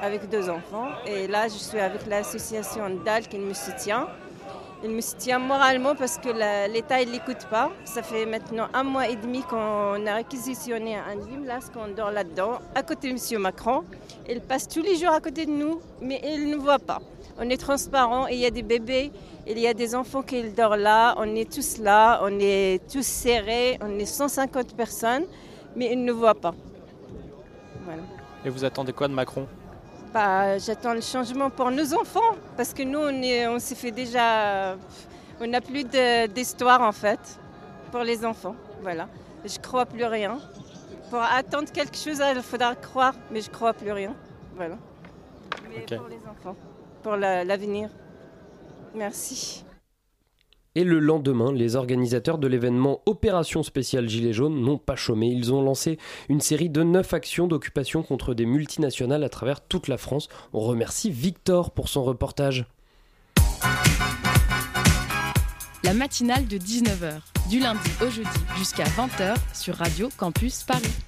avec 0.00 0.28
deux 0.28 0.48
enfants. 0.48 0.88
Et 1.06 1.26
là, 1.26 1.48
je 1.48 1.58
suis 1.58 1.80
avec 1.80 2.06
l'association 2.06 2.88
DAL 3.04 3.26
qui 3.26 3.38
me 3.38 3.52
soutient. 3.52 4.08
Il 4.84 4.90
me 4.90 5.00
soutient 5.00 5.40
moralement 5.40 5.96
parce 5.96 6.18
que 6.18 6.28
l'État 6.72 7.04
ne 7.04 7.10
l'écoute 7.10 7.48
pas. 7.50 7.72
Ça 7.84 8.02
fait 8.02 8.26
maintenant 8.26 8.68
un 8.72 8.84
mois 8.84 9.08
et 9.08 9.16
demi 9.16 9.42
qu'on 9.42 10.06
a 10.06 10.14
réquisitionné 10.14 10.96
un 10.96 11.20
gymnase 11.28 11.68
qu'on 11.70 11.88
dort 11.88 12.12
là-dedans, 12.12 12.60
à 12.76 12.84
côté 12.84 13.12
de 13.12 13.18
M. 13.18 13.42
Macron. 13.42 13.82
Il 14.28 14.40
passe 14.40 14.68
tous 14.68 14.82
les 14.82 14.96
jours 14.96 15.10
à 15.10 15.20
côté 15.20 15.46
de 15.46 15.50
nous, 15.50 15.80
mais 16.00 16.20
il 16.24 16.48
ne 16.48 16.56
voit 16.56 16.78
pas. 16.78 17.00
On 17.40 17.50
est 17.50 17.56
transparent, 17.56 18.28
il 18.28 18.38
y 18.38 18.46
a 18.46 18.50
des 18.50 18.62
bébés, 18.62 19.10
il 19.48 19.58
y 19.58 19.66
a 19.66 19.74
des 19.74 19.96
enfants 19.96 20.22
qui 20.22 20.48
dorment 20.50 20.76
là, 20.76 21.14
on 21.18 21.34
est 21.34 21.52
tous 21.52 21.78
là, 21.78 22.20
on 22.22 22.38
est 22.38 22.80
tous 22.88 23.06
serrés, 23.06 23.78
on 23.80 23.98
est 23.98 24.06
150 24.06 24.76
personnes, 24.76 25.24
mais 25.74 25.90
il 25.92 26.04
ne 26.04 26.12
voit 26.12 26.34
pas. 26.34 26.54
Et 28.44 28.48
vous 28.50 28.64
attendez 28.64 28.92
quoi 28.92 29.08
de 29.08 29.14
Macron? 29.14 29.46
Bah, 30.18 30.58
J'attends 30.58 30.94
le 30.94 31.00
changement 31.00 31.48
pour 31.48 31.70
nos 31.70 31.94
enfants, 31.94 32.34
parce 32.56 32.74
que 32.74 32.82
nous, 32.82 32.98
on, 32.98 33.22
est- 33.22 33.46
on 33.46 33.60
s'est 33.60 33.76
fait 33.76 33.92
déjà... 33.92 34.74
On 35.40 35.46
n'a 35.46 35.60
plus 35.60 35.84
d'histoire, 36.34 36.80
en 36.82 36.90
fait, 36.90 37.20
pour 37.92 38.00
les 38.00 38.24
enfants. 38.26 38.56
Voilà. 38.82 39.06
Je 39.44 39.56
crois 39.60 39.86
plus 39.86 40.04
rien. 40.04 40.40
Pour 41.08 41.22
attendre 41.22 41.70
quelque 41.70 41.96
chose, 41.96 42.20
il 42.34 42.42
faudra 42.42 42.74
croire, 42.74 43.14
mais 43.30 43.40
je 43.40 43.48
crois 43.48 43.72
plus 43.72 43.92
rien. 43.92 44.12
Voilà. 44.56 44.76
Mais 45.70 45.96
pour 45.96 46.08
les 46.08 46.16
enfants, 46.28 46.56
pour 47.04 47.14
la- 47.14 47.44
l'avenir. 47.44 47.88
Merci. 48.96 49.64
Et 50.78 50.84
le 50.84 51.00
lendemain, 51.00 51.52
les 51.52 51.74
organisateurs 51.74 52.38
de 52.38 52.46
l'événement 52.46 53.02
Opération 53.04 53.64
spéciale 53.64 54.08
Gilets 54.08 54.32
jaunes 54.32 54.60
n'ont 54.60 54.78
pas 54.78 54.94
chômé. 54.94 55.26
Ils 55.26 55.52
ont 55.52 55.60
lancé 55.60 55.98
une 56.28 56.40
série 56.40 56.70
de 56.70 56.84
neuf 56.84 57.14
actions 57.14 57.48
d'occupation 57.48 58.04
contre 58.04 58.32
des 58.32 58.46
multinationales 58.46 59.24
à 59.24 59.28
travers 59.28 59.60
toute 59.60 59.88
la 59.88 59.96
France. 59.96 60.28
On 60.52 60.60
remercie 60.60 61.10
Victor 61.10 61.72
pour 61.72 61.88
son 61.88 62.04
reportage. 62.04 62.64
La 65.82 65.94
matinale 65.94 66.46
de 66.46 66.58
19h, 66.58 67.22
du 67.50 67.58
lundi 67.58 67.90
au 68.00 68.08
jeudi 68.08 68.28
jusqu'à 68.56 68.84
20h 68.84 69.34
sur 69.54 69.74
Radio 69.74 70.08
Campus 70.16 70.62
Paris. 70.62 71.07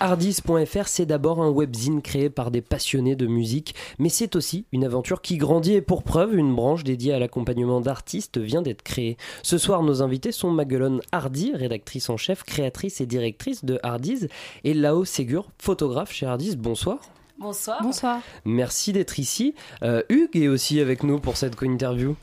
Hardis.fr, 0.00 0.86
c'est 0.86 1.06
d'abord 1.06 1.42
un 1.42 1.50
webzine 1.50 2.02
créé 2.02 2.30
par 2.30 2.52
des 2.52 2.60
passionnés 2.60 3.16
de 3.16 3.26
musique, 3.26 3.74
mais 3.98 4.08
c'est 4.08 4.36
aussi 4.36 4.64
une 4.70 4.84
aventure 4.84 5.20
qui 5.22 5.38
grandit 5.38 5.74
et 5.74 5.80
pour 5.80 6.04
preuve, 6.04 6.36
une 6.36 6.54
branche 6.54 6.84
dédiée 6.84 7.12
à 7.12 7.18
l'accompagnement 7.18 7.80
d'artistes 7.80 8.38
vient 8.38 8.62
d'être 8.62 8.82
créée. 8.82 9.16
Ce 9.42 9.58
soir, 9.58 9.82
nos 9.82 10.00
invités 10.00 10.30
sont 10.30 10.50
Maguelone 10.50 11.00
Hardy, 11.10 11.52
rédactrice 11.52 12.10
en 12.10 12.16
chef, 12.16 12.44
créatrice 12.44 13.00
et 13.00 13.06
directrice 13.06 13.64
de 13.64 13.80
Hardis, 13.82 14.28
et 14.62 14.72
Lao 14.72 15.04
Ségur, 15.04 15.50
photographe 15.58 16.12
chez 16.12 16.26
Hardis. 16.26 16.54
Bonsoir. 16.56 16.98
Bonsoir. 17.38 17.82
Bonsoir. 17.82 18.20
Merci 18.44 18.92
d'être 18.92 19.18
ici. 19.18 19.54
Euh, 19.82 20.02
Hugues 20.08 20.36
est 20.36 20.48
aussi 20.48 20.80
avec 20.80 21.02
nous 21.02 21.18
pour 21.18 21.36
cette 21.36 21.56
co-interview. 21.56 22.14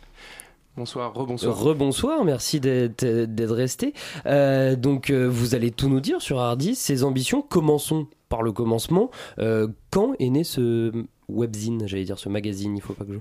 Bonsoir, 0.77 1.13
rebonsoir. 1.13 1.57
Rebonsoir, 1.57 2.25
merci 2.25 2.59
d'être 2.59 3.55
resté. 3.55 3.93
Euh, 4.25 4.75
donc, 4.75 5.09
euh, 5.09 5.25
vous 5.25 5.55
allez 5.55 5.71
tout 5.71 5.87
nous 5.87 6.01
dire 6.01 6.21
sur 6.21 6.39
Hardis, 6.39 6.75
ses 6.75 7.05
ambitions. 7.05 7.41
Commençons 7.41 8.07
par 8.27 8.41
le 8.41 8.51
commencement. 8.51 9.09
Euh, 9.39 9.69
quand 9.89 10.15
est 10.19 10.29
né 10.29 10.43
ce 10.43 10.91
webzine, 11.29 11.87
j'allais 11.87 12.03
dire 12.03 12.19
ce 12.19 12.27
magazine, 12.27 12.75
il 12.75 12.81
faut 12.81 12.93
pas 12.93 13.05
que 13.05 13.13
je... 13.13 13.19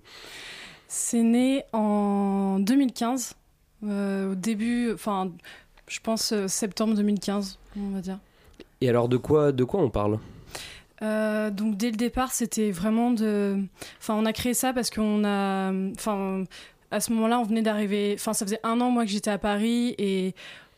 C'est 0.89 1.23
né 1.23 1.63
en 1.73 2.59
2015, 2.59 3.37
euh, 3.85 4.33
au 4.33 4.35
début, 4.35 4.93
enfin, 4.93 5.31
je 5.87 6.01
pense 6.01 6.33
euh, 6.33 6.49
septembre 6.49 6.95
2015, 6.95 7.59
on 7.79 7.91
va 7.91 8.01
dire. 8.01 8.19
Et 8.81 8.89
alors, 8.89 9.09
de 9.09 9.17
quoi, 9.17 9.53
de 9.53 9.65
quoi 9.65 9.81
on 9.81 9.91
parle? 9.91 10.19
Euh, 11.03 11.51
donc 11.51 11.77
dès 11.77 11.91
le 11.91 11.97
départ, 11.97 12.33
c'était 12.33 12.71
vraiment 12.71 13.11
de. 13.11 13.59
Enfin, 13.99 14.15
on 14.15 14.25
a 14.25 14.33
créé 14.33 14.55
ça 14.55 14.73
parce 14.73 14.91
qu'on 14.91 15.25
a. 15.25 15.73
Enfin, 15.91 16.45
à 16.95 17.01
ce 17.01 17.13
moment-là, 17.13 17.41
on 17.41 17.43
venait 17.43 17.63
d'arriver. 17.63 18.13
Enfin, 18.15 18.33
ça 18.33 18.47
faisait 18.47 18.61
un 18.63 18.81
an 18.81 18.91
moi 18.91 19.05
que 19.05 19.11
j'étais 19.11 19.31
à 19.31 19.39
Paris 19.39 19.95
et 19.99 20.35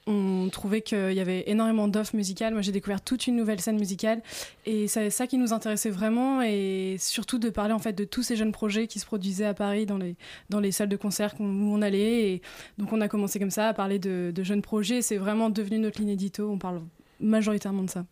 on 0.06 0.48
trouvait 0.50 0.80
qu'il 0.80 1.12
y 1.12 1.20
avait 1.20 1.44
énormément 1.46 1.88
d'offres 1.88 2.16
musicales. 2.16 2.54
Moi, 2.54 2.62
j'ai 2.62 2.72
découvert 2.72 3.02
toute 3.02 3.26
une 3.26 3.36
nouvelle 3.36 3.60
scène 3.60 3.78
musicale 3.78 4.22
et 4.64 4.88
c'est 4.88 5.10
ça 5.10 5.26
qui 5.26 5.36
nous 5.36 5.52
intéressait 5.52 5.90
vraiment 5.90 6.40
et 6.42 6.96
surtout 6.98 7.38
de 7.38 7.50
parler 7.50 7.74
en 7.74 7.78
fait 7.78 7.92
de 7.92 8.04
tous 8.04 8.22
ces 8.22 8.36
jeunes 8.36 8.52
projets 8.52 8.86
qui 8.86 8.98
se 8.98 9.04
produisaient 9.04 9.46
à 9.46 9.54
Paris 9.54 9.84
dans 9.84 9.98
les, 9.98 10.16
dans 10.48 10.60
les 10.60 10.72
salles 10.72 10.88
de 10.88 10.96
concert 10.96 11.34
où 11.38 11.44
on 11.44 11.82
allait. 11.82 12.40
Donc, 12.78 12.92
on 12.92 13.00
a 13.00 13.08
commencé 13.08 13.38
comme 13.38 13.50
ça 13.50 13.68
à 13.68 13.74
parler 13.74 13.98
de, 13.98 14.32
de 14.34 14.42
jeunes 14.42 14.62
projets. 14.62 15.02
C'est 15.02 15.18
vraiment 15.18 15.50
devenu 15.50 15.78
notre 15.78 16.00
ligne 16.00 16.10
édito. 16.10 16.48
On 16.50 16.58
parle 16.58 16.80
majoritairement 17.20 17.82
de 17.82 17.90
ça. 17.90 18.06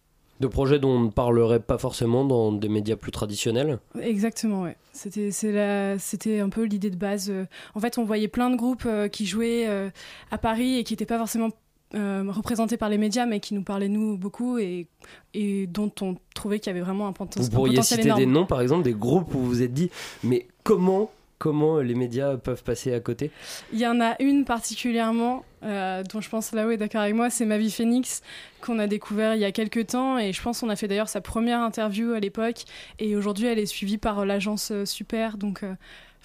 De 0.45 0.49
projets 0.49 0.79
dont 0.79 0.91
on 0.91 1.01
ne 1.01 1.11
parlerait 1.11 1.61
pas 1.61 1.79
forcément 1.79 2.25
dans 2.27 2.53
des 2.53 2.69
médias 2.69 2.97
plus 2.97 3.11
traditionnels. 3.13 3.79
Exactement, 4.01 4.63
ouais. 4.63 4.77
C'était, 4.93 5.31
c'est 5.31 5.53
la- 5.53 5.99
c'était 5.99 6.41
un 6.41 6.51
peu 6.51 6.65
l'idée 6.65 6.91
de 6.91 6.97
base. 6.97 7.31
Euh, 7.31 7.47
En 7.75 7.81
fait, 7.81 7.97
on 7.97 8.05
voyait 8.05 8.29
plein 8.29 8.51
de 8.51 8.57
groupes 8.57 8.85
euh, 8.87 9.09
qui 9.09 9.25
jouaient 9.25 9.65
euh, 9.67 9.89
à 10.31 10.37
Paris 10.37 10.77
et 10.77 10.85
qui 10.85 10.93
n'étaient 10.93 11.07
pas 11.07 11.17
forcément 11.19 11.49
euh, 11.95 12.25
représentés 12.29 12.77
par 12.77 12.89
les 12.91 12.99
médias, 12.99 13.25
mais 13.25 13.41
qui 13.41 13.55
nous 13.55 13.63
parlaient 13.63 13.89
nous 13.89 14.19
beaucoup 14.19 14.59
et, 14.59 14.87
et 15.33 15.67
dont 15.67 15.91
on 16.03 16.17
trouvait 16.35 16.59
qu'il 16.59 16.71
y 16.73 16.75
avait 16.77 16.85
vraiment 16.85 17.07
un, 17.07 17.13
poten- 17.13 17.39
Vous 17.39 17.47
un 17.47 17.51
pourriez 17.51 17.77
potentiel 17.77 18.01
citer 18.01 18.09
énorme. 18.09 18.21
des 18.21 18.27
noms, 18.27 18.47
par 18.47 18.61
exemple, 18.61 18.83
des 18.83 18.93
groupes 18.95 19.33
où 19.35 19.39
vous 19.39 19.47
vous 19.47 19.63
êtes 19.63 19.73
dit, 19.73 19.91
mais 20.25 20.47
comment, 20.65 21.11
comment 21.39 21.79
les 21.79 21.95
médias 21.95 22.37
peuvent 22.37 22.63
passer 22.63 22.95
à 22.95 23.01
côté. 23.01 23.31
Il 23.73 23.79
y 23.79 23.87
en 23.87 24.01
a 24.01 24.21
une 24.23 24.45
particulièrement 24.45 25.45
euh, 25.65 26.03
dont 26.03 26.21
je 26.21 26.29
pense 26.29 26.53
là, 26.53 26.71
est 26.71 26.77
d'accord 26.77 27.01
avec 27.01 27.15
moi, 27.15 27.31
c'est 27.31 27.47
Mavi 27.47 27.71
Phoenix 27.71 28.23
qu'on 28.61 28.79
a 28.79 28.87
découvert 28.87 29.35
il 29.35 29.41
y 29.41 29.45
a 29.45 29.53
quelques 29.53 29.89
temps. 29.89 30.19
Et 30.19 30.33
je 30.33 30.43
pense 30.43 30.61
qu'on 30.61 30.69
a 30.69 30.77
fait 30.77 30.89
d'ailleurs 30.89 31.09
sa 31.09 31.21
première 31.21 31.61
interview 31.61 32.13
à 32.13 32.21
l'époque. 32.21 32.65
Et 32.99 33.17
aujourd'hui 33.17 33.47
elle 33.47 33.59
est 33.59 33.67
suivie 33.67 33.99
par 33.99 34.21
euh, 34.21 34.25
l'agence 34.25 34.71
euh, 34.71 34.85
Super. 34.85 35.39
Donc 35.39 35.63
euh, 35.63 35.75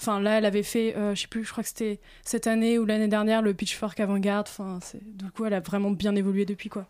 Enfin, 0.01 0.21
là, 0.21 0.37
elle 0.37 0.45
avait 0.45 0.63
fait, 0.63 0.95
euh, 0.95 1.13
je 1.13 1.23
sais 1.23 1.27
plus, 1.27 1.43
je 1.43 1.51
crois 1.51 1.61
que 1.61 1.67
c'était 1.67 1.99
cette 2.23 2.47
année 2.47 2.79
ou 2.79 2.85
l'année 2.85 3.09
dernière, 3.09 3.41
le 3.41 3.53
Pitchfork 3.53 3.99
Avant-Garde. 3.99 4.47
Enfin, 4.49 4.79
du 5.03 5.29
coup, 5.31 5.43
elle 5.43 5.53
a 5.53 5.59
vraiment 5.59 5.91
bien 5.91 6.15
évolué 6.15 6.45
depuis, 6.45 6.69
quoi. 6.69 6.87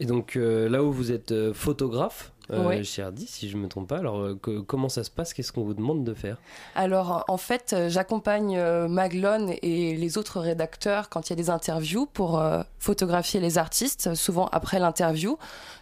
Et 0.00 0.06
donc 0.06 0.34
là 0.34 0.82
où 0.82 0.90
vous 0.92 1.12
êtes 1.12 1.52
photographe 1.52 2.32
Ouais. 2.50 2.84
chez 2.84 3.02
Hardy, 3.02 3.26
si 3.26 3.48
je 3.48 3.56
me 3.56 3.66
trompe 3.68 3.88
pas, 3.88 3.98
alors 3.98 4.18
euh, 4.18 4.38
que- 4.40 4.60
comment 4.60 4.88
ça 4.88 5.02
se 5.04 5.10
passe? 5.10 5.34
Qu'est-ce 5.34 5.52
qu'on 5.52 5.64
vous 5.64 5.74
demande 5.74 6.04
de 6.04 6.14
faire? 6.14 6.36
Alors, 6.74 7.24
en 7.28 7.36
fait, 7.36 7.72
euh, 7.72 7.88
j'accompagne 7.88 8.56
euh, 8.56 8.86
Maglone 8.88 9.54
et 9.62 9.96
les 9.96 10.18
autres 10.18 10.40
rédacteurs 10.40 11.08
quand 11.08 11.28
il 11.28 11.30
y 11.30 11.32
a 11.32 11.36
des 11.36 11.50
interviews 11.50 12.06
pour 12.06 12.38
euh, 12.38 12.62
photographier 12.78 13.40
les 13.40 13.58
artistes, 13.58 14.14
souvent 14.14 14.46
après 14.52 14.78
l'interview. 14.78 15.38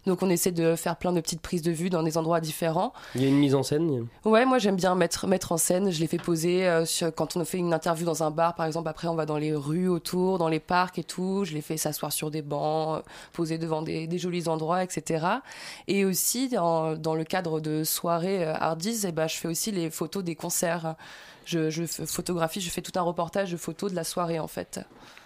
Donc, 0.07 0.23
on 0.23 0.29
essaie 0.31 0.53
de 0.53 0.77
faire 0.77 0.97
plein 0.97 1.13
de 1.13 1.21
petites 1.21 1.41
prises 1.41 1.63
de 1.63 1.71
vue 1.73 1.91
dans 1.91 2.03
des 2.03 2.19
endroits 2.19 2.41
différents. 2.41 2.93
Il 3.15 3.23
y 3.23 3.25
a 3.25 3.29
une 3.29 3.39
mise 3.39 3.55
en 3.55 3.63
scène 3.63 4.07
Ouais, 4.25 4.45
moi 4.45 4.59
j'aime 4.59 4.77
bien 4.77 4.95
mettre, 4.95 5.27
mettre 5.27 5.53
en 5.53 5.57
scène. 5.57 5.91
Je 5.91 6.01
les 6.01 6.07
fais 6.07 6.19
poser 6.19 6.67
euh, 6.67 6.85
sur- 6.85 7.15
quand 7.15 7.37
on 7.37 7.45
fait 7.45 7.59
une 7.59 7.73
interview 7.73 8.05
dans 8.07 8.23
un 8.23 8.31
bar, 8.31 8.55
par 8.55 8.67
exemple. 8.67 8.89
Après, 8.89 9.09
on 9.09 9.15
va 9.15 9.27
dans 9.27 9.39
les 9.39 9.55
rues 9.55 9.89
autour, 9.89 10.39
dans 10.39 10.49
les 10.49 10.61
parcs 10.61 10.99
et 10.99 11.05
tout. 11.05 11.45
Je 11.45 11.55
les 11.55 11.61
fais 11.63 11.77
s'asseoir 11.77 12.13
sur 12.13 12.31
des 12.31 12.43
bancs, 12.43 12.99
euh, 12.99 13.03
poser 13.33 13.59
devant 13.59 13.83
des, 13.83 14.07
des 14.07 14.19
jolis 14.19 14.49
endroits, 14.49 14.83
etc. 14.85 15.27
Et 15.89 16.05
aussi, 16.05 16.49
dans, 16.49 16.97
dans 16.97 17.15
le 17.15 17.25
cadre 17.25 17.61
de 17.61 17.85
soirées 17.85 18.45
euh, 18.45 18.55
Hardies, 18.55 19.05
eh 19.07 19.13
ben, 19.13 19.27
je 19.27 19.37
fais 19.37 19.49
aussi 19.49 19.71
les 19.73 19.91
photos 19.91 20.23
des 20.25 20.35
concerts. 20.35 20.95
Je, 21.47 21.69
photographie, 22.07 22.61
je 22.61 22.71
fais 22.71 22.83
tout 22.83 22.93
un 22.99 23.03
reportage 23.03 23.53
de 23.53 23.57
photos 23.57 23.91
de 23.91 23.97
la 23.97 24.05
soirée 24.05 24.39
en 24.39 24.49
fait. 24.49 24.81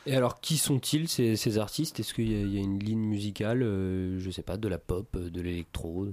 Et 0.07 0.17
alors, 0.17 0.41
qui 0.41 0.57
sont-ils 0.57 1.09
ces, 1.09 1.59
artistes? 1.59 2.01
Est-ce 2.01 2.15
qu'il 2.15 2.31
y, 2.33 2.35
a- 2.35 2.41
il 2.41 2.55
y 2.55 2.59
a 2.59 2.61
une 2.61 2.79
ligne 2.79 2.99
musicale, 3.01 3.63
euh, 3.63 4.19
je 4.19 4.31
sais 4.31 4.43
pas, 4.43 4.57
de 4.57 4.67
la 4.69 4.79
pop, 4.79 5.07
euh, 5.17 5.29
de 5.31 5.41
l'électro? 5.41 6.07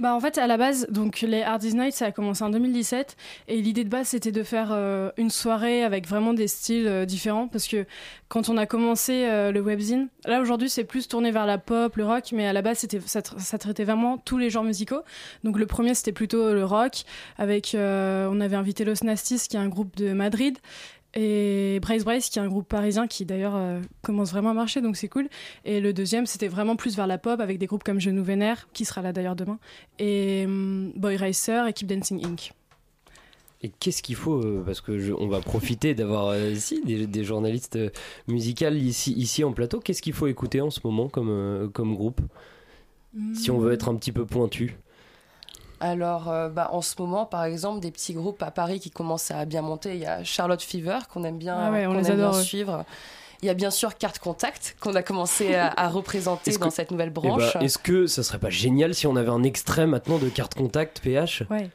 Bah 0.00 0.12
en 0.12 0.18
fait 0.18 0.38
à 0.38 0.48
la 0.48 0.56
base 0.56 0.88
donc 0.90 1.20
les 1.20 1.42
Hardy's 1.42 1.74
Night 1.74 1.92
ça 1.92 2.06
a 2.06 2.10
commencé 2.10 2.42
en 2.42 2.50
2017 2.50 3.16
et 3.46 3.62
l'idée 3.62 3.84
de 3.84 3.88
base 3.88 4.08
c'était 4.08 4.32
de 4.32 4.42
faire 4.42 4.70
euh, 4.72 5.12
une 5.16 5.30
soirée 5.30 5.84
avec 5.84 6.08
vraiment 6.08 6.34
des 6.34 6.48
styles 6.48 6.88
euh, 6.88 7.04
différents 7.04 7.46
parce 7.46 7.68
que 7.68 7.86
quand 8.26 8.48
on 8.48 8.56
a 8.56 8.66
commencé 8.66 9.24
euh, 9.26 9.52
le 9.52 9.60
webzine 9.60 10.08
là 10.24 10.40
aujourd'hui 10.40 10.68
c'est 10.68 10.82
plus 10.82 11.06
tourné 11.06 11.30
vers 11.30 11.46
la 11.46 11.58
pop 11.58 11.94
le 11.94 12.04
rock 12.04 12.30
mais 12.32 12.44
à 12.44 12.52
la 12.52 12.60
base 12.60 12.84
ça, 13.06 13.20
ça 13.38 13.58
traitait 13.58 13.84
vraiment 13.84 14.18
tous 14.18 14.36
les 14.36 14.50
genres 14.50 14.64
musicaux. 14.64 15.02
Donc 15.44 15.60
le 15.60 15.66
premier 15.66 15.94
c'était 15.94 16.10
plutôt 16.10 16.52
le 16.52 16.64
rock 16.64 17.04
avec 17.38 17.76
euh, 17.76 18.28
on 18.32 18.40
avait 18.40 18.56
invité 18.56 18.84
Los 18.84 19.04
Nastis 19.04 19.46
qui 19.48 19.56
est 19.56 19.60
un 19.60 19.68
groupe 19.68 19.94
de 19.96 20.12
Madrid 20.12 20.58
et 21.14 21.78
Brace 21.80 22.04
Brace 22.04 22.28
qui 22.28 22.38
est 22.38 22.42
un 22.42 22.48
groupe 22.48 22.68
parisien 22.68 23.06
qui 23.06 23.24
d'ailleurs 23.24 23.54
euh, 23.56 23.80
commence 24.02 24.30
vraiment 24.32 24.50
à 24.50 24.54
marcher 24.54 24.80
donc 24.80 24.96
c'est 24.96 25.08
cool 25.08 25.28
et 25.64 25.80
le 25.80 25.92
deuxième 25.92 26.26
c'était 26.26 26.48
vraiment 26.48 26.76
plus 26.76 26.96
vers 26.96 27.06
la 27.06 27.18
pop 27.18 27.40
avec 27.40 27.58
des 27.58 27.66
groupes 27.66 27.84
comme 27.84 28.00
Je 28.00 28.10
nous 28.10 28.24
vénère 28.24 28.68
qui 28.72 28.84
sera 28.84 29.00
là 29.02 29.12
d'ailleurs 29.12 29.36
demain 29.36 29.58
et 29.98 30.42
hum, 30.46 30.92
Boy 30.96 31.16
Racer 31.16 31.66
et 31.66 31.72
Keep 31.72 31.86
Dancing 31.88 32.24
Inc. 32.26 32.52
Et 33.62 33.70
qu'est-ce 33.80 34.02
qu'il 34.02 34.16
faut 34.16 34.42
euh, 34.44 34.62
Parce 34.66 34.82
que 34.82 34.98
je- 34.98 35.14
on 35.14 35.26
va 35.26 35.40
profiter 35.40 35.94
d'avoir 35.94 36.26
euh, 36.28 36.50
ici 36.54 36.82
des, 36.84 37.06
des 37.06 37.24
journalistes 37.24 37.76
euh, 37.76 37.88
musicales 38.28 38.76
ici, 38.76 39.12
ici 39.14 39.42
en 39.42 39.52
plateau. 39.52 39.80
Qu'est-ce 39.80 40.02
qu'il 40.02 40.12
faut 40.12 40.26
écouter 40.26 40.60
en 40.60 40.68
ce 40.68 40.80
moment 40.84 41.08
comme, 41.08 41.30
euh, 41.30 41.68
comme 41.68 41.94
groupe? 41.94 42.20
Si 43.32 43.50
on 43.52 43.58
veut 43.58 43.72
être 43.72 43.88
un 43.88 43.94
petit 43.94 44.10
peu 44.12 44.26
pointu. 44.26 44.76
Alors, 45.84 46.30
euh, 46.30 46.48
bah, 46.48 46.70
en 46.72 46.80
ce 46.80 46.94
moment, 46.98 47.26
par 47.26 47.44
exemple, 47.44 47.80
des 47.80 47.90
petits 47.90 48.14
groupes 48.14 48.42
à 48.42 48.50
Paris 48.50 48.80
qui 48.80 48.90
commencent 48.90 49.30
à 49.30 49.44
bien 49.44 49.60
monter. 49.60 49.92
Il 49.94 50.00
y 50.00 50.06
a 50.06 50.24
Charlotte 50.24 50.62
Fever 50.62 50.98
qu'on 51.12 51.24
aime 51.24 51.36
bien, 51.36 51.56
Ah 51.58 51.70
ouais, 51.70 51.84
on 51.86 51.92
qu'on 51.92 51.98
les 51.98 52.10
aime 52.10 52.16
bien 52.16 52.32
suivre. 52.32 52.84
Il 53.42 53.46
y 53.46 53.50
a 53.50 53.54
bien 53.54 53.70
sûr 53.70 53.98
Carte 53.98 54.18
Contact 54.18 54.76
qu'on 54.80 54.94
a 54.94 55.02
commencé 55.02 55.54
à, 55.54 55.70
à 55.76 55.88
représenter 55.90 56.50
Est-ce 56.52 56.58
dans 56.58 56.68
que- 56.68 56.74
cette 56.74 56.90
nouvelle 56.90 57.08
Eh 57.14 57.20
ben, 57.20 57.28
branche. 57.28 57.56
Est-ce 57.60 57.76
que 57.76 58.06
ça 58.06 58.22
serait 58.22 58.38
pas 58.38 58.48
génial 58.48 58.94
si 58.94 59.06
on 59.06 59.16
avait 59.16 59.28
un 59.28 59.42
extrait 59.42 59.86
maintenant 59.86 60.16
de 60.16 60.30
carte 60.30 60.54
contact 60.54 61.00
PH 61.00 61.42
Ouais. 61.50 61.68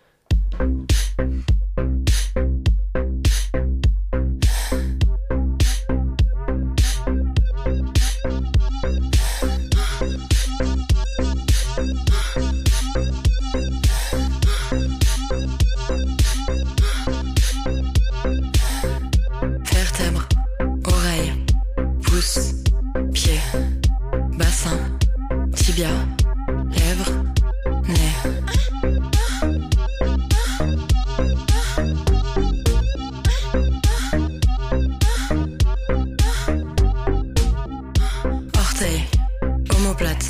Omoplate, 40.00 40.30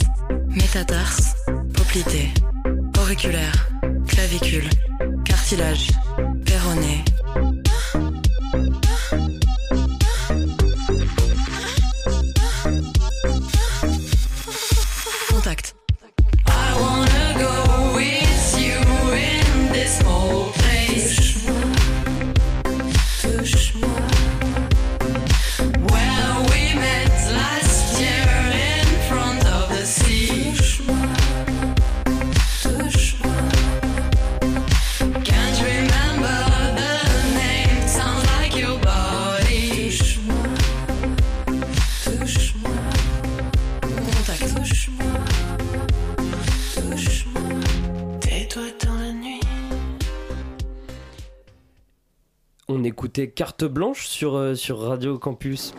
métatarse, 0.50 1.36
poplité, 1.74 2.30
auriculaire, 3.00 3.70
clavicule, 4.08 4.70
cartilage, 5.26 5.90
péroné. 6.46 7.04
Carte 53.28 53.66
Blanche 53.66 54.08
sur, 54.08 54.36
euh, 54.36 54.56
sur 54.56 54.80
Radio 54.80 55.20
Campus. 55.20 55.74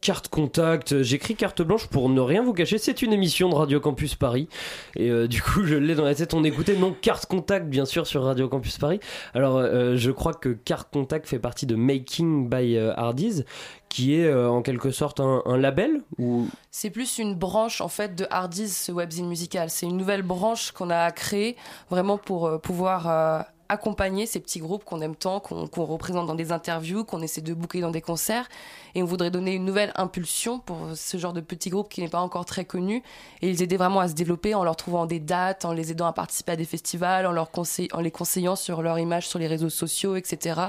Carte 0.00 0.28
Contact, 0.28 1.02
j'écris 1.02 1.36
carte 1.36 1.60
blanche 1.60 1.86
pour 1.86 2.08
ne 2.08 2.22
rien 2.22 2.42
vous 2.42 2.54
cacher, 2.54 2.78
c'est 2.78 3.02
une 3.02 3.12
émission 3.12 3.50
de 3.50 3.54
Radio 3.54 3.80
Campus 3.80 4.14
Paris 4.14 4.48
et 4.96 5.10
euh, 5.10 5.28
du 5.28 5.42
coup 5.42 5.66
je 5.66 5.74
l'ai 5.74 5.94
dans 5.94 6.06
la 6.06 6.14
tête, 6.14 6.32
on 6.32 6.42
écoutait 6.42 6.74
non 6.74 6.96
Carte 6.98 7.26
Contact 7.26 7.66
bien 7.66 7.84
sûr 7.84 8.06
sur 8.06 8.22
Radio 8.24 8.48
Campus 8.48 8.78
Paris. 8.78 8.98
Alors 9.34 9.58
euh, 9.58 9.96
je 9.96 10.10
crois 10.10 10.32
que 10.32 10.48
Carte 10.48 10.88
Contact 10.90 11.28
fait 11.28 11.38
partie 11.38 11.66
de 11.66 11.74
Making 11.74 12.48
by 12.48 12.78
euh, 12.78 12.94
Hardies 12.96 13.44
qui 13.90 14.14
est 14.14 14.24
euh, 14.24 14.48
en 14.48 14.62
quelque 14.62 14.90
sorte 14.90 15.20
un, 15.20 15.42
un 15.44 15.58
label 15.58 16.02
ou? 16.16 16.48
C'est 16.70 16.90
plus 16.90 17.18
une 17.18 17.34
branche 17.34 17.82
en 17.82 17.88
fait 17.88 18.14
de 18.14 18.26
Hardies, 18.30 18.68
ce 18.68 18.92
webzine 18.92 19.28
musical. 19.28 19.68
C'est 19.68 19.84
une 19.84 19.96
nouvelle 19.96 20.22
branche 20.22 20.70
qu'on 20.70 20.88
a 20.88 21.10
créée 21.10 21.56
vraiment 21.90 22.16
pour 22.16 22.46
euh, 22.46 22.58
pouvoir 22.58 23.08
euh, 23.10 23.42
accompagner 23.70 24.26
ces 24.26 24.40
petits 24.40 24.58
groupes 24.58 24.84
qu'on 24.84 25.00
aime 25.00 25.14
tant, 25.16 25.40
qu'on 25.40 25.84
représente 25.84 26.26
dans 26.26 26.34
des 26.34 26.52
interviews, 26.52 27.04
qu'on 27.04 27.22
essaie 27.22 27.40
de 27.40 27.54
booker 27.54 27.80
dans 27.80 27.90
des 27.90 28.00
concerts. 28.00 28.48
Et 28.94 29.02
on 29.02 29.06
voudrait 29.06 29.30
donner 29.30 29.54
une 29.54 29.64
nouvelle 29.64 29.92
impulsion 29.96 30.58
pour 30.58 30.78
ce 30.94 31.16
genre 31.16 31.32
de 31.32 31.40
petits 31.40 31.70
groupes 31.70 31.88
qui 31.88 32.00
n'est 32.00 32.08
pas 32.08 32.20
encore 32.20 32.44
très 32.44 32.64
connu 32.64 33.02
et 33.40 33.46
les 33.46 33.62
aider 33.62 33.76
vraiment 33.76 34.00
à 34.00 34.08
se 34.08 34.14
développer 34.14 34.54
en 34.54 34.64
leur 34.64 34.76
trouvant 34.76 35.06
des 35.06 35.20
dates, 35.20 35.64
en 35.64 35.72
les 35.72 35.90
aidant 35.92 36.06
à 36.06 36.12
participer 36.12 36.52
à 36.52 36.56
des 36.56 36.64
festivals, 36.64 37.26
en, 37.26 37.32
leur 37.32 37.50
conseil- 37.50 37.88
en 37.92 38.00
les 38.00 38.10
conseillant 38.10 38.56
sur 38.56 38.82
leur 38.82 38.98
image 38.98 39.28
sur 39.28 39.38
les 39.38 39.46
réseaux 39.46 39.70
sociaux, 39.70 40.16
etc. 40.16 40.60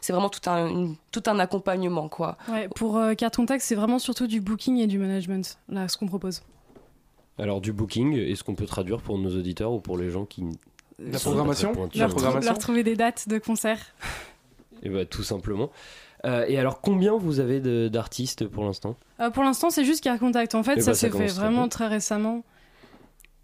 C'est 0.00 0.12
vraiment 0.12 0.30
tout 0.30 0.48
un, 0.48 0.68
une- 0.68 0.96
tout 1.12 1.22
un 1.26 1.38
accompagnement, 1.38 2.08
quoi. 2.08 2.36
Ouais, 2.50 2.68
pour 2.74 2.96
euh, 2.96 3.14
Carte 3.14 3.36
Contact, 3.36 3.62
c'est 3.62 3.74
vraiment 3.74 3.98
surtout 3.98 4.26
du 4.26 4.40
booking 4.40 4.78
et 4.78 4.86
du 4.86 4.98
management, 4.98 5.58
là, 5.68 5.88
ce 5.88 5.96
qu'on 5.98 6.06
propose. 6.06 6.42
Alors 7.38 7.60
du 7.60 7.72
booking, 7.74 8.16
est-ce 8.16 8.42
qu'on 8.42 8.54
peut 8.54 8.64
traduire 8.64 9.02
pour 9.02 9.18
nos 9.18 9.28
auditeurs 9.36 9.72
ou 9.72 9.78
pour 9.80 9.98
les 9.98 10.10
gens 10.10 10.24
qui... 10.24 10.42
La 10.98 11.18
programmation 11.18 11.70
en- 11.70 11.88
programmation 11.88 12.40
Leur 12.40 12.58
trouver 12.58 12.82
des 12.82 12.96
dates 12.96 13.28
de 13.28 13.38
concerts. 13.38 13.80
Et 14.82 14.88
bah 14.88 15.04
tout 15.04 15.22
simplement. 15.22 15.70
Euh, 16.24 16.44
et 16.48 16.58
alors 16.58 16.80
combien 16.80 17.16
vous 17.16 17.40
avez 17.40 17.60
de- 17.60 17.88
d'artistes 17.88 18.46
pour 18.46 18.64
l'instant? 18.64 18.96
Euh, 19.20 19.30
pour 19.30 19.42
l'instant, 19.44 19.70
c'est 19.70 19.84
juste 19.84 20.02
Carte 20.02 20.18
Contact. 20.20 20.54
En 20.54 20.62
fait, 20.62 20.74
Eh 20.76 20.80
ça 20.80 20.90
ben, 20.90 20.94
ça 20.94 21.00
s'est 21.00 21.10
fait 21.10 21.26
très 21.26 21.34
vraiment 21.34 21.60
bien. 21.62 21.68
très 21.68 21.86
récemment. 21.86 22.44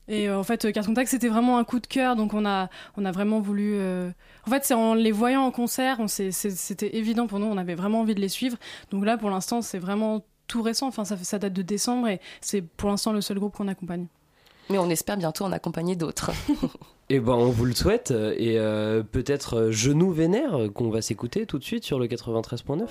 Et 0.09 0.29
euh, 0.29 0.39
en 0.39 0.43
fait, 0.43 0.71
Carte 0.73 0.87
Contact, 0.87 1.09
c'était 1.11 1.29
vraiment 1.29 1.59
un 1.59 1.65
coup 1.65 1.79
de 1.81 1.87
cœur. 1.87 2.17
Donc, 2.17 2.35
on 2.35 2.45
a, 2.45 2.69
on 2.97 3.05
a 3.05 3.13
vraiment 3.13 3.41
voulu. 3.41 3.75
euh, 3.77 4.11
En 4.47 4.51
fait, 4.51 4.65
c'est 4.65 4.75
en 4.75 4.95
les 4.95 5.13
voyant 5.13 5.43
en 5.43 5.51
concert, 5.51 5.99
c'était 6.09 6.97
évident 6.97 7.27
pour 7.27 7.39
nous. 7.39 7.47
On 7.47 7.57
avait 7.57 7.75
vraiment 7.75 8.01
envie 8.01 8.15
de 8.15 8.21
les 8.21 8.29
suivre. 8.29 8.57
Donc 8.91 9.05
là, 9.05 9.17
pour 9.17 9.31
l'instant, 9.31 9.63
c'est 9.63 9.79
vraiment 9.79 10.25
tout 10.49 10.63
récent. 10.63 10.89
Enfin, 10.89 11.05
ça 11.05 11.39
date 11.39 11.53
de 11.53 11.63
décembre 11.63 12.09
et 12.09 12.21
c'est 12.41 12.63
pour 12.63 12.91
l'instant 12.91 13.13
le 13.13 13.21
seul 13.21 13.39
groupe 13.39 13.55
qu'on 13.57 13.69
accompagne. 13.69 14.07
Mais 14.71 14.79
on 14.79 14.91
espère 14.91 15.17
bientôt 15.17 15.45
en 15.45 15.53
accompagner 15.53 15.97
d'autres. 15.97 16.31
Et 17.13 17.21
ben 17.21 17.35
on 17.35 17.51
vous 17.51 17.67
le 17.67 17.75
souhaite 17.75 18.11
euh, 18.11 18.35
et 18.39 18.59
euh, 18.59 19.03
peut-être 19.03 19.55
euh, 19.59 19.71
Genou 19.71 20.13
Vénère 20.13 20.69
qu'on 20.75 20.89
va 20.89 21.03
s'écouter 21.03 21.45
tout 21.45 21.59
de 21.59 21.63
suite 21.63 21.85
sur 21.85 21.99
le 21.99 22.07
93.9. 22.07 22.87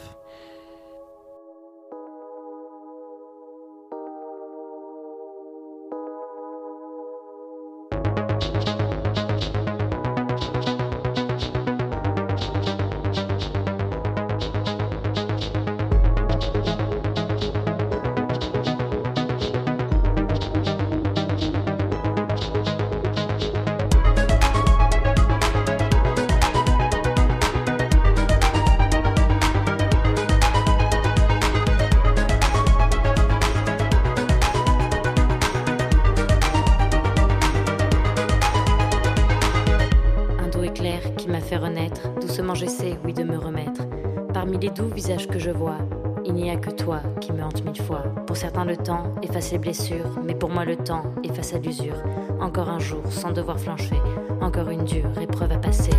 efface 49.41 49.51
les 49.53 49.57
blessures, 49.57 50.19
mais 50.23 50.35
pour 50.35 50.49
moi, 50.49 50.65
le 50.65 50.77
temps 50.77 51.03
efface 51.23 51.53
l'usure. 51.57 51.95
Encore 52.39 52.69
un 52.69 52.79
jour 52.79 53.01
sans 53.09 53.31
devoir 53.31 53.59
flancher, 53.59 53.99
encore 54.39 54.69
une 54.69 54.83
dure 54.83 55.19
épreuve 55.19 55.51
à 55.51 55.57
passer. 55.57 55.91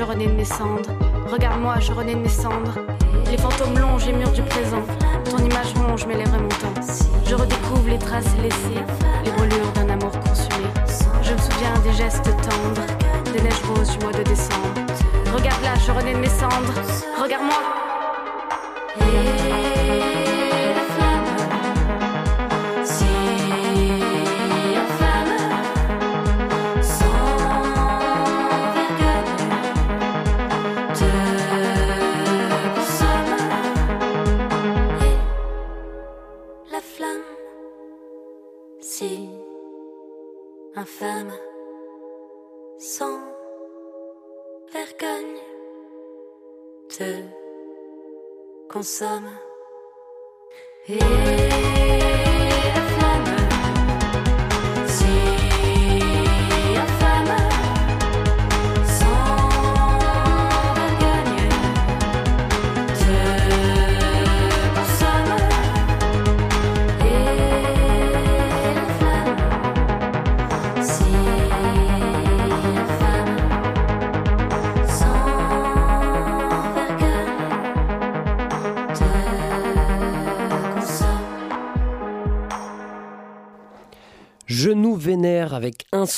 Je 0.00 0.04
renais 0.06 0.28
de 0.28 0.32
mes 0.32 0.46
cendres. 0.46 0.88
Regarde-moi, 1.30 1.74
je 1.78 1.92
renais 1.92 2.14
de 2.14 2.20
mes 2.20 2.28
cendres. 2.30 2.78
Les 3.30 3.36
fantômes 3.36 3.78
longent 3.78 4.06
les 4.06 4.14
murs 4.14 4.32
du 4.32 4.40
présent. 4.40 4.82
Ton 5.26 5.36
image 5.36 5.74
ronge 5.76 6.06
mes 6.06 6.14
lèvres 6.14 6.36
et 6.36 6.40
mon 6.40 6.48
temps. 6.48 6.80
Je 7.26 7.34
redécouvre 7.34 7.86
les 7.86 7.98
traces 7.98 8.34
laissées, 8.42 8.82
les 9.26 9.30
brûlures 9.30 9.72
d'un 9.74 9.90
amour 9.90 10.12
consumé. 10.20 10.68
Je 11.22 11.34
me 11.34 11.38
souviens 11.38 11.78
des 11.84 11.92
gestes 11.92 12.24
tendres, 12.24 12.86
des 13.30 13.42
neiges 13.42 13.62
roses 13.68 13.98
du 13.98 14.02
mois 14.02 14.12
de 14.12 14.22
décembre. 14.22 14.72
Regarde 15.34 15.62
là, 15.62 15.74
je 15.86 15.92
renais 15.92 16.14
de 16.14 16.20
mes 16.20 16.28
cendres. 16.28 16.80
Regarde-moi. 17.22 17.79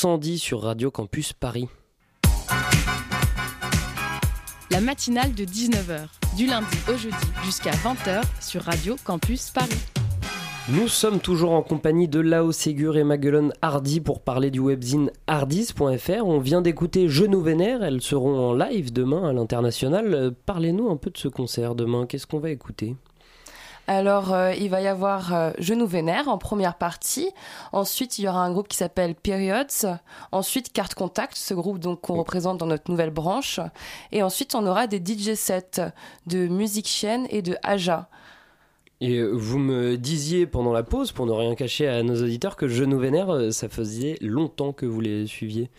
110 0.02 0.40
sur 0.40 0.62
Radio 0.62 0.90
Campus 0.90 1.32
Paris. 1.32 1.68
La 4.72 4.80
matinale 4.80 5.32
de 5.32 5.44
19h, 5.44 6.08
du 6.36 6.46
lundi 6.48 6.76
au 6.92 6.96
jeudi 6.96 7.14
jusqu'à 7.44 7.70
20h 7.70 8.20
sur 8.40 8.62
Radio 8.62 8.96
Campus 9.04 9.50
Paris. 9.50 9.70
Nous 10.70 10.88
sommes 10.88 11.20
toujours 11.20 11.52
en 11.52 11.62
compagnie 11.62 12.08
de 12.08 12.18
Lao 12.18 12.50
Ségur 12.50 12.96
et 12.96 13.04
Maguelon 13.04 13.50
Hardy 13.62 14.00
pour 14.00 14.22
parler 14.22 14.50
du 14.50 14.58
webzine 14.58 15.12
hardis.fr. 15.28 16.26
On 16.26 16.40
vient 16.40 16.62
d'écouter 16.62 17.08
Je 17.08 17.24
nous 17.24 17.40
vénère, 17.40 17.84
elles 17.84 18.02
seront 18.02 18.50
en 18.50 18.54
live 18.54 18.92
demain 18.92 19.28
à 19.28 19.32
l'international. 19.32 20.14
Euh, 20.14 20.30
parlez-nous 20.46 20.90
un 20.90 20.96
peu 20.96 21.10
de 21.10 21.18
ce 21.18 21.28
concert 21.28 21.76
demain, 21.76 22.06
qu'est-ce 22.06 22.26
qu'on 22.26 22.40
va 22.40 22.50
écouter? 22.50 22.96
Alors, 23.88 24.32
euh, 24.32 24.54
il 24.54 24.70
va 24.70 24.80
y 24.80 24.86
avoir 24.86 25.34
euh, 25.34 25.50
Je 25.58 25.74
nous 25.74 25.86
vénère 25.86 26.28
en 26.28 26.38
première 26.38 26.76
partie. 26.76 27.30
Ensuite, 27.72 28.18
il 28.18 28.24
y 28.24 28.28
aura 28.28 28.44
un 28.44 28.52
groupe 28.52 28.68
qui 28.68 28.76
s'appelle 28.76 29.14
Periods. 29.14 29.86
Ensuite, 30.30 30.72
Carte 30.72 30.94
Contact, 30.94 31.36
ce 31.36 31.52
groupe 31.54 31.78
donc 31.78 32.00
qu'on 32.00 32.14
représente 32.14 32.58
dans 32.58 32.66
notre 32.66 32.90
nouvelle 32.90 33.10
branche. 33.10 33.60
Et 34.12 34.22
ensuite, 34.22 34.54
on 34.54 34.66
aura 34.66 34.86
des 34.86 34.98
DJ 34.98 35.34
sets 35.34 35.82
de 36.26 36.46
Musique 36.46 36.86
Chienne 36.86 37.26
et 37.30 37.42
de 37.42 37.56
Aja. 37.62 38.08
Et 39.02 39.18
euh, 39.18 39.32
vous 39.32 39.58
me 39.58 39.96
disiez 39.96 40.46
pendant 40.46 40.72
la 40.72 40.84
pause, 40.84 41.10
pour 41.10 41.26
ne 41.26 41.32
rien 41.32 41.56
cacher 41.56 41.88
à 41.88 42.04
nos 42.04 42.22
auditeurs, 42.22 42.54
que 42.54 42.68
Je 42.68 42.84
nous 42.84 43.00
vénère, 43.00 43.30
euh, 43.30 43.50
ça 43.50 43.68
faisait 43.68 44.16
longtemps 44.20 44.72
que 44.72 44.86
vous 44.86 45.00
les 45.00 45.26
suiviez. 45.26 45.70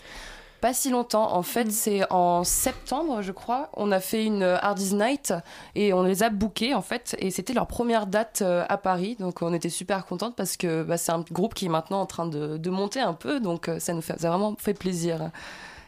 Pas 0.63 0.73
si 0.73 0.89
longtemps. 0.91 1.35
En 1.35 1.41
fait, 1.41 1.69
c'est 1.73 2.09
en 2.09 2.45
septembre, 2.45 3.21
je 3.21 3.33
crois. 3.33 3.67
On 3.73 3.91
a 3.91 3.99
fait 3.99 4.23
une 4.23 4.43
euh, 4.43 4.57
Hardy's 4.61 4.93
Night 4.93 5.33
et 5.75 5.91
on 5.91 6.03
les 6.03 6.23
a 6.23 6.29
bookés, 6.29 6.73
en 6.73 6.81
fait. 6.81 7.17
Et 7.19 7.31
c'était 7.31 7.51
leur 7.51 7.67
première 7.67 8.07
date 8.07 8.41
euh, 8.41 8.63
à 8.69 8.77
Paris. 8.77 9.17
Donc, 9.19 9.41
on 9.41 9.53
était 9.53 9.67
super 9.67 10.05
contentes 10.05 10.37
parce 10.37 10.55
que 10.55 10.83
bah, 10.83 10.95
c'est 10.95 11.11
un 11.11 11.19
groupe 11.19 11.53
qui 11.53 11.65
est 11.65 11.69
maintenant 11.69 11.99
en 11.99 12.05
train 12.05 12.27
de, 12.27 12.55
de 12.55 12.69
monter 12.69 13.01
un 13.01 13.11
peu. 13.11 13.41
Donc, 13.41 13.67
euh, 13.67 13.77
ça 13.79 13.93
nous 13.93 14.01
fait, 14.01 14.17
ça 14.17 14.27
a 14.27 14.29
vraiment 14.29 14.55
fait 14.57 14.73
plaisir. 14.73 15.31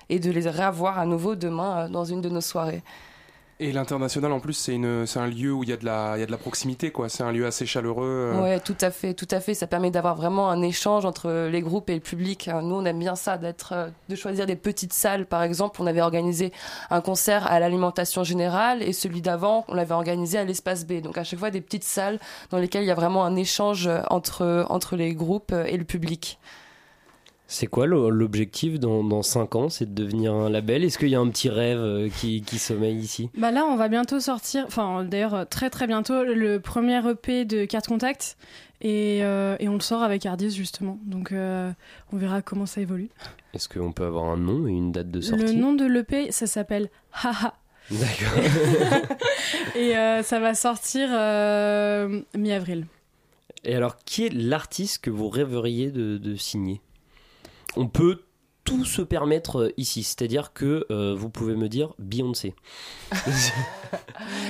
Et 0.10 0.20
de 0.20 0.30
les 0.30 0.50
revoir 0.50 1.00
à 1.00 1.06
nouveau 1.06 1.36
demain 1.36 1.88
dans 1.90 2.04
une 2.04 2.20
de 2.20 2.28
nos 2.28 2.42
soirées. 2.42 2.84
Et 3.62 3.72
l'international, 3.72 4.34
en 4.34 4.42
plus, 4.42 4.52
c'est 4.52 4.76
un 5.18 5.28
lieu 5.28 5.54
où 5.54 5.64
il 5.64 5.70
y 5.70 5.72
a 5.74 5.78
de 5.78 5.86
la, 5.86 6.18
il 6.18 6.20
y 6.20 6.24
a 6.24 6.26
de 6.26 6.32
la 6.32 6.38
proximité, 6.38 6.92
quoi. 6.92 7.08
C'est 7.08 7.24
un 7.24 7.32
lieu 7.32 7.46
assez 7.46 7.66
chaleureux. 7.66 8.34
euh. 8.34 8.42
Ouais, 8.42 8.60
tout 8.60 8.76
à 8.82 8.92
fait, 8.92 9.14
tout 9.14 9.30
à 9.32 9.40
fait. 9.40 9.54
Ça 9.54 9.66
permet 9.66 9.92
d'avoir 9.92 10.16
vraiment 10.16 10.50
un 10.50 10.62
échange 10.62 11.06
entre 11.06 11.48
les 11.50 11.62
groupes 11.62 11.90
et 11.90 11.94
le 11.94 12.02
public. 12.02 12.50
Nous, 12.50 12.76
on 12.76 12.84
aime 12.84 13.00
bien 13.00 13.16
ça, 13.16 13.38
d'être, 13.38 13.72
euh, 13.72 13.88
de 14.10 14.16
choisir 14.18 14.46
des 14.46 14.58
petites 14.58 14.92
salles. 14.92 15.26
Par 15.26 15.42
exemple, 15.42 15.82
on 15.82 15.88
avait 15.88 16.02
organisé 16.02 16.52
un 16.90 17.00
concert 17.00 17.48
à 17.48 17.62
l'alimentation 17.62 18.26
générale 18.26 18.84
et 18.84 18.92
celui 18.92 19.22
d'avant, 19.22 19.64
on 19.70 19.74
l'avait 19.74 19.94
organisé 19.94 20.38
à 20.38 20.44
l'espace 20.44 20.86
B. 20.86 21.00
Donc 21.00 21.18
à 21.18 21.24
chaque 21.24 21.40
fois 21.40 21.50
des 21.50 21.62
petites 21.62 21.86
salles 21.86 22.20
dans 22.50 22.58
lesquelles 22.58 22.84
il 22.84 22.88
y 22.88 22.92
a 22.92 22.96
vraiment 22.96 23.24
un 23.24 23.38
échange 23.38 23.88
euh, 23.88 24.02
entre 24.10 24.66
entre 24.70 24.98
les 24.98 25.14
groupes 25.14 25.54
euh, 25.54 25.64
et 25.64 25.78
le 25.78 25.86
public. 25.86 26.40
C'est 27.48 27.68
quoi 27.68 27.86
l'objectif 27.86 28.80
dans, 28.80 29.04
dans 29.04 29.22
5 29.22 29.56
ans 29.56 29.70
C'est 29.70 29.94
de 29.94 30.04
devenir 30.04 30.34
un 30.34 30.50
label? 30.50 30.84
Est-ce 30.84 30.98
qu'il 30.98 31.10
y 31.10 31.16
a 31.16 31.20
un 31.20 31.30
petit 31.30 31.50
rêve 31.50 31.78
euh, 31.78 32.10
qui, 32.10 32.42
qui 32.42 32.58
sommeille 32.58 32.98
ici? 32.98 33.30
Bah 33.38 33.52
là, 33.52 33.66
on 33.66 33.76
va 33.76 33.88
bientôt 33.88 34.20
sortir, 34.20 34.66
enfin 34.68 35.04
d'ailleurs 35.04 35.36
euh, 35.36 35.46
très 35.46 35.70
très 35.70 35.86
bientôt, 35.86 36.24
le 36.24 36.60
premier 36.60 37.08
EP 37.08 37.46
de 37.46 37.66
Carte 37.66 37.88
Contact 37.88 38.38
et, 38.82 39.20
euh, 39.24 39.56
et 39.60 39.70
on 39.70 39.76
le 39.76 39.80
sort 39.80 40.02
avec 40.02 40.26
Hardis 40.26 40.52
justement. 40.52 41.00
Donc 41.06 41.32
euh, 41.32 41.72
on 42.12 42.18
verra 42.18 42.42
comment 42.42 42.66
ça 42.66 42.82
évolue. 42.82 43.10
Est-ce 43.54 43.70
qu'on 43.70 43.92
peut 43.92 44.06
avoir 44.06 44.26
un 44.26 44.38
nom 44.38 44.68
et 44.68 44.72
une 44.72 44.92
date 44.92 45.12
de 45.12 45.22
sortie? 45.22 45.46
Le 45.46 45.54
nom 45.54 45.74
de 45.74 45.86
l'EP, 45.86 46.32
ça 46.32 46.48
s'appelle 46.48 46.90
Haha. 47.14 47.54
D'accord. 47.92 48.44
et 49.76 49.96
euh, 49.96 50.24
ça 50.24 50.40
va 50.40 50.56
sortir 50.56 51.10
mi-avril. 52.36 52.88
Et 53.64 53.76
alors, 53.76 53.98
qui 54.06 54.26
est 54.26 54.34
l'artiste 54.34 55.04
que 55.04 55.10
vous 55.10 55.30
rêveriez 55.30 55.92
de, 55.92 56.18
de 56.18 56.36
signer? 56.36 56.82
On 57.78 57.88
peut 57.88 58.25
tout 58.66 58.84
se 58.84 59.02
permettre 59.02 59.60
euh, 59.62 59.74
ici, 59.78 60.04
c'est-à-dire 60.04 60.52
que 60.54 60.86
euh, 60.92 61.16
vous 61.18 61.30
pouvez 61.30 61.56
me 61.56 61.70
dire 61.70 61.94
Beyoncé. 62.00 62.54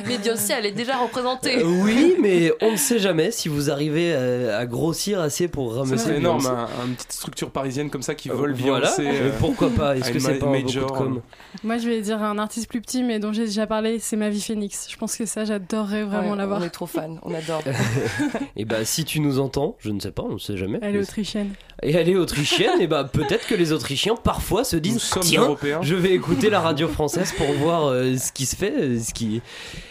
Mais 0.07 0.17
Beyoncé, 0.17 0.53
elle 0.57 0.65
est 0.65 0.71
déjà 0.71 0.97
représentée. 0.97 1.57
Euh, 1.59 1.81
oui, 1.83 2.15
mais 2.21 2.51
on 2.61 2.71
ne 2.71 2.77
sait 2.77 2.99
jamais 2.99 3.31
si 3.31 3.49
vous 3.49 3.69
arrivez 3.69 4.13
à, 4.15 4.57
à 4.59 4.65
grossir 4.65 5.19
assez 5.19 5.47
pour 5.47 5.75
ramasser. 5.75 6.05
C'est 6.11 6.15
énorme, 6.17 6.45
un- 6.45 6.67
une 6.87 6.95
petite 6.95 7.11
structure 7.11 7.51
parisienne 7.51 7.89
comme 7.89 8.01
ça 8.01 8.15
qui 8.15 8.29
Euh, 8.29 8.33
vole 8.33 8.53
voilà. 8.53 8.91
Beyoncé. 8.97 9.31
Pourquoi 9.39 9.69
pas 9.69 9.97
Est-ce 9.97 10.11
que 10.11 10.19
c'est 10.19 10.35
pas 10.39 10.45
un 10.47 10.49
beaucoup 10.51 10.61
de 10.61 10.65
major, 10.65 10.93
com? 10.93 11.21
Moi, 11.63 11.77
je 11.77 11.89
vais 11.89 12.01
dire 12.01 12.21
un 12.23 12.37
artiste 12.37 12.69
plus 12.69 12.81
petit, 12.81 13.03
mais 13.03 13.19
dont 13.19 13.33
j'ai 13.33 13.45
déjà 13.45 13.67
parlé, 13.67 13.99
c'est 13.99 14.15
Ma 14.15 14.29
Vie 14.29 14.41
Phoenix. 14.41 14.87
Je 14.89 14.97
pense 14.97 15.15
que 15.17 15.25
ça, 15.25 15.45
j'adorerais 15.45 16.03
vraiment 16.03 16.31
Ouais, 16.31 16.37
l'avoir. 16.37 16.61
On 16.61 16.63
est 16.63 16.69
trop 16.69 16.85
fans, 16.87 17.17
on 17.23 17.33
adore. 17.33 17.61
Et 18.55 18.65
bah, 18.65 18.85
si 18.85 19.03
tu 19.05 19.19
nous 19.19 19.39
entends, 19.39 19.75
je 19.79 19.89
ne 19.89 19.99
sais 19.99 20.11
pas, 20.11 20.23
on 20.23 20.33
ne 20.33 20.39
sait 20.39 20.57
jamais. 20.57 20.79
Elle 20.81 20.95
est 20.95 20.99
autrichienne. 21.01 21.53
Et 21.83 21.91
elle 21.91 22.07
est 22.09 22.15
autrichienne, 22.15 22.79
et 22.79 22.87
bah 22.87 23.03
peut-être 23.03 23.47
que 23.47 23.53
les 23.53 23.73
Autrichiens 23.73 24.04
parfois 24.13 24.63
se 24.63 24.75
disent 24.75 25.01
sommes 25.01 25.23
tiens, 25.23 25.41
européens. 25.41 25.79
je 25.81 25.95
vais 25.95 26.11
écouter 26.13 26.51
la 26.51 26.59
radio 26.59 26.87
française 26.87 27.33
pour 27.35 27.47
voir 27.53 27.85
euh, 27.87 28.15
ce 28.17 28.31
qui 28.31 28.45
se 28.45 28.55
fait, 28.55 28.71
euh, 28.71 28.99
ce 28.99 29.11
qui. 29.15 29.41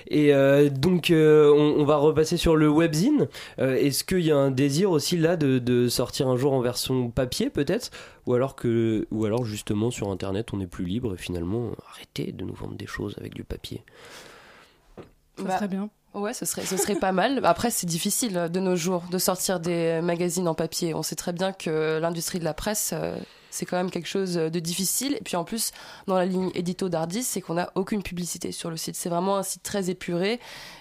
Et 0.06 0.32
euh, 0.32 0.68
donc 0.70 1.10
euh, 1.10 1.50
on, 1.52 1.80
on 1.80 1.84
va 1.84 1.96
repasser 1.96 2.36
sur 2.36 2.54
le 2.54 2.68
webzine. 2.68 3.26
Euh, 3.58 3.74
Est-ce 3.74 4.04
qu'il 4.04 4.20
y 4.20 4.30
a 4.30 4.36
un 4.36 4.52
désir 4.52 4.92
aussi 4.92 5.16
là 5.16 5.36
de, 5.36 5.58
de 5.58 5.88
sortir 5.88 6.28
un 6.28 6.36
jour 6.36 6.52
en 6.52 6.60
version 6.60 7.10
papier 7.10 7.50
peut-être, 7.50 7.90
ou 8.26 8.34
alors 8.34 8.54
que, 8.54 9.08
ou 9.10 9.24
alors 9.24 9.44
justement 9.44 9.90
sur 9.90 10.10
internet 10.12 10.50
on 10.52 10.60
est 10.60 10.68
plus 10.68 10.84
libre 10.84 11.14
et 11.14 11.18
finalement 11.18 11.70
arrêtez 11.90 12.30
de 12.30 12.44
nous 12.44 12.54
vendre 12.54 12.76
des 12.76 12.86
choses 12.86 13.16
avec 13.18 13.34
du 13.34 13.42
papier. 13.42 13.82
Ça 15.38 15.42
Bah, 15.44 15.56
serait 15.56 15.68
bien. 15.68 15.90
Ouais, 16.14 16.32
ce 16.32 16.44
serait, 16.44 16.62
ce 16.64 16.76
serait 16.76 16.94
pas 16.94 17.10
mal. 17.10 17.40
Après, 17.42 17.72
c'est 17.72 17.88
difficile 17.88 18.48
de 18.48 18.60
nos 18.60 18.76
jours 18.76 19.02
de 19.10 19.18
sortir 19.18 19.58
des 19.58 20.00
magazines 20.00 20.46
en 20.46 20.54
papier. 20.54 20.94
On 20.94 21.02
sait 21.02 21.16
très 21.16 21.32
bien 21.32 21.52
que 21.52 21.98
l'industrie 21.98 22.38
de 22.38 22.44
la 22.44 22.54
presse, 22.54 22.92
euh, 22.94 23.16
c'est 23.54 23.66
quand 23.66 23.76
même 23.76 23.90
quelque 23.90 24.08
chose 24.08 24.34
de 24.34 24.58
difficile. 24.60 25.14
Et 25.14 25.22
puis 25.22 25.36
en 25.36 25.44
plus, 25.44 25.72
dans 26.06 26.16
la 26.16 26.26
ligne 26.26 26.50
édito 26.54 26.88
d'Ardis, 26.88 27.22
c'est 27.22 27.40
qu'on 27.40 27.54
n'a 27.54 27.70
aucune 27.76 28.02
publicité 28.02 28.52
sur 28.52 28.68
le 28.70 28.76
site. 28.76 28.96
C'est 28.96 29.08
vraiment 29.08 29.36
un 29.36 29.42
site 29.42 29.62
très 29.62 29.90
épuré. 29.90 30.40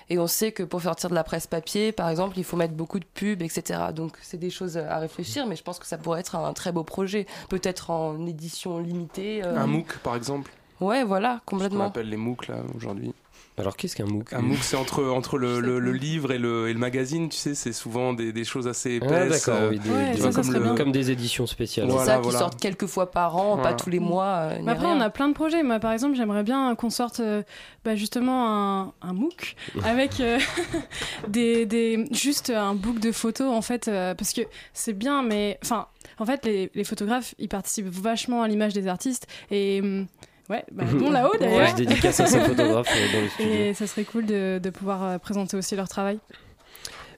Et 0.10 0.18
on 0.20 0.28
sait 0.28 0.52
que 0.52 0.64
pour 0.64 0.82
sortir 0.82 1.10
de 1.10 1.16
la 1.16 1.24
presse 1.24 1.48
papier, 1.48 1.92
par 1.92 2.10
exemple, 2.10 2.38
il 2.38 2.44
faut 2.44 2.58
mettre 2.58 2.74
beaucoup 2.74 3.00
de 3.00 3.06
pubs, 3.06 3.42
etc. 3.42 3.80
Donc 3.96 4.18
c'est 4.22 4.38
des 4.40 4.50
choses 4.50 4.78
à 4.78 4.98
réfléchir, 5.00 5.46
mais 5.48 5.56
je 5.56 5.64
pense 5.64 5.80
que 5.80 5.86
ça 5.88 5.98
pourrait 5.98 6.20
être 6.20 6.36
un 6.36 6.54
très 6.54 6.72
beau 6.72 6.84
projet. 6.84 7.26
Peut-être 7.50 7.90
en 7.92 8.26
édition 8.26 8.80
limitée. 8.80 9.44
euh. 9.44 9.58
Un 9.58 9.68
MOOC 9.68 9.98
par 10.04 10.16
exemple. 10.16 10.52
Ouais, 10.82 11.04
voilà, 11.04 11.36
Ce 11.36 11.46
qu'on 11.46 11.56
complètement. 11.58 11.86
appelle 11.88 12.10
les 12.10 12.18
MOOC 12.18 12.48
là 12.48 12.58
aujourd'hui. 12.76 13.14
Alors 13.58 13.78
qu'est-ce 13.78 13.96
qu'un 13.96 14.06
MOOC 14.08 14.34
Un 14.34 14.42
MOOC 14.42 14.58
c'est 14.64 14.76
entre, 14.76 15.04
entre 15.06 15.38
le, 15.38 15.60
le, 15.60 15.78
le 15.80 15.92
livre 15.92 16.32
et 16.32 16.40
le, 16.40 16.70
et 16.70 16.74
le 16.74 16.80
magazine, 16.80 17.30
tu 17.30 17.38
sais, 17.38 17.54
c'est 17.54 17.72
souvent 17.72 18.14
des, 18.14 18.34
des 18.34 18.44
choses 18.46 18.68
assez 18.68 19.00
Ah, 19.02 19.06
épaisses. 19.06 19.46
d'accord, 19.46 19.62
euh, 19.62 19.70
oui, 19.70 19.80
des- 19.80 19.90
Ouais, 19.92 20.12
des- 20.16 20.22
ça, 20.22 20.32
ça 20.32 20.42
comme 20.76 20.92
des 20.92 21.12
éditions 21.12 21.46
spéciales. 21.46 21.86
C'est 21.88 21.92
Voilà, 21.94 22.14
ça 22.14 22.18
qui 22.18 22.24
voilà. 22.24 22.40
sortent 22.40 22.60
quelques 22.60 22.88
fois 22.88 23.12
par 23.12 23.36
an, 23.38 23.56
Voilà. 23.56 23.70
pas 23.70 23.74
tous 23.76 23.92
les 23.92 24.00
mois. 24.00 24.26
euh, 24.54 24.66
après, 24.68 24.88
rien. 24.88 24.98
on 24.98 25.02
a 25.02 25.10
plein 25.12 25.28
de 25.28 25.34
projets. 25.36 25.62
Moi, 25.62 25.80
par 25.80 25.92
exemple, 25.94 26.16
j'aimerais 26.16 26.42
bien 26.44 26.74
qu'on 26.76 26.90
sorte 26.90 27.20
euh, 27.20 27.44
bah, 27.86 27.96
justement 27.96 28.48
un, 28.50 28.94
un 29.04 29.14
MOOC 29.14 29.56
avec 29.84 30.20
euh, 30.20 30.40
des, 31.28 31.66
des, 31.66 32.06
juste 32.12 32.50
un 32.50 32.74
book 32.76 33.00
de 33.00 33.12
photos, 33.12 33.48
en 33.54 33.62
fait, 33.62 33.88
euh, 33.88 34.16
parce 34.16 34.34
que 34.34 34.42
c'est 34.74 34.94
bien, 34.94 35.22
mais 35.24 35.60
enfin, 35.64 35.88
en 36.20 36.26
fait, 36.26 36.46
les, 36.46 36.72
les 36.74 36.84
photographes, 36.84 37.36
ils 37.40 37.50
participent 37.50 37.88
vachement 37.88 38.42
à 38.42 38.48
l'image 38.48 38.74
des 38.74 38.88
artistes. 38.88 39.28
Et 39.52 39.80
hum, 39.82 40.08
ouais, 40.50 40.64
bah, 40.72 40.84
bon 40.94 41.12
là-haut 41.12 41.38
d'ailleurs. 41.40 41.70
Ouais, 41.70 41.74
dédicace 41.74 42.20
à 42.20 42.26
ces 42.26 42.40
photographes 42.50 42.90
euh, 42.96 43.14
dans 43.14 43.22
le 43.22 43.30
studio. 43.30 43.54
Et 43.54 43.74
ça 43.74 43.88
serait 43.88 44.04
cool 44.04 44.26
de, 44.26 44.60
de 44.60 44.70
pouvoir 44.70 45.04
euh, 45.04 45.18
présenter 45.18 45.58
aussi 45.58 45.76
leur 45.76 45.88
travail. 45.88 46.20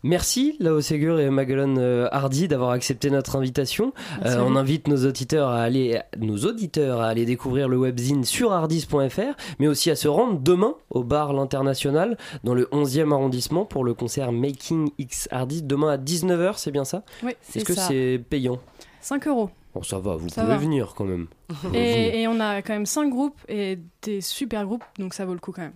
Merci 0.08 0.56
Lao 0.60 0.82
Ségur 0.82 1.20
et 1.20 1.32
Maguelone 1.32 1.80
euh, 1.80 2.08
Hardy 2.12 2.48
d'avoir 2.48 2.70
accepté 2.70 3.10
notre 3.10 3.38
invitation. 3.38 3.92
Euh, 4.24 4.38
on 4.38 4.56
invite 4.56 4.88
nos 4.88 5.04
auditeurs 5.04 5.50
à 5.50 5.64
aller, 5.64 6.00
nos 6.20 6.38
auditeurs 6.38 7.02
à 7.02 7.08
aller 7.08 7.26
découvrir 7.26 7.68
le 7.68 7.78
webzine 7.78 8.24
sur 8.24 8.54
hardis.fr, 8.54 9.34
mais 9.58 9.68
aussi 9.68 9.90
à 9.90 9.96
se 9.96 10.08
rendre 10.08 10.40
demain 10.40 10.76
au 10.92 11.04
bar 11.04 11.34
L'International 11.34 12.18
dans 12.44 12.54
le 12.54 12.66
11e 12.66 13.12
arrondissement 13.14 13.66
pour 13.66 13.84
le 13.84 13.96
concert 13.96 14.32
Making 14.32 14.92
X 15.00 15.28
Hardis 15.32 15.64
demain 15.64 15.94
à 15.94 15.98
19h, 15.98 16.54
c'est 16.58 16.70
bien 16.70 16.86
ça? 16.86 17.02
Oui, 17.24 17.32
Est-ce 17.56 17.66
que 17.66 17.74
c'est 17.74 18.22
payant? 18.30 18.60
5 19.02 19.28
euros. 19.28 19.50
Bon, 19.76 19.84
ça 19.84 20.00
va, 20.00 20.16
vous 20.16 20.30
Ça 20.30 20.42
pouvez 20.42 20.54
va. 20.56 20.60
venir 20.60 20.94
quand 20.96 21.04
même. 21.04 21.28
Et, 21.74 22.22
et 22.22 22.28
on 22.30 22.40
a 22.40 22.62
quand 22.62 22.74
même 22.74 22.86
5 22.86 23.10
groupes 23.10 23.40
et 23.50 23.78
des 24.04 24.22
super 24.22 24.66
groupes, 24.66 24.86
donc 24.98 25.14
ça 25.14 25.26
vaut 25.26 25.34
le 25.34 25.40
coup 25.40 25.52
quand 25.52 25.64
même. 25.64 25.74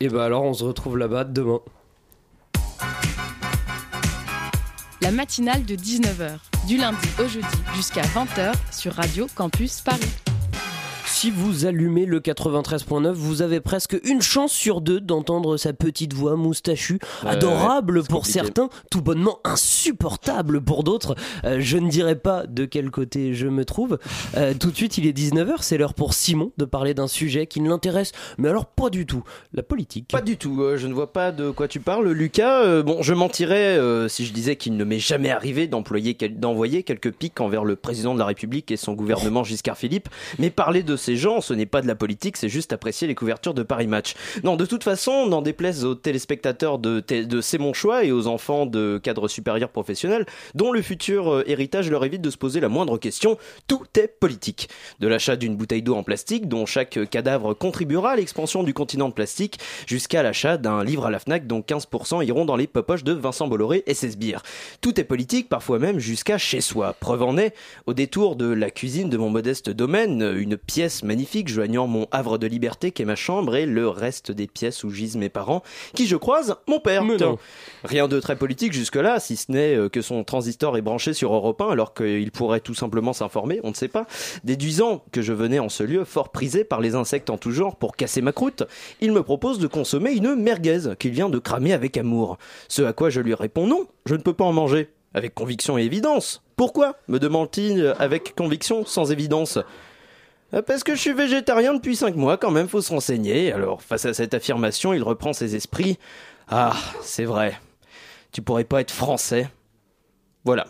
Et 0.00 0.08
bah 0.08 0.24
alors 0.24 0.42
on 0.42 0.52
se 0.52 0.64
retrouve 0.64 0.98
là-bas 0.98 1.22
demain. 1.24 1.60
La 5.00 5.12
matinale 5.12 5.64
de 5.64 5.76
19h, 5.76 6.38
du 6.66 6.76
lundi 6.76 7.06
au 7.22 7.28
jeudi 7.28 7.46
jusqu'à 7.76 8.02
20h 8.02 8.52
sur 8.72 8.94
Radio 8.94 9.26
Campus 9.36 9.80
Paris. 9.82 10.00
Si 11.16 11.30
vous 11.30 11.64
allumez 11.64 12.06
le 12.06 12.18
93.9, 12.18 13.12
vous 13.12 13.40
avez 13.40 13.60
presque 13.60 13.96
une 14.04 14.20
chance 14.20 14.50
sur 14.50 14.80
deux 14.80 15.00
d'entendre 15.00 15.56
sa 15.56 15.72
petite 15.72 16.12
voix 16.12 16.34
moustachue, 16.34 16.98
adorable 17.24 18.02
pour 18.02 18.22
compliqué. 18.22 18.40
certains, 18.40 18.68
tout 18.90 19.00
bonnement 19.00 19.38
insupportable 19.44 20.60
pour 20.60 20.82
d'autres. 20.82 21.14
Euh, 21.44 21.58
je 21.60 21.78
ne 21.78 21.88
dirai 21.88 22.16
pas 22.16 22.48
de 22.48 22.64
quel 22.64 22.90
côté 22.90 23.32
je 23.32 23.46
me 23.46 23.64
trouve. 23.64 23.98
Euh, 24.36 24.54
tout 24.58 24.72
de 24.72 24.76
suite, 24.76 24.98
il 24.98 25.06
est 25.06 25.16
19h, 25.16 25.58
c'est 25.60 25.78
l'heure 25.78 25.94
pour 25.94 26.14
Simon 26.14 26.50
de 26.58 26.64
parler 26.64 26.94
d'un 26.94 27.06
sujet 27.06 27.46
qui 27.46 27.60
ne 27.60 27.68
l'intéresse, 27.68 28.10
mais 28.36 28.48
alors 28.48 28.66
pas 28.66 28.90
du 28.90 29.06
tout, 29.06 29.22
la 29.52 29.62
politique. 29.62 30.08
Pas 30.08 30.20
du 30.20 30.36
tout, 30.36 30.62
euh, 30.62 30.76
je 30.76 30.88
ne 30.88 30.94
vois 30.94 31.12
pas 31.12 31.30
de 31.30 31.50
quoi 31.50 31.68
tu 31.68 31.78
parles, 31.78 32.10
Lucas. 32.10 32.82
Bon, 32.82 33.02
je 33.02 33.14
mentirais 33.14 33.78
si 34.08 34.26
je 34.26 34.32
disais 34.32 34.56
qu'il 34.56 34.76
ne 34.76 34.82
m'est 34.82 34.98
jamais 34.98 35.30
arrivé 35.30 35.68
d'envoyer 35.68 36.82
quelques 36.82 37.12
pics 37.12 37.40
envers 37.40 37.64
le 37.64 37.76
président 37.76 38.14
de 38.14 38.18
la 38.18 38.26
République 38.26 38.72
et 38.72 38.76
son 38.76 38.94
gouvernement 38.94 39.44
Giscard 39.44 39.78
Philippe. 39.78 40.08
Mais 40.40 40.50
parler 40.50 40.82
de 40.82 40.96
ces 41.04 41.16
gens, 41.16 41.42
ce 41.42 41.52
n'est 41.52 41.66
pas 41.66 41.82
de 41.82 41.86
la 41.86 41.94
politique, 41.94 42.38
c'est 42.38 42.48
juste 42.48 42.72
apprécier 42.72 43.06
les 43.06 43.14
couvertures 43.14 43.52
de 43.52 43.62
Paris 43.62 43.86
Match. 43.86 44.14
Non, 44.42 44.56
de 44.56 44.64
toute 44.64 44.84
façon, 44.84 45.26
n'en 45.26 45.42
déplaise 45.42 45.84
aux 45.84 45.94
téléspectateurs 45.94 46.78
de, 46.78 47.00
de 47.00 47.40
C'est 47.42 47.58
mon 47.58 47.74
choix 47.74 48.04
et 48.04 48.12
aux 48.12 48.26
enfants 48.26 48.64
de 48.64 48.98
cadres 49.02 49.28
supérieurs 49.28 49.68
professionnels, 49.68 50.24
dont 50.54 50.72
le 50.72 50.80
futur 50.80 51.30
euh, 51.30 51.44
héritage 51.46 51.90
leur 51.90 52.04
évite 52.04 52.22
de 52.22 52.30
se 52.30 52.38
poser 52.38 52.60
la 52.60 52.70
moindre 52.70 52.96
question, 52.96 53.36
tout 53.66 53.84
est 53.98 54.08
politique. 54.08 54.68
De 55.00 55.06
l'achat 55.06 55.36
d'une 55.36 55.56
bouteille 55.56 55.82
d'eau 55.82 55.94
en 55.94 56.02
plastique, 56.02 56.48
dont 56.48 56.64
chaque 56.64 56.98
cadavre 57.10 57.52
contribuera 57.52 58.12
à 58.12 58.16
l'expansion 58.16 58.62
du 58.62 58.72
continent 58.72 59.10
de 59.10 59.14
plastique, 59.14 59.58
jusqu'à 59.86 60.22
l'achat 60.22 60.56
d'un 60.56 60.82
livre 60.82 61.04
à 61.04 61.10
la 61.10 61.18
FNAC 61.18 61.46
dont 61.46 61.60
15% 61.60 62.24
iront 62.24 62.46
dans 62.46 62.56
les 62.56 62.66
popoches 62.66 63.04
de 63.04 63.12
Vincent 63.12 63.46
Bolloré 63.46 63.82
et 63.86 63.94
ses 63.94 64.12
sbires. 64.12 64.42
Tout 64.80 64.98
est 64.98 65.04
politique, 65.04 65.50
parfois 65.50 65.78
même 65.78 65.98
jusqu'à 65.98 66.38
chez 66.38 66.62
soi. 66.62 66.94
Preuve 66.98 67.22
en 67.22 67.36
est, 67.36 67.54
au 67.86 67.92
détour 67.92 68.36
de 68.36 68.46
la 68.46 68.70
cuisine 68.70 69.10
de 69.10 69.18
mon 69.18 69.28
modeste 69.28 69.68
domaine, 69.68 70.22
une 70.36 70.56
pièce 70.56 70.93
magnifique 71.02 71.48
joignant 71.48 71.86
mon 71.86 72.06
havre 72.12 72.38
de 72.38 72.46
liberté 72.46 72.92
qu'est 72.92 73.04
ma 73.04 73.16
chambre 73.16 73.56
et 73.56 73.66
le 73.66 73.88
reste 73.88 74.30
des 74.30 74.46
pièces 74.46 74.84
où 74.84 74.90
gisent 74.90 75.16
mes 75.16 75.28
parents, 75.28 75.62
qui 75.94 76.06
je 76.06 76.16
croise 76.16 76.56
mon 76.68 76.80
père. 76.80 77.04
Rien 77.84 78.08
de 78.08 78.20
très 78.20 78.36
politique 78.36 78.72
jusque-là, 78.72 79.20
si 79.20 79.36
ce 79.36 79.50
n'est 79.50 79.76
euh, 79.76 79.88
que 79.88 80.02
son 80.02 80.24
transistor 80.24 80.76
est 80.76 80.82
branché 80.82 81.12
sur 81.12 81.34
Europe 81.34 81.60
1 81.60 81.70
alors 81.70 81.94
qu'il 81.94 82.30
pourrait 82.30 82.60
tout 82.60 82.74
simplement 82.74 83.12
s'informer, 83.12 83.60
on 83.64 83.70
ne 83.70 83.74
sait 83.74 83.88
pas. 83.88 84.06
Déduisant 84.44 85.04
que 85.12 85.22
je 85.22 85.32
venais 85.32 85.58
en 85.58 85.68
ce 85.68 85.82
lieu 85.82 86.04
fort 86.04 86.30
prisé 86.30 86.64
par 86.64 86.80
les 86.80 86.94
insectes 86.94 87.30
en 87.30 87.38
tout 87.38 87.50
genre 87.50 87.76
pour 87.76 87.96
casser 87.96 88.22
ma 88.22 88.32
croûte, 88.32 88.62
il 89.00 89.12
me 89.12 89.22
propose 89.22 89.58
de 89.58 89.66
consommer 89.66 90.12
une 90.12 90.34
merguez 90.36 90.94
qu'il 90.98 91.12
vient 91.12 91.28
de 91.28 91.38
cramer 91.38 91.72
avec 91.72 91.96
amour. 91.96 92.38
Ce 92.68 92.82
à 92.82 92.92
quoi 92.92 93.10
je 93.10 93.20
lui 93.20 93.34
réponds 93.34 93.66
non, 93.66 93.86
je 94.06 94.14
ne 94.14 94.20
peux 94.20 94.34
pas 94.34 94.44
en 94.44 94.52
manger. 94.52 94.90
Avec 95.14 95.34
conviction 95.34 95.78
et 95.78 95.82
évidence. 95.82 96.42
Pourquoi 96.56 96.96
me 97.06 97.18
demande-t-il 97.18 97.94
avec 97.98 98.34
conviction, 98.34 98.84
sans 98.84 99.12
évidence? 99.12 99.58
Parce 100.62 100.84
que 100.84 100.94
je 100.94 101.00
suis 101.00 101.12
végétarien 101.12 101.74
depuis 101.74 101.96
5 101.96 102.16
mois, 102.16 102.36
quand 102.36 102.50
même, 102.50 102.68
faut 102.68 102.80
se 102.80 102.92
renseigner. 102.92 103.52
Alors, 103.52 103.82
face 103.82 104.04
à 104.04 104.14
cette 104.14 104.34
affirmation, 104.34 104.92
il 104.92 105.02
reprend 105.02 105.32
ses 105.32 105.56
esprits. 105.56 105.98
Ah, 106.48 106.76
c'est 107.02 107.24
vrai. 107.24 107.58
Tu 108.32 108.42
pourrais 108.42 108.64
pas 108.64 108.80
être 108.80 108.90
français. 108.90 109.48
Voilà. 110.44 110.66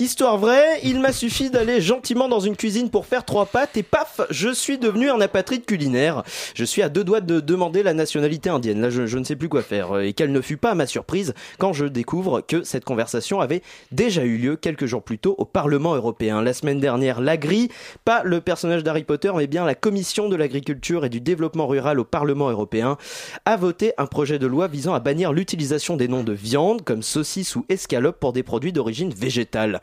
Histoire 0.00 0.38
vraie, 0.38 0.78
il 0.84 1.00
m'a 1.00 1.10
suffi 1.10 1.50
d'aller 1.50 1.80
gentiment 1.80 2.28
dans 2.28 2.38
une 2.38 2.54
cuisine 2.54 2.88
pour 2.88 3.04
faire 3.04 3.24
trois 3.24 3.46
pâtes 3.46 3.76
et 3.76 3.82
paf, 3.82 4.20
je 4.30 4.48
suis 4.48 4.78
devenu 4.78 5.10
un 5.10 5.20
apatride 5.20 5.64
culinaire. 5.64 6.22
Je 6.54 6.64
suis 6.64 6.82
à 6.82 6.88
deux 6.88 7.02
doigts 7.02 7.20
de 7.20 7.40
demander 7.40 7.82
la 7.82 7.94
nationalité 7.94 8.48
indienne. 8.48 8.80
Là, 8.80 8.90
je, 8.90 9.18
ne 9.18 9.24
sais 9.24 9.34
plus 9.34 9.48
quoi 9.48 9.60
faire. 9.62 9.98
Et 9.98 10.12
quelle 10.12 10.30
ne 10.30 10.40
fut 10.40 10.56
pas 10.56 10.76
ma 10.76 10.86
surprise 10.86 11.34
quand 11.58 11.72
je 11.72 11.84
découvre 11.84 12.42
que 12.42 12.62
cette 12.62 12.84
conversation 12.84 13.40
avait 13.40 13.60
déjà 13.90 14.22
eu 14.22 14.36
lieu 14.36 14.54
quelques 14.54 14.86
jours 14.86 15.02
plus 15.02 15.18
tôt 15.18 15.34
au 15.36 15.44
Parlement 15.44 15.96
européen. 15.96 16.42
La 16.42 16.52
semaine 16.52 16.78
dernière, 16.78 17.20
l'Agri, 17.20 17.68
pas 18.04 18.22
le 18.22 18.40
personnage 18.40 18.84
d'Harry 18.84 19.02
Potter, 19.02 19.32
mais 19.34 19.48
bien 19.48 19.64
la 19.64 19.74
Commission 19.74 20.28
de 20.28 20.36
l'agriculture 20.36 21.06
et 21.06 21.08
du 21.08 21.20
développement 21.20 21.66
rural 21.66 21.98
au 21.98 22.04
Parlement 22.04 22.50
européen, 22.50 22.98
a 23.46 23.56
voté 23.56 23.94
un 23.98 24.06
projet 24.06 24.38
de 24.38 24.46
loi 24.46 24.68
visant 24.68 24.94
à 24.94 25.00
bannir 25.00 25.32
l'utilisation 25.32 25.96
des 25.96 26.06
noms 26.06 26.22
de 26.22 26.32
viande 26.32 26.84
comme 26.84 27.02
saucisse 27.02 27.56
ou 27.56 27.66
escalope 27.68 28.20
pour 28.20 28.32
des 28.32 28.44
produits 28.44 28.72
d'origine 28.72 29.12
végétale. 29.12 29.80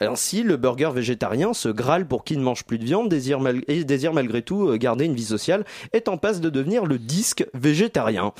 Ainsi, 0.00 0.42
le 0.42 0.56
burger 0.56 0.90
végétarien, 0.94 1.54
ce 1.54 1.68
Graal 1.68 2.06
pour 2.06 2.24
qui 2.24 2.36
ne 2.36 2.42
mange 2.42 2.64
plus 2.64 2.78
de 2.78 2.84
viande, 2.84 3.08
désire, 3.08 3.40
malgré 3.40 4.42
tout 4.42 4.68
euh, 4.68 4.76
garder 4.76 5.06
une 5.06 5.14
vie 5.14 5.24
sociale, 5.24 5.64
est 5.92 6.08
en 6.08 6.18
passe 6.18 6.40
de 6.40 6.50
devenir 6.50 6.84
le 6.84 6.98
disque 6.98 7.46
végétarien. 7.54 8.32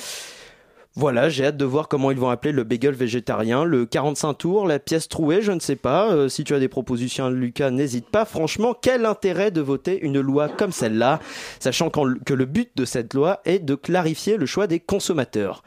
Voilà, 0.98 1.28
j'ai 1.28 1.44
hâte 1.44 1.58
de 1.58 1.64
voir 1.66 1.88
comment 1.88 2.10
ils 2.10 2.18
vont 2.18 2.30
appeler 2.30 2.52
le 2.52 2.64
bagel 2.64 2.94
végétarien, 2.94 3.64
le 3.64 3.84
45 3.84 4.32
tours, 4.32 4.66
la 4.66 4.78
pièce 4.78 5.08
trouée, 5.08 5.42
je 5.42 5.52
ne 5.52 5.60
sais 5.60 5.76
pas. 5.76 6.10
Euh, 6.10 6.30
si 6.30 6.42
tu 6.42 6.54
as 6.54 6.58
des 6.58 6.68
propositions, 6.68 7.28
Lucas, 7.28 7.70
n'hésite 7.70 8.08
pas. 8.08 8.24
Franchement, 8.24 8.74
quel 8.74 9.04
intérêt 9.04 9.50
de 9.50 9.60
voter 9.60 10.00
une 10.00 10.20
loi 10.20 10.48
comme 10.48 10.72
celle-là, 10.72 11.20
sachant 11.60 11.90
que 11.90 12.32
le 12.32 12.44
but 12.46 12.70
de 12.76 12.86
cette 12.86 13.12
loi 13.12 13.40
est 13.44 13.58
de 13.58 13.74
clarifier 13.74 14.38
le 14.38 14.46
choix 14.46 14.66
des 14.66 14.80
consommateurs. 14.80 15.62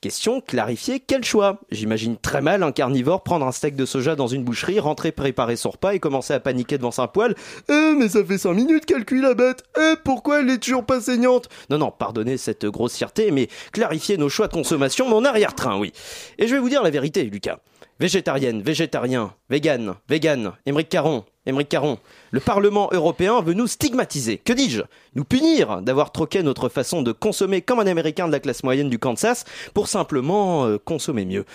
Question, 0.00 0.40
clarifier 0.40 1.00
quel 1.00 1.24
choix 1.24 1.58
J'imagine 1.72 2.16
très 2.16 2.40
mal 2.40 2.62
un 2.62 2.70
carnivore 2.70 3.24
prendre 3.24 3.44
un 3.44 3.50
steak 3.50 3.74
de 3.74 3.84
soja 3.84 4.14
dans 4.14 4.28
une 4.28 4.44
boucherie, 4.44 4.78
rentrer 4.78 5.10
préparer 5.10 5.56
son 5.56 5.70
repas 5.70 5.92
et 5.94 5.98
commencer 5.98 6.32
à 6.32 6.38
paniquer 6.38 6.78
devant 6.78 6.92
sa 6.92 7.08
poêle. 7.08 7.34
Eh, 7.68 7.94
mais 7.98 8.08
ça 8.08 8.24
fait 8.24 8.38
5 8.38 8.52
minutes 8.52 8.86
qu'elle 8.86 9.04
cuit 9.04 9.20
la 9.20 9.34
bête 9.34 9.64
Eh, 9.76 9.94
pourquoi 10.04 10.38
elle 10.38 10.50
est 10.50 10.58
toujours 10.58 10.86
pas 10.86 11.00
saignante? 11.00 11.48
Non, 11.68 11.78
non, 11.78 11.90
pardonnez 11.90 12.36
cette 12.36 12.64
grossièreté, 12.64 13.32
mais 13.32 13.48
clarifier 13.72 14.18
nos 14.18 14.28
choix 14.28 14.46
de 14.46 14.52
consommation, 14.52 15.08
mon 15.08 15.24
arrière-train, 15.24 15.76
oui. 15.80 15.92
Et 16.38 16.46
je 16.46 16.54
vais 16.54 16.60
vous 16.60 16.68
dire 16.68 16.84
la 16.84 16.90
vérité, 16.90 17.24
Lucas. 17.24 17.58
Végétarienne, 17.98 18.62
végétarien, 18.62 19.34
vegan, 19.50 19.96
vegan, 20.08 20.52
Émeric 20.64 20.90
Caron, 20.90 21.24
Émeric 21.48 21.70
Caron. 21.70 21.98
Le 22.30 22.40
Parlement 22.40 22.90
européen 22.92 23.40
veut 23.40 23.54
nous 23.54 23.66
stigmatiser. 23.66 24.36
Que 24.36 24.52
dis-je? 24.52 24.82
Nous 25.14 25.24
punir 25.24 25.80
d'avoir 25.80 26.12
troqué 26.12 26.42
notre 26.42 26.68
façon 26.68 27.00
de 27.00 27.10
consommer 27.10 27.62
comme 27.62 27.80
un 27.80 27.86
Américain 27.86 28.26
de 28.26 28.32
la 28.32 28.40
classe 28.40 28.62
moyenne 28.62 28.90
du 28.90 28.98
Kansas 28.98 29.46
pour 29.72 29.88
simplement 29.88 30.66
euh, 30.66 30.78
consommer 30.78 31.24
mieux. 31.24 31.46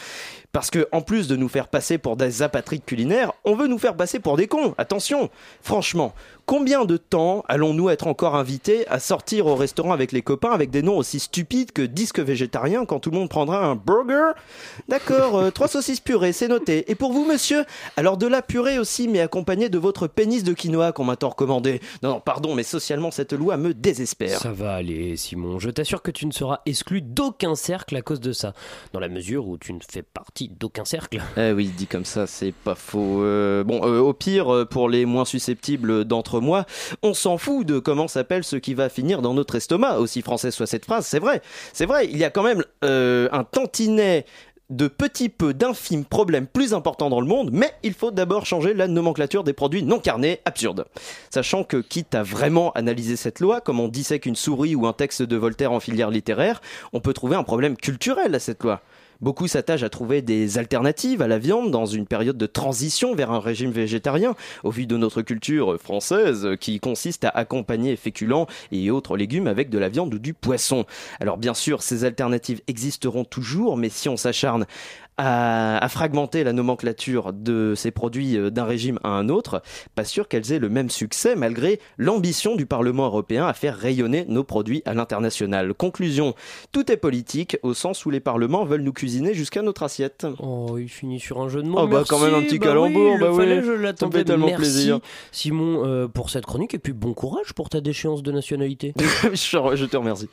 Parce 0.52 0.70
que, 0.70 0.88
en 0.92 1.02
plus 1.02 1.28
de 1.28 1.36
nous 1.36 1.50
faire 1.50 1.68
passer 1.68 1.98
pour 1.98 2.16
des 2.16 2.44
apatrides 2.44 2.86
culinaires, 2.86 3.34
on 3.44 3.56
veut 3.56 3.66
nous 3.66 3.80
faire 3.80 3.96
passer 3.96 4.20
pour 4.20 4.38
des 4.38 4.48
cons. 4.48 4.76
Attention 4.78 5.32
Franchement, 5.62 6.14
combien 6.46 6.86
de 6.86 6.98
temps 6.98 7.44
allons-nous 7.48 7.90
être 7.90 8.06
encore 8.06 8.36
invités 8.36 8.88
à 8.88 9.00
sortir 9.00 9.48
au 9.48 9.56
restaurant 9.56 9.94
avec 9.94 10.12
les 10.12 10.22
copains 10.22 10.52
avec 10.52 10.70
des 10.70 10.84
noms 10.84 10.98
aussi 10.98 11.20
stupides 11.20 11.72
que 11.72 11.82
disque 11.82 12.20
végétarien 12.20 12.86
quand 12.86 13.00
tout 13.00 13.10
le 13.10 13.18
monde 13.18 13.30
prendra 13.30 13.66
un 13.66 13.74
burger? 13.76 14.34
D'accord, 14.88 15.40
euh, 15.40 15.50
trois 15.50 15.68
saucisses 15.68 16.00
purées, 16.00 16.34
c'est 16.34 16.48
noté. 16.48 16.92
Et 16.92 16.94
pour 16.94 17.14
vous, 17.14 17.26
monsieur 17.26 17.66
Alors 17.98 18.18
de 18.18 18.28
la 18.28 18.44
purée 18.44 18.78
aussi, 18.78 19.08
mais 19.08 19.22
accompagnée 19.22 19.70
de 19.70 19.80
votre 19.84 20.08
pénis 20.08 20.44
de 20.44 20.54
quinoa 20.54 20.94
qu'on 20.94 21.04
m'a 21.04 21.18
tant 21.18 21.30
recommandé. 21.30 21.82
Non, 22.02 22.10
non, 22.10 22.20
pardon, 22.20 22.56
mais 22.56 22.64
socialement, 22.64 23.12
cette 23.12 23.34
loi 23.34 23.58
me 23.58 23.74
désespère. 23.74 24.40
Ça 24.40 24.52
va 24.52 24.74
aller, 24.74 25.16
Simon. 25.18 25.60
Je 25.60 25.70
t'assure 25.70 26.02
que 26.02 26.10
tu 26.10 26.26
ne 26.26 26.32
seras 26.32 26.62
exclu 26.66 27.02
d'aucun 27.02 27.54
cercle 27.56 27.96
à 27.96 28.02
cause 28.02 28.22
de 28.22 28.32
ça. 28.32 28.54
Dans 28.94 29.00
la 29.00 29.10
mesure 29.10 29.48
où 29.48 29.58
tu 29.58 29.74
ne 29.74 29.80
fais 29.88 30.02
partie 30.02 30.50
d'aucun 30.50 30.86
cercle. 30.86 31.22
Eh 31.36 31.52
oui, 31.52 31.68
dit 31.76 31.88
comme 31.88 32.06
ça, 32.06 32.26
c'est 32.26 32.54
pas 32.54 32.76
faux. 32.76 33.22
Euh, 33.22 33.66
bon, 33.66 33.82
euh, 33.84 34.00
au 34.00 34.14
pire, 34.14 34.54
euh, 34.54 34.66
pour 34.66 34.88
les 34.88 35.06
moins 35.06 35.26
susceptibles 35.26 36.06
d'entre 36.06 36.40
moi, 36.40 36.66
on 37.02 37.14
s'en 37.14 37.38
fout 37.38 37.66
de 37.68 37.80
comment 37.80 38.08
s'appelle 38.08 38.46
ce 38.46 38.56
qui 38.56 38.74
va 38.74 38.88
finir 38.88 39.22
dans 39.22 39.34
notre 39.34 39.56
estomac. 39.56 39.98
Aussi 39.98 40.22
française 40.22 40.54
soit 40.54 40.68
cette 40.68 40.86
phrase, 40.86 41.06
c'est 41.06 41.20
vrai. 41.20 41.42
C'est 41.74 41.86
vrai, 41.86 42.08
il 42.10 42.18
y 42.18 42.24
a 42.24 42.30
quand 42.30 42.44
même 42.44 42.64
euh, 42.86 43.28
un 43.32 43.44
tantinet 43.44 44.26
de 44.70 44.88
petits 44.88 45.30
peu 45.30 45.54
d'infimes 45.54 46.06
problèmes 46.06 46.48
plus 46.48 46.74
importants 46.74 47.10
dans 47.10 47.22
le 47.22 47.28
monde, 47.28 47.50
mais 47.52 47.74
il 47.84 47.94
faut 47.94 48.12
d'abord 48.12 48.46
changer 48.46 48.74
la 48.74 48.88
nomenclature 48.88 49.44
des 49.44 49.54
produits 49.54 49.84
non 49.84 50.00
carnés, 50.00 50.40
absurde. 50.46 50.86
Sachant 51.30 51.64
que, 51.64 51.78
quitte 51.78 52.16
à 52.16 52.24
vraiment 52.24 52.72
analyser 52.72 53.16
cette 53.16 53.40
loi, 53.40 53.62
comme 53.62 53.80
on 53.80 53.88
dissèque 53.88 54.26
une 54.26 54.36
souris 54.36 54.76
ou 54.76 54.88
un 54.88 54.94
texte 54.94 55.22
de 55.22 55.36
Voltaire 55.36 55.72
en 55.72 55.80
filière 55.80 56.10
littéraire, 56.10 56.62
on 56.94 57.02
peut 57.02 57.14
trouver 57.14 57.36
un 57.36 57.44
problème 57.44 57.76
culturel 57.78 58.34
à 58.36 58.40
cette 58.40 58.64
loi. 58.64 58.82
Beaucoup 59.24 59.48
s'attachent 59.48 59.84
à 59.84 59.90
trouver 59.90 60.22
des 60.22 60.58
alternatives 60.58 61.22
à 61.22 61.30
la 61.30 61.40
viande 61.40 61.72
dans 61.72 61.86
une 61.86 62.06
période 62.06 62.38
de 62.38 62.46
transition 62.46 63.16
vers 63.16 63.32
un 63.32 63.40
régime 63.40 63.72
végétarien, 63.72 64.36
au 64.66 64.70
vu 64.70 64.86
de 64.86 64.98
notre 64.98 65.22
culture 65.22 65.80
française 65.80 66.46
qui 66.60 66.82
consiste 66.82 67.24
à 67.24 67.30
accompagner 67.30 67.96
féculents 67.96 68.48
et 68.74 68.92
autres 68.92 69.16
légumes 69.16 69.48
avec 69.48 69.70
de 69.70 69.78
la 69.78 69.88
viande 69.88 70.14
ou 70.14 70.20
du 70.20 70.34
poisson. 70.34 70.84
Alors 71.22 71.38
bien 71.38 71.54
sûr, 71.54 71.84
ces 71.84 72.04
alternatives 72.04 72.60
existeront 72.68 73.24
toujours, 73.24 73.78
mais 73.78 73.88
si 73.88 74.10
on 74.10 74.18
s'acharne 74.18 74.66
à, 75.18 75.78
à 75.84 75.90
fragmenter 75.90 76.44
la 76.44 76.54
nomenclature 76.54 77.34
de 77.34 77.74
ces 77.76 77.92
produits 77.92 78.38
euh, 78.38 78.50
d'un 78.50 78.66
régime 78.66 79.00
à 79.04 79.10
un 79.10 79.30
autre, 79.30 79.62
pas 79.96 80.04
sûr 80.04 80.28
qu'elles 80.28 80.52
aient 80.52 80.60
le 80.60 80.70
même 80.70 80.90
succès 80.90 81.36
malgré 81.36 81.80
l'ambition 81.98 82.56
du 82.56 82.66
Parlement 82.66 83.06
européen 83.06 83.46
à 83.46 83.54
faire 83.54 83.78
rayonner 83.78 84.26
nos 84.28 84.44
produits 84.44 84.82
à 84.86 84.94
l'international. 84.94 85.74
Conclusion, 85.74 86.34
tout 86.72 86.92
est 86.92 86.98
politique 86.98 87.58
au 87.64 87.74
sens 87.74 88.06
où 88.06 88.10
les 88.10 88.20
parlements 88.20 88.66
veulent 88.66 88.82
nous 88.82 88.94
cuisiner 88.94 89.34
jusqu'à 89.34 89.62
notre 89.62 89.84
assiette. 89.84 90.26
Oh, 90.40 90.78
il 90.78 90.90
finit 90.90 91.20
sur 91.20 91.42
un 91.42 91.50
jeu 91.50 91.62
de 91.62 91.68
mots. 91.68 91.80
Oh, 91.82 91.88
bah, 91.88 92.04
quand 92.08 92.20
même 92.20 92.34
un 92.34 92.42
petit 92.42 92.60
Bah 92.60 92.68
calembour, 92.68 93.14
oui, 93.14 93.20
bah 93.20 93.28
le 93.28 93.32
oui. 93.32 93.38
fallait, 93.38 93.64
je 93.64 93.72
l'attendais. 93.72 94.24
tellement 94.24 94.48
Merci, 94.48 94.62
plaisir. 94.62 95.00
Simon, 95.32 95.86
euh, 95.86 96.08
pour 96.08 96.30
cette 96.30 96.46
chronique 96.46 96.74
et 96.74 96.80
puis 96.80 96.94
bon 96.94 97.14
courage 97.14 97.54
pour 97.54 97.70
ta 97.70 97.82
déchéance 97.82 98.24
de 98.24 98.32
nationalité. 98.32 98.94
je 99.34 99.86
te 99.86 99.98
remercie. 99.98 100.30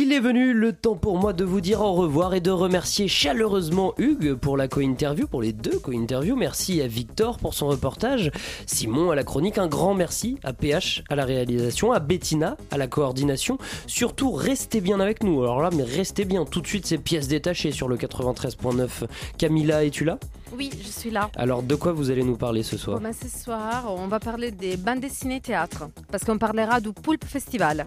Il 0.00 0.12
est 0.12 0.20
venu 0.20 0.52
le 0.52 0.72
temps 0.72 0.94
pour 0.94 1.18
moi 1.18 1.32
de 1.32 1.42
vous 1.42 1.60
dire 1.60 1.80
au 1.80 1.92
revoir 1.92 2.32
et 2.32 2.40
de 2.40 2.52
remercier 2.52 3.08
chaleureusement 3.08 3.94
Hugues 3.98 4.34
pour 4.34 4.56
la 4.56 4.68
co-interview, 4.68 5.26
pour 5.26 5.42
les 5.42 5.52
deux 5.52 5.76
co-interviews. 5.80 6.36
Merci 6.36 6.80
à 6.80 6.86
Victor 6.86 7.36
pour 7.38 7.52
son 7.52 7.66
reportage, 7.66 8.30
Simon 8.64 9.10
à 9.10 9.16
la 9.16 9.24
chronique, 9.24 9.58
un 9.58 9.66
grand 9.66 9.94
merci 9.94 10.38
à 10.44 10.52
PH 10.52 11.02
à 11.08 11.16
la 11.16 11.24
réalisation, 11.24 11.90
à 11.90 11.98
Bettina 11.98 12.56
à 12.70 12.78
la 12.78 12.86
coordination. 12.86 13.58
Surtout, 13.88 14.30
restez 14.30 14.80
bien 14.80 15.00
avec 15.00 15.24
nous. 15.24 15.42
Alors 15.42 15.60
là, 15.60 15.70
mais 15.74 15.82
restez 15.82 16.24
bien. 16.24 16.44
Tout 16.44 16.60
de 16.60 16.68
suite, 16.68 16.86
ces 16.86 16.98
pièces 16.98 17.26
détachées 17.26 17.72
sur 17.72 17.88
le 17.88 17.96
93.9. 17.96 19.08
Camilla, 19.36 19.84
es-tu 19.84 20.04
là? 20.04 20.20
Oui, 20.56 20.70
je 20.80 20.88
suis 20.88 21.10
là. 21.10 21.28
Alors, 21.34 21.64
de 21.64 21.74
quoi 21.74 21.90
vous 21.90 22.12
allez 22.12 22.22
nous 22.22 22.36
parler 22.36 22.62
ce 22.62 22.76
soir? 22.76 22.98
Bon, 22.98 23.02
ben, 23.02 23.12
ce 23.12 23.28
soir, 23.28 23.86
on 23.88 24.06
va 24.06 24.20
parler 24.20 24.52
des 24.52 24.76
bandes 24.76 25.00
dessinées 25.00 25.40
théâtre, 25.40 25.88
parce 26.12 26.22
qu'on 26.22 26.38
parlera 26.38 26.80
du 26.80 26.92
Poulpe 26.92 27.24
Festival. 27.24 27.84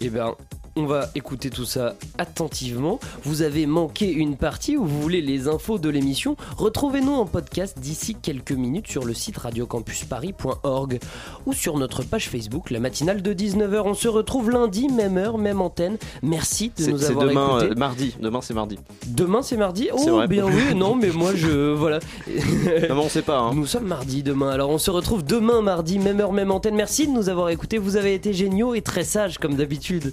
Eh 0.00 0.08
ben, 0.08 0.34
On 0.80 0.86
va 0.86 1.10
écouter 1.16 1.50
tout 1.50 1.64
ça 1.64 1.96
attentivement. 2.18 3.00
Vous 3.24 3.42
avez 3.42 3.66
manqué 3.66 4.12
une 4.12 4.36
partie 4.36 4.76
ou 4.76 4.84
vous 4.84 5.02
voulez 5.02 5.20
les 5.20 5.48
infos 5.48 5.76
de 5.76 5.88
l'émission 5.88 6.36
Retrouvez-nous 6.56 7.14
en 7.14 7.26
podcast 7.26 7.80
d'ici 7.80 8.14
quelques 8.14 8.52
minutes 8.52 8.86
sur 8.86 9.04
le 9.04 9.12
site 9.12 9.38
radiocampusparis.org 9.38 11.00
ou 11.46 11.52
sur 11.52 11.78
notre 11.78 12.04
page 12.04 12.28
Facebook, 12.28 12.70
la 12.70 12.78
matinale 12.78 13.22
de 13.22 13.34
19h. 13.34 13.82
On 13.86 13.94
se 13.94 14.06
retrouve 14.06 14.50
lundi, 14.50 14.86
même 14.88 15.18
heure, 15.18 15.36
même 15.36 15.60
antenne. 15.60 15.96
Merci 16.22 16.68
de 16.68 16.82
C'est 16.84 16.92
nous 16.92 16.98
c'est 16.98 17.10
avoir 17.10 17.26
demain, 17.26 17.48
écoutés. 17.58 17.72
euh, 17.72 17.74
mardi. 17.74 18.14
Demain, 18.20 18.40
c'est 18.40 18.54
mardi. 18.54 18.78
Demain 19.08 19.42
c'est 19.42 19.56
mardi? 19.56 19.88
C'est 19.96 20.10
Oh 20.10 20.16
vrai. 20.18 20.28
bien 20.28 20.46
oui, 20.46 20.74
non 20.76 20.94
mais 20.94 21.10
moi 21.10 21.32
je... 21.34 21.72
voilà. 21.72 21.98
Non, 22.28 22.94
mais 22.94 23.02
on 23.04 23.08
sait 23.08 23.22
pas. 23.22 23.38
hein. 23.40 23.50
Nous 23.52 23.66
sommes 23.66 23.86
mardi 23.88 24.22
demain, 24.22 24.50
alors 24.50 24.70
on 24.70 24.78
se 24.78 24.92
retrouve 24.92 25.24
demain 25.24 25.60
mardi, 25.60 25.98
même 25.98 26.20
heure, 26.20 26.32
même 26.32 26.52
antenne. 26.52 26.76
Merci 26.76 27.08
de 27.08 27.12
nous 27.12 27.28
avoir 27.28 27.48
écoutés, 27.48 27.78
vous 27.78 27.96
avez 27.96 28.14
été 28.14 28.32
géniaux 28.32 28.76
et 28.76 28.80
très 28.82 29.02
sages 29.02 29.38
comme 29.38 29.54
d'habitude. 29.56 30.12